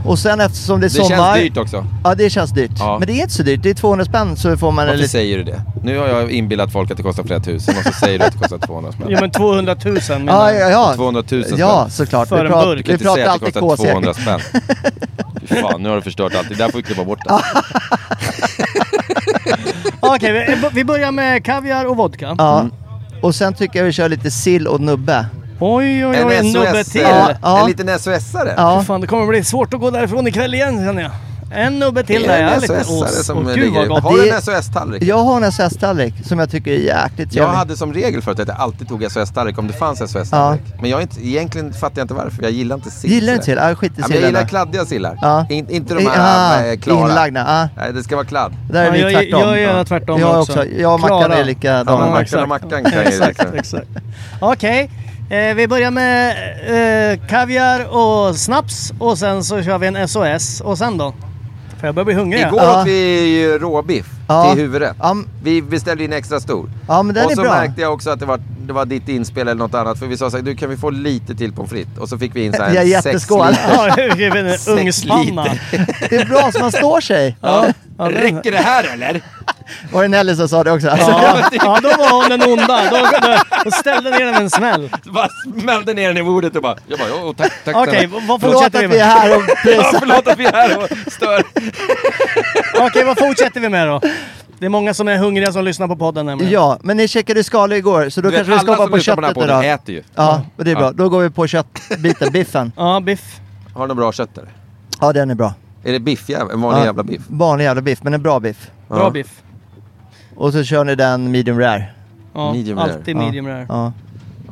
Och 0.04 0.18
sen 0.18 0.40
eftersom 0.40 0.80
det 0.80 0.86
är 0.86 0.88
Det 0.88 0.94
sommar... 0.94 1.08
känns 1.34 1.38
dyrt 1.42 1.56
också. 1.56 1.86
Ja 2.04 2.14
det 2.14 2.30
känns 2.30 2.50
dyrt. 2.50 2.70
Ja. 2.78 2.96
Men 2.98 3.06
det 3.06 3.12
är 3.12 3.22
inte 3.22 3.34
så 3.34 3.42
dyrt. 3.42 3.62
Det 3.62 3.70
är 3.70 3.74
200 3.74 4.04
spänn 4.04 4.36
så 4.36 4.56
får 4.56 4.72
man 4.72 4.76
Varför 4.86 4.94
liten... 4.96 5.08
säger 5.08 5.38
du 5.38 5.44
det? 5.44 5.62
Nu 5.82 5.98
har 5.98 6.06
jag 6.08 6.30
inbillat 6.30 6.72
folk 6.72 6.90
att 6.90 6.96
det 6.96 7.02
kostar 7.02 7.22
flera 7.22 7.40
tusen 7.40 7.74
och 7.78 7.82
så 7.84 7.92
säger 7.92 8.18
du 8.18 8.24
att 8.24 8.32
det 8.32 8.38
kostar 8.38 8.58
200 8.58 8.92
spänn. 8.92 9.06
Jo 9.10 9.18
men 9.20 9.30
200 9.30 9.76
000 9.84 9.98
Ja, 10.08 10.18
menar 10.18 10.50
ja, 10.50 10.58
jag. 10.58 10.70
ja. 10.72 10.92
200 10.96 11.22
000 11.30 11.44
spänn. 11.44 11.58
Ja, 11.58 11.86
såklart. 11.90 12.28
För 12.28 12.36
vi 12.36 12.42
en 12.42 12.48
pratar, 12.52 12.66
burk. 12.66 12.76
Du 12.76 12.82
kan 12.82 12.88
vi 12.88 12.92
inte 12.92 13.14
säga 13.14 13.26
pratar 13.26 13.46
att 13.46 13.54
det 13.54 13.60
alltid 13.60 13.70
kostar 13.70 13.84
200 13.86 14.12
KC. 14.12 14.22
spänn. 14.22 14.62
Fan, 15.48 15.82
nu 15.82 15.88
har 15.88 15.96
du 15.96 16.02
förstört 16.02 16.34
allt. 16.34 16.48
Det 16.48 16.54
där 16.54 16.68
får 16.68 16.78
vi 16.78 16.82
klippa 16.82 17.04
bort. 17.04 17.18
Alltså. 17.26 17.62
Okej, 20.00 20.32
vi, 20.32 20.68
vi 20.72 20.84
börjar 20.84 21.12
med 21.12 21.44
kaviar 21.44 21.84
och 21.84 21.96
vodka. 21.96 22.34
Ja. 22.38 22.66
Och 23.22 23.34
sen 23.34 23.54
tycker 23.54 23.78
jag 23.78 23.86
vi 23.86 23.92
kör 23.92 24.08
lite 24.08 24.30
sill 24.30 24.66
och 24.66 24.80
nubbe. 24.80 25.26
Oj, 25.60 26.06
oj, 26.06 26.24
oj, 26.24 26.36
en 26.36 26.52
nubbe 26.52 26.84
till. 26.84 27.00
Ja, 27.00 27.30
ja. 27.42 27.60
En 27.60 27.66
liten 27.66 27.88
SOS-are. 27.88 28.54
Ja. 28.56 28.84
Fan, 28.86 29.00
det 29.00 29.06
kommer 29.06 29.26
bli 29.26 29.44
svårt 29.44 29.74
att 29.74 29.80
gå 29.80 29.90
därifrån 29.90 30.26
ikväll 30.26 30.54
igen 30.54 30.84
känner 30.84 31.02
jag. 31.02 31.10
En 31.50 31.78
nubbe 31.78 32.02
till 32.02 32.22
Det 32.22 32.28
där. 32.28 32.34
är 32.38 32.42
Jag 32.42 32.52
är 32.52 32.60
lite... 32.60 32.84
Åh, 32.88 33.06
som 33.06 33.38
åh, 33.38 33.44
gud 33.46 33.56
ligger... 33.64 33.78
vad 33.78 33.88
gott. 33.88 34.02
Har 34.02 34.12
du 34.18 34.30
en 34.30 34.42
SOS-tallrik? 34.42 35.02
Jag 35.02 35.18
har 35.18 35.36
en 35.36 35.44
SS-tallrik 35.44 36.14
som 36.24 36.38
jag 36.38 36.50
tycker 36.50 36.70
är 36.70 36.76
jäkligt 36.78 37.34
Jag 37.34 37.48
hade 37.48 37.76
som 37.76 37.92
regel 37.92 38.22
förut 38.22 38.40
att 38.40 38.48
jag 38.48 38.56
alltid 38.56 38.88
tog 38.88 39.10
SOS-tallrik 39.10 39.58
om 39.58 39.66
det 39.66 39.72
fanns 39.72 39.98
SOS-tallrik. 40.12 40.60
Men 40.80 40.90
jag 40.90 40.98
är 40.98 41.02
inte, 41.02 41.26
egentligen 41.26 41.72
fattar 41.72 41.98
jag 41.98 42.04
inte 42.04 42.14
varför. 42.14 42.42
Jag 42.42 42.50
gillar 42.52 42.76
inte 42.76 42.90
sill. 42.90 43.10
Gillar 43.10 43.32
inte 43.32 43.44
sådär. 43.44 43.56
sill? 43.60 43.68
Ja, 43.68 43.74
skit 43.74 43.92
i 43.92 43.94
Ja, 43.96 44.00
men 44.00 44.10
jag 44.10 44.16
sillen 44.16 44.28
gillar 44.30 44.48
kladdiga 44.48 44.84
sillar. 44.84 45.18
Ja. 45.22 45.46
In, 45.50 45.70
inte 45.70 45.94
de 45.94 46.06
här 46.06 46.60
ah, 46.60 46.64
äh, 46.66 46.78
klara. 46.78 47.08
inlagda, 47.08 47.44
ah. 47.48 47.68
Nej, 47.76 47.92
det 47.92 48.02
ska 48.02 48.16
vara 48.16 48.26
kladd. 48.26 48.52
Där 48.70 48.80
är 48.80 48.84
Ja, 48.86 48.90
vi 48.92 49.00
jag, 49.00 49.12
tvärtom. 49.12 49.40
jag 49.40 49.60
gör 49.60 49.84
tvärtom 49.84 50.20
jag 50.20 50.40
också. 50.40 50.52
också. 50.52 50.66
Jag 50.66 50.94
och 50.94 51.00
Mackan 51.00 51.32
är 51.32 51.44
likadana. 51.44 51.90
Ja, 52.00 52.06
Ja, 52.06 52.10
Mackan 52.12 52.42
och 52.42 52.48
Mackan 52.48 52.84
kan 52.84 52.92
ju 52.92 52.98
exakt, 53.08 53.38
liksom. 53.54 53.78
exakt. 53.78 53.86
Okej, 54.40 54.90
eh, 55.30 55.54
vi 55.54 55.68
börjar 55.68 55.90
med 55.90 56.30
eh, 57.12 57.26
kaviar 57.28 57.84
och 57.96 58.36
snaps 58.36 58.92
och 58.98 59.18
sen 59.18 59.44
så 59.44 59.62
kör 59.62 59.78
vi 59.78 59.86
en 59.86 60.08
SOS. 60.08 60.60
Och 60.60 60.78
sen 60.78 60.98
då? 60.98 61.14
För 61.80 61.86
jag 61.86 61.94
börjar 61.94 62.04
bli 62.04 62.14
hungrig. 62.14 62.40
Igår 62.40 62.60
Ja. 62.62 62.80
åt 62.80 62.86
vi 62.86 63.58
råbiff 63.60 64.06
Ja. 64.28 64.50
till 64.54 64.62
huvudrätt. 64.62 64.96
Ja, 65.00 65.16
Vi 65.42 65.62
beställde 65.62 66.04
in 66.04 66.12
extra 66.12 66.40
stor. 66.40 66.70
Ja, 66.88 67.02
men 67.02 67.14
den 67.14 67.24
och 67.24 67.30
är 67.32 67.36
så 67.36 67.42
bra. 67.42 67.50
märkte 67.50 67.80
jag 67.80 67.92
också 67.92 68.10
att 68.10 68.20
det 68.20 68.26
var, 68.26 68.40
det 68.66 68.72
var 68.72 68.84
ditt 68.84 69.08
inspel 69.08 69.48
eller 69.48 69.58
något 69.58 69.74
annat. 69.74 69.98
För 69.98 70.06
vi 70.06 70.16
sa 70.16 70.30
så 70.30 70.36
här, 70.36 70.44
du 70.44 70.56
kan 70.56 70.70
vi 70.70 70.76
få 70.76 70.90
lite 70.90 71.34
till 71.34 71.52
pommes 71.52 71.70
frites? 71.70 71.98
Och 71.98 72.08
så 72.08 72.18
fick 72.18 72.36
vi 72.36 72.44
in 72.44 72.52
så 72.52 72.62
här 72.62 72.74
Ja, 72.74 72.80
en 72.82 72.88
jätteskål. 72.88 73.46
sex 73.54 73.66
liter. 74.18 74.72
Ugnspanna. 74.80 75.46
Det 76.10 76.16
är 76.16 76.26
bra 76.26 76.52
så 76.52 76.58
man 76.58 76.72
står 76.72 77.00
sig. 77.00 77.36
Ja, 77.40 77.66
Räcker 77.98 78.50
det 78.52 78.58
här 78.58 78.92
eller? 78.92 79.20
Var 79.92 80.02
det 80.02 80.08
Nelly 80.08 80.36
som 80.36 80.48
sa 80.48 80.64
det 80.64 80.72
också? 80.72 80.86
Ja, 80.86 81.40
ja, 81.52 81.78
då 81.82 81.88
var 81.88 82.10
hon 82.20 82.38
den 82.38 82.52
onda. 82.52 82.80
Då, 82.90 82.96
då, 83.28 83.36
då 83.64 83.70
ställde 83.70 84.10
ner 84.10 84.18
den 84.24 84.30
med 84.34 84.42
en 84.42 84.50
smäll. 84.50 84.90
Bara 85.04 85.28
smällde 85.60 85.94
ner 85.94 86.08
den 86.08 86.16
i 86.16 86.22
bordet 86.22 86.56
och 86.56 86.62
bara, 86.62 86.76
jag 86.86 86.98
bara, 86.98 87.08
oh, 87.28 87.34
tack, 87.34 87.52
tack. 87.64 87.76
Okej, 87.76 88.08
snälla." 88.08 88.26
vad 88.28 88.40
Förlåt 88.40 88.62
fortsätter 88.62 88.78
vi 88.80 88.86
att 88.86 88.92
vi 88.92 88.98
är 89.00 89.06
med? 89.06 89.06
här 89.06 89.36
och 89.36 89.42
Ja, 89.48 89.54
prisar. 89.62 89.98
förlåt 89.98 90.28
att 90.28 90.38
vi 90.38 90.44
är 90.46 90.52
här 90.52 90.78
och 90.78 91.12
stör. 91.12 91.42
Okej, 92.86 93.04
vad 93.04 93.18
fortsätter 93.18 93.60
vi 93.60 93.68
med 93.68 93.88
då? 93.88 94.00
Det 94.58 94.66
är 94.66 94.70
många 94.70 94.94
som 94.94 95.08
är 95.08 95.16
hungriga 95.18 95.52
som 95.52 95.64
lyssnar 95.64 95.88
på 95.88 95.96
podden 95.96 96.26
nämligen. 96.26 96.52
Ja, 96.52 96.78
men 96.82 96.96
ni 96.96 97.08
checkade 97.08 97.44
skal 97.44 97.72
igår 97.72 98.08
så 98.08 98.20
då 98.20 98.30
Du 98.30 98.36
vet, 98.36 98.46
kanske 98.46 98.52
vi 98.52 98.58
ska 98.58 98.70
hoppa 98.70 98.82
som 98.82 98.90
på 98.90 98.96
lyssnar 98.96 99.14
på 99.16 99.20
den 99.20 99.24
här 99.26 99.34
köttet 99.34 99.48
podden 99.48 99.64
idag. 99.64 99.74
äter 99.74 99.94
ju. 99.94 100.02
Ja, 100.14 100.42
och 100.56 100.64
det 100.64 100.70
är 100.70 100.74
bra. 100.74 100.84
Ja. 100.84 100.92
Då 100.92 101.08
går 101.08 101.20
vi 101.20 101.30
på 101.30 101.46
köttbiten, 101.46 102.32
biffen. 102.32 102.72
Ja, 102.76 103.00
biff. 103.00 103.40
Har 103.74 103.82
du 103.82 103.88
något 103.88 103.96
bra 103.96 104.12
kött 104.12 104.38
eller? 104.38 104.50
Ja, 105.00 105.12
den 105.12 105.30
är 105.30 105.34
bra. 105.34 105.54
Är 105.84 105.92
det 105.92 106.00
biff 106.00 106.28
jävla, 106.28 106.52
en 106.52 106.60
vanlig 106.60 106.80
ja, 106.80 106.84
jävla 106.84 107.02
biff? 107.02 107.22
Vanlig 107.28 107.64
jävla 107.64 107.82
biff, 107.82 107.98
men 108.02 108.14
en 108.14 108.22
bra 108.22 108.40
biff. 108.40 108.70
Bra 108.88 108.98
Ja. 108.98 109.10
biff. 109.10 109.28
Och 110.38 110.52
så 110.52 110.64
kör 110.64 110.84
ni 110.84 110.94
den 110.94 111.30
medium 111.30 111.60
rare. 111.60 111.84
Ja, 112.34 112.52
Medium 112.52 112.78
rare. 112.78 112.92
alltid 112.92 113.16
Ja. 113.16 113.20
medium 113.20 113.46
rare. 113.46 113.66
Ja. 113.68 113.92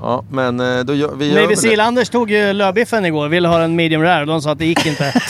Ja, 0.03 0.25
men 0.31 0.61
eh, 0.61 0.85
då 0.85 0.95
gör, 0.95 1.15
vi 1.17 1.27
gör 1.29 1.35
Navy 1.35 1.47
väl 1.47 1.57
Seal 1.57 1.77
det. 1.77 1.85
Anders 1.85 2.09
tog 2.09 2.31
ju 2.31 2.53
lövbiffen 2.53 3.05
igår, 3.05 3.29
ville 3.29 3.49
ha 3.49 3.63
en 3.63 3.77
medium 3.77 4.03
rare. 4.03 4.25
De 4.25 4.43
sa 4.43 4.53
att 4.53 4.59
det 4.59 4.67
gick 4.67 4.87
inte. 4.87 5.13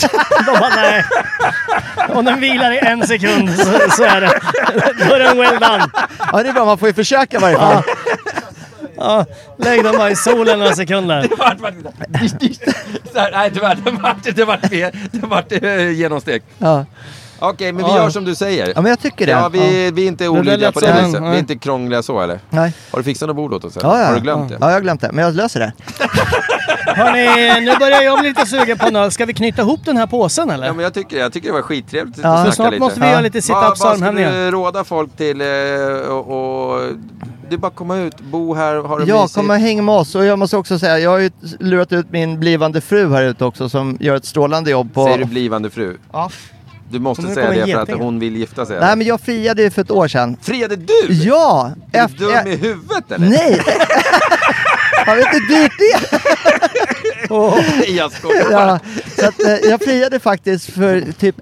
De 0.47 0.53
bara 0.61 0.69
nej. 0.77 1.05
Om 2.09 2.25
den 2.25 2.41
vilar 2.41 2.73
i 2.73 2.79
en 2.79 3.07
sekund 3.07 3.51
så, 3.51 3.65
så 3.91 4.05
är 4.05 4.21
det. 4.21 4.41
Då 5.09 5.15
är 5.15 5.19
den 5.19 5.39
well 5.39 5.55
done. 5.61 5.85
ja, 6.33 6.43
det 6.43 6.49
är 6.49 6.53
bra. 6.53 6.65
Man 6.65 6.79
får 6.79 6.89
ju 6.89 6.95
försöka 6.95 7.37
i 7.37 7.41
varje 7.41 7.57
fall. 7.57 7.83
Ja, 8.97 9.25
lägg 9.59 9.85
den 9.85 9.97
bara 9.97 10.11
i 10.11 10.17
solen 10.17 10.59
några 10.59 10.75
sekunder. 10.75 11.29
vart, 11.39 11.61
vart, 11.61 11.75
så 13.13 13.19
här, 13.19 13.31
nej 13.33 13.51
tyvärr, 13.55 13.75
det 13.85 13.91
vart, 13.91 14.35
det 14.37 14.45
vart, 14.45 14.71
mer- 14.71 15.09
det 15.13 15.27
vart 15.27 15.53
eh, 15.53 15.91
genomstekt. 15.91 16.47
Ja. 16.59 16.85
Okej, 17.39 17.73
men 17.73 17.85
vi 17.85 17.91
Ja. 17.91 17.97
gör 17.97 18.11
som 18.11 18.25
du 18.25 18.35
säger. 18.35 18.73
ja, 18.75 18.83
men 18.83 18.91
jag 18.91 19.01
tycker 19.01 19.27
det. 19.27 19.33
Ja, 19.33 19.49
vi, 19.49 19.91
vi 19.91 20.03
är 20.05 20.09
inte 20.09 20.29
olydiga 20.29 20.57
lät 20.57 20.75
på 20.75 20.81
det 20.81 20.87
viset. 20.87 21.13
Vi 21.13 21.17
är 21.17 21.21
nej. 21.21 21.39
inte 21.39 21.57
krångliga 21.57 22.03
så 22.03 22.21
eller? 22.21 22.41
Nej. 22.51 22.73
Har 22.91 22.99
du 22.99 23.05
fixat 23.05 23.27
något 23.29 23.37
bord 23.37 23.53
åt 23.55 23.65
oss? 23.65 23.77
eller? 23.77 23.89
Ja, 23.89 24.01
ja. 24.01 24.07
Har 24.07 24.15
du 24.15 24.21
glömt 24.21 24.51
ja. 24.51 24.59
det? 24.59 24.65
Ja, 24.65 24.69
jag 24.71 24.77
har 24.77 24.81
glömt 24.81 25.01
det. 25.01 25.13
Men 25.13 25.25
jag 25.25 25.35
löser 25.35 25.61
det. 25.61 25.73
Hörni, 26.87 27.61
nu 27.67 27.77
börjar 27.79 28.03
jag 28.03 28.19
bli 28.19 28.29
lite 28.29 28.47
sugen 28.47 28.79
på 28.79 28.87
en 28.87 28.97
öl. 28.97 29.11
Ska 29.11 29.25
vi 29.25 29.35
knyta 29.35 29.63
ihop 29.63 29.81
den 29.85 29.97
här 29.97 30.07
påsen 30.07 30.51
eller? 30.51 30.67
Ja, 30.67 30.73
men 30.73 30.83
jag 30.83 30.95
tycker, 30.95 31.17
jag 31.19 31.33
tycker 31.33 31.49
det 31.49 31.55
var 31.55 31.63
skittrevligt 31.63 32.19
Ja. 32.23 32.29
att 32.29 32.39
snacka 32.41 32.53
snart 32.53 32.71
lite. 32.71 32.81
måste 32.85 33.01
vi 33.01 33.07
Ja. 33.07 33.13
göra 33.13 33.21
lite 33.23 33.39
sit-ups 33.41 33.63
vad 33.63 33.79
skulle 33.79 33.91
armhävningar. 33.93 34.33
du 34.33 34.51
råda 34.51 34.85
folk 34.85 35.17
till 35.17 35.41
eh, 35.41 35.47
och, 36.09 36.73
och 36.75 36.81
Det 37.49 37.55
är 37.55 37.59
bara 37.59 37.67
att 37.67 37.75
komma 37.77 37.97
ut, 37.97 38.21
bo 38.21 38.55
här, 38.55 38.77
ha 38.77 38.99
det 38.99 39.05
Ja, 39.05 39.23
mysigt. 39.23 39.35
kom 39.37 39.51
och 39.51 39.57
häng 39.57 39.85
med 39.85 39.95
oss. 39.95 40.15
Och 40.15 40.25
jag 40.25 40.39
måste 40.39 40.57
också 40.57 40.79
säga, 40.79 40.99
jag 40.99 41.11
har 41.11 41.19
ju 41.19 41.31
lurat 41.61 41.93
ut 41.93 42.07
min 42.11 42.41
blivande 42.41 42.81
fru 42.81 43.13
här 43.13 43.23
ute 43.23 43.45
också 43.45 43.69
som 43.69 43.97
gör 44.01 44.17
ett 44.17 44.25
strålande 44.25 44.71
jobb 44.71 44.95
på... 44.95 45.05
Säger 45.05 45.19
du 45.19 45.25
blivande 45.25 45.71
fru? 45.71 45.97
Ja. 46.13 46.31
Du 46.91 46.99
måste 46.99 47.23
säga 47.23 47.51
det 47.51 47.55
för 47.55 47.63
att 47.63 47.89
getingar. 47.89 47.99
hon 48.05 48.19
vill 48.19 48.37
gifta 48.37 48.67
sig. 48.67 48.81
Nej 48.81 48.97
men 48.97 49.07
jag 49.07 49.21
friade 49.21 49.63
ju 49.63 49.71
för 49.71 49.83
ett 49.83 49.91
år 49.91 50.09
sedan. 50.09 50.37
Friade 50.43 50.77
du? 50.77 51.07
Ja! 51.11 51.71
Är 51.93 52.09
du 52.09 52.15
dum 52.27 52.47
i 52.47 52.57
huvudet 52.57 53.13
eller? 53.13 53.29
Nej! 53.29 53.61
Jag 55.07 55.17
vet 55.17 55.27
hur 55.27 55.49
dyrt 55.49 55.73
det 55.79 56.17
är! 56.17 56.21
Nej, 57.79 57.97
jag 57.97 58.13
skojar. 58.13 58.51
Ja, 58.51 58.79
så 59.19 59.27
att, 59.29 59.43
eh, 59.45 59.55
jag 59.71 59.81
friade 59.81 60.21
faktiskt 60.21 60.71
för 60.71 61.05
typ 61.19 61.37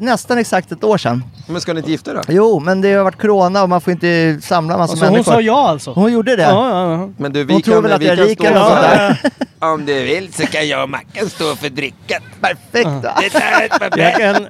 nästan 0.00 0.38
exakt 0.38 0.72
ett 0.72 0.84
år 0.84 0.98
sedan. 0.98 1.24
Men 1.46 1.60
ska 1.60 1.72
ni 1.72 1.78
inte 1.78 1.90
gifta 1.90 2.10
er 2.10 2.14
då? 2.14 2.20
Jo, 2.28 2.60
men 2.60 2.80
det 2.80 2.92
har 2.92 3.04
varit 3.04 3.20
corona 3.20 3.62
och 3.62 3.68
man 3.68 3.80
får 3.80 3.92
inte 3.92 4.38
samla 4.42 4.78
massa 4.78 4.90
Alltså 4.92 5.04
hon 5.06 5.12
människor. 5.12 5.32
sa 5.32 5.40
ja 5.40 5.68
alltså? 5.68 5.92
Hon 5.92 6.12
gjorde 6.12 6.36
det. 6.36 6.42
Ja, 6.42 6.68
ja, 6.70 6.92
ja. 6.92 7.10
Men 7.16 7.32
du, 7.32 7.44
vi 7.44 7.52
Hon 7.52 7.62
tror 7.62 7.82
väl 7.82 7.92
att 7.92 8.02
jag 8.02 8.18
är 8.18 8.24
rik 8.24 8.40
eller 8.44 8.58
något 8.58 8.68
för- 8.68 9.06
sånt 9.08 9.22
där. 9.22 9.68
Om 9.72 9.86
du 9.86 10.02
vill 10.02 10.32
så 10.32 10.46
kan 10.46 10.68
jag 10.68 10.82
och 10.82 10.88
Mackan 10.90 11.28
stå 11.30 11.56
för 11.56 11.68
drickat. 11.68 12.22
Perfekt! 12.40 12.86
va? 13.04 13.22
Jag 13.96 14.14
kan, 14.16 14.46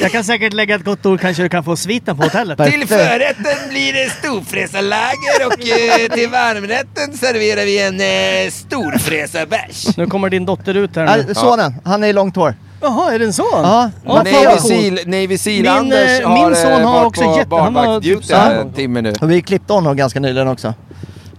jag 0.00 0.12
kan 0.12 0.24
säkert 0.24 0.52
lägga 0.52 0.74
ett 0.74 0.84
gott 0.84 1.06
ord, 1.06 1.20
kanske 1.20 1.42
du 1.42 1.48
kan 1.48 1.64
få 1.64 1.76
sviten 1.76 2.16
på 2.16 2.22
hotellet. 2.22 2.58
Till 2.58 2.88
förrätten 2.88 3.68
blir 3.70 3.92
det 3.92 4.10
storfräsarlager 4.10 5.46
och 5.46 5.52
eh, 5.52 6.08
till 6.12 6.28
varmrätten 6.30 7.16
serverar 7.16 7.64
vi 7.64 7.82
en 7.82 8.00
eh, 8.00 8.50
storfräsarbärs. 8.50 9.96
Nu 9.96 10.06
kommer 10.06 10.30
din 10.30 10.46
dotter 10.46 10.74
ut 10.74 10.96
här 10.96 11.16
nu. 11.16 11.24
Ja, 11.28 11.34
sonen, 11.34 11.74
han 11.84 12.04
är 12.04 12.08
i 12.08 12.12
långt 12.12 12.36
hår. 12.36 12.54
Jaha, 12.84 13.14
är 13.14 13.18
det 13.18 13.24
en 13.24 13.32
son? 13.32 13.46
Ja, 13.52 13.90
Ja, 14.04 14.14
Navy. 14.14 14.58
Seal, 14.58 14.98
Navy 15.06 15.38
Seal 15.38 15.56
Min, 15.62 15.68
Anders 15.68 16.20
eh, 16.20 16.28
har 16.28 16.46
min 16.48 16.56
son 16.56 16.72
eh, 16.72 16.78
har 16.80 16.92
varit 16.92 17.06
också 17.06 17.22
på 17.22 17.36
jätte- 17.38 17.54
han 17.56 17.76
har 17.76 18.00
typ 18.00 18.24
så 18.24 18.36
här- 18.36 18.54
en 18.54 18.72
timme 18.72 19.00
nu. 19.00 19.12
Och 19.20 19.30
vi 19.30 19.42
klippte 19.42 19.72
honom 19.72 19.96
ganska 19.96 20.20
nyligen 20.20 20.48
också. 20.48 20.68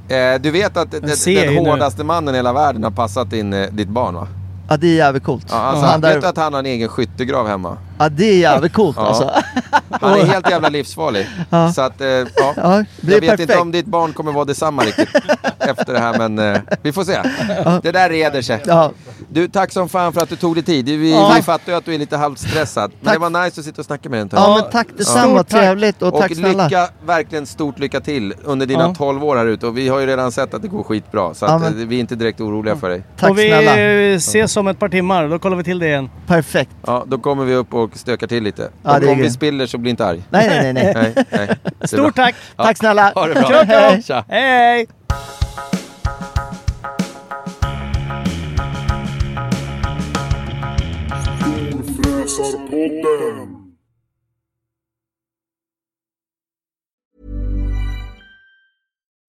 Eh, 0.09 0.39
du 0.41 0.51
vet 0.51 0.77
att 0.77 0.91
den, 0.91 1.01
den 1.01 1.17
nu. 1.25 1.57
hårdaste 1.57 2.03
mannen 2.03 2.35
i 2.35 2.37
hela 2.37 2.53
världen 2.53 2.83
har 2.83 2.91
passat 2.91 3.33
in 3.33 3.53
eh, 3.53 3.67
ditt 3.71 3.87
barn 3.89 4.15
va? 4.15 4.27
Ja, 4.69 4.77
det 4.77 4.87
är 4.87 4.95
jävligt 4.95 5.23
coolt. 5.23 5.45
Ja, 5.49 5.55
alltså, 5.57 5.85
han 5.85 6.01
Vet 6.01 6.13
du 6.13 6.19
där, 6.19 6.27
att 6.29 6.37
han 6.37 6.53
har 6.53 6.59
en 6.59 6.65
egen 6.65 6.89
skyttegrav 6.89 7.47
hemma? 7.47 7.77
ja, 7.99 8.09
det 8.09 8.25
är 8.25 8.37
jävligt 8.37 8.73
coolt 8.73 8.97
Ja. 8.99 9.07
alltså. 9.07 9.31
Han 10.01 10.19
är 10.19 10.25
helt 10.25 10.49
jävla 10.49 10.69
livsfarlig. 10.69 11.27
Ja. 11.49 11.73
Så 11.73 11.81
att, 11.81 12.01
eh, 12.01 12.07
ja. 12.07 12.25
Ja, 12.35 12.53
Jag 12.55 12.85
vet 13.01 13.19
perfekt. 13.21 13.39
inte 13.39 13.57
om 13.57 13.71
ditt 13.71 13.85
barn 13.85 14.13
kommer 14.13 14.31
vara 14.31 14.45
detsamma 14.45 14.83
riktigt 14.83 15.09
efter 15.59 15.93
det 15.93 15.99
här, 15.99 16.17
men 16.29 16.53
eh, 16.55 16.61
vi 16.81 16.91
får 16.93 17.03
se. 17.03 17.17
Det 17.83 17.91
där 17.91 18.09
reder 18.09 18.41
sig. 18.41 18.61
Ja. 19.35 19.41
Du, 19.41 19.47
tack 19.47 19.71
som 19.71 19.89
fan 19.89 20.13
för 20.13 20.21
att 20.21 20.29
du 20.29 20.35
tog 20.35 20.55
dig 20.55 20.63
tid. 20.63 20.85
Vi, 20.85 21.11
Ja. 21.11 21.33
vi 21.35 21.41
fattar 21.41 21.71
ju 21.71 21.77
att 21.77 21.85
du 21.85 21.93
är 21.93 21.97
lite 21.99 22.17
halvt 22.17 22.39
stressad. 22.39 22.91
Men 22.99 23.05
Tack. 23.05 23.13
det 23.13 23.19
var 23.29 23.43
nice 23.45 23.61
att 23.61 23.65
sitta 23.65 23.81
och 23.81 23.85
snacka 23.85 24.09
med 24.09 24.17
dig. 24.17 24.21
en 24.21 24.29
tag. 24.29 24.39
Ja, 24.39 24.59
men 24.61 24.71
tack 24.71 24.87
detsamma. 24.97 25.35
Stort 25.39 25.47
tack. 25.49 25.61
Trevligt 25.61 26.01
och, 26.01 26.13
Och 26.13 26.21
tack 26.21 26.35
snälla. 26.35 26.63
lycka, 26.63 26.87
verkligen 27.05 27.45
stort 27.45 27.79
lycka 27.79 27.99
till 27.99 28.33
under 28.43 28.65
dina 28.65 28.83
Ja. 28.83 28.93
12 28.97 29.23
år 29.23 29.35
här 29.35 29.45
ute. 29.45 29.67
Och 29.67 29.77
vi 29.77 29.87
har 29.89 29.99
ju 29.99 30.05
redan 30.05 30.31
sett 30.31 30.53
att 30.53 30.61
det 30.61 30.67
går 30.67 30.83
skitbra. 30.83 31.33
Så 31.33 31.45
Ja, 31.45 31.57
men- 31.57 31.81
eh, 31.81 31.87
vi 31.87 31.95
är 31.95 31.99
inte 31.99 32.15
direkt 32.15 32.41
oroliga 32.41 32.75
för 32.75 32.89
dig. 32.89 33.03
Tack 33.17 33.29
och 33.29 33.39
vi 33.39 33.47
snälla. 33.47 33.79
eh, 33.79 34.15
ses 34.15 34.57
om 34.57 34.67
ett 34.67 34.79
par 34.79 34.89
timmar, 34.89 35.27
då 35.27 35.39
kollar 35.39 35.57
vi 35.57 35.63
till 35.63 35.79
det 35.79 35.87
igen. 35.87 36.09
Perfekt. 36.27 36.71
Ja, 36.87 37.03
då 37.07 37.17
kommer 37.17 37.45
vi 37.45 37.55
upp 37.55 37.73
och 37.73 37.89
stökar 37.97 38.27
till 38.27 38.43
lite. 38.43 38.69
Ja, 38.83 38.97
är 38.97 39.09
om 39.11 39.17
vi 39.17 39.29
spiller 39.31 39.65
så 39.67 39.77
bli 39.77 39.89
inte 39.89 40.05
arg. 40.05 40.23
Nej, 40.29 40.47
nej, 40.49 40.73
nej. 40.73 40.93
nej. 40.95 41.13
Nej, 41.31 41.47
nej. 41.79 41.87
Stort 41.87 42.15
tack! 42.15 42.35
Ja. 42.57 42.63
Tack 42.63 42.77
snälla. 42.77 43.11
Ha 43.15 43.27
det 43.27 43.33
bra. 43.33 43.43
Kör, 43.49 43.65
kör. 43.65 44.01
Tja. 44.01 44.25
Hej 44.29 44.87
hej! 52.37 53.54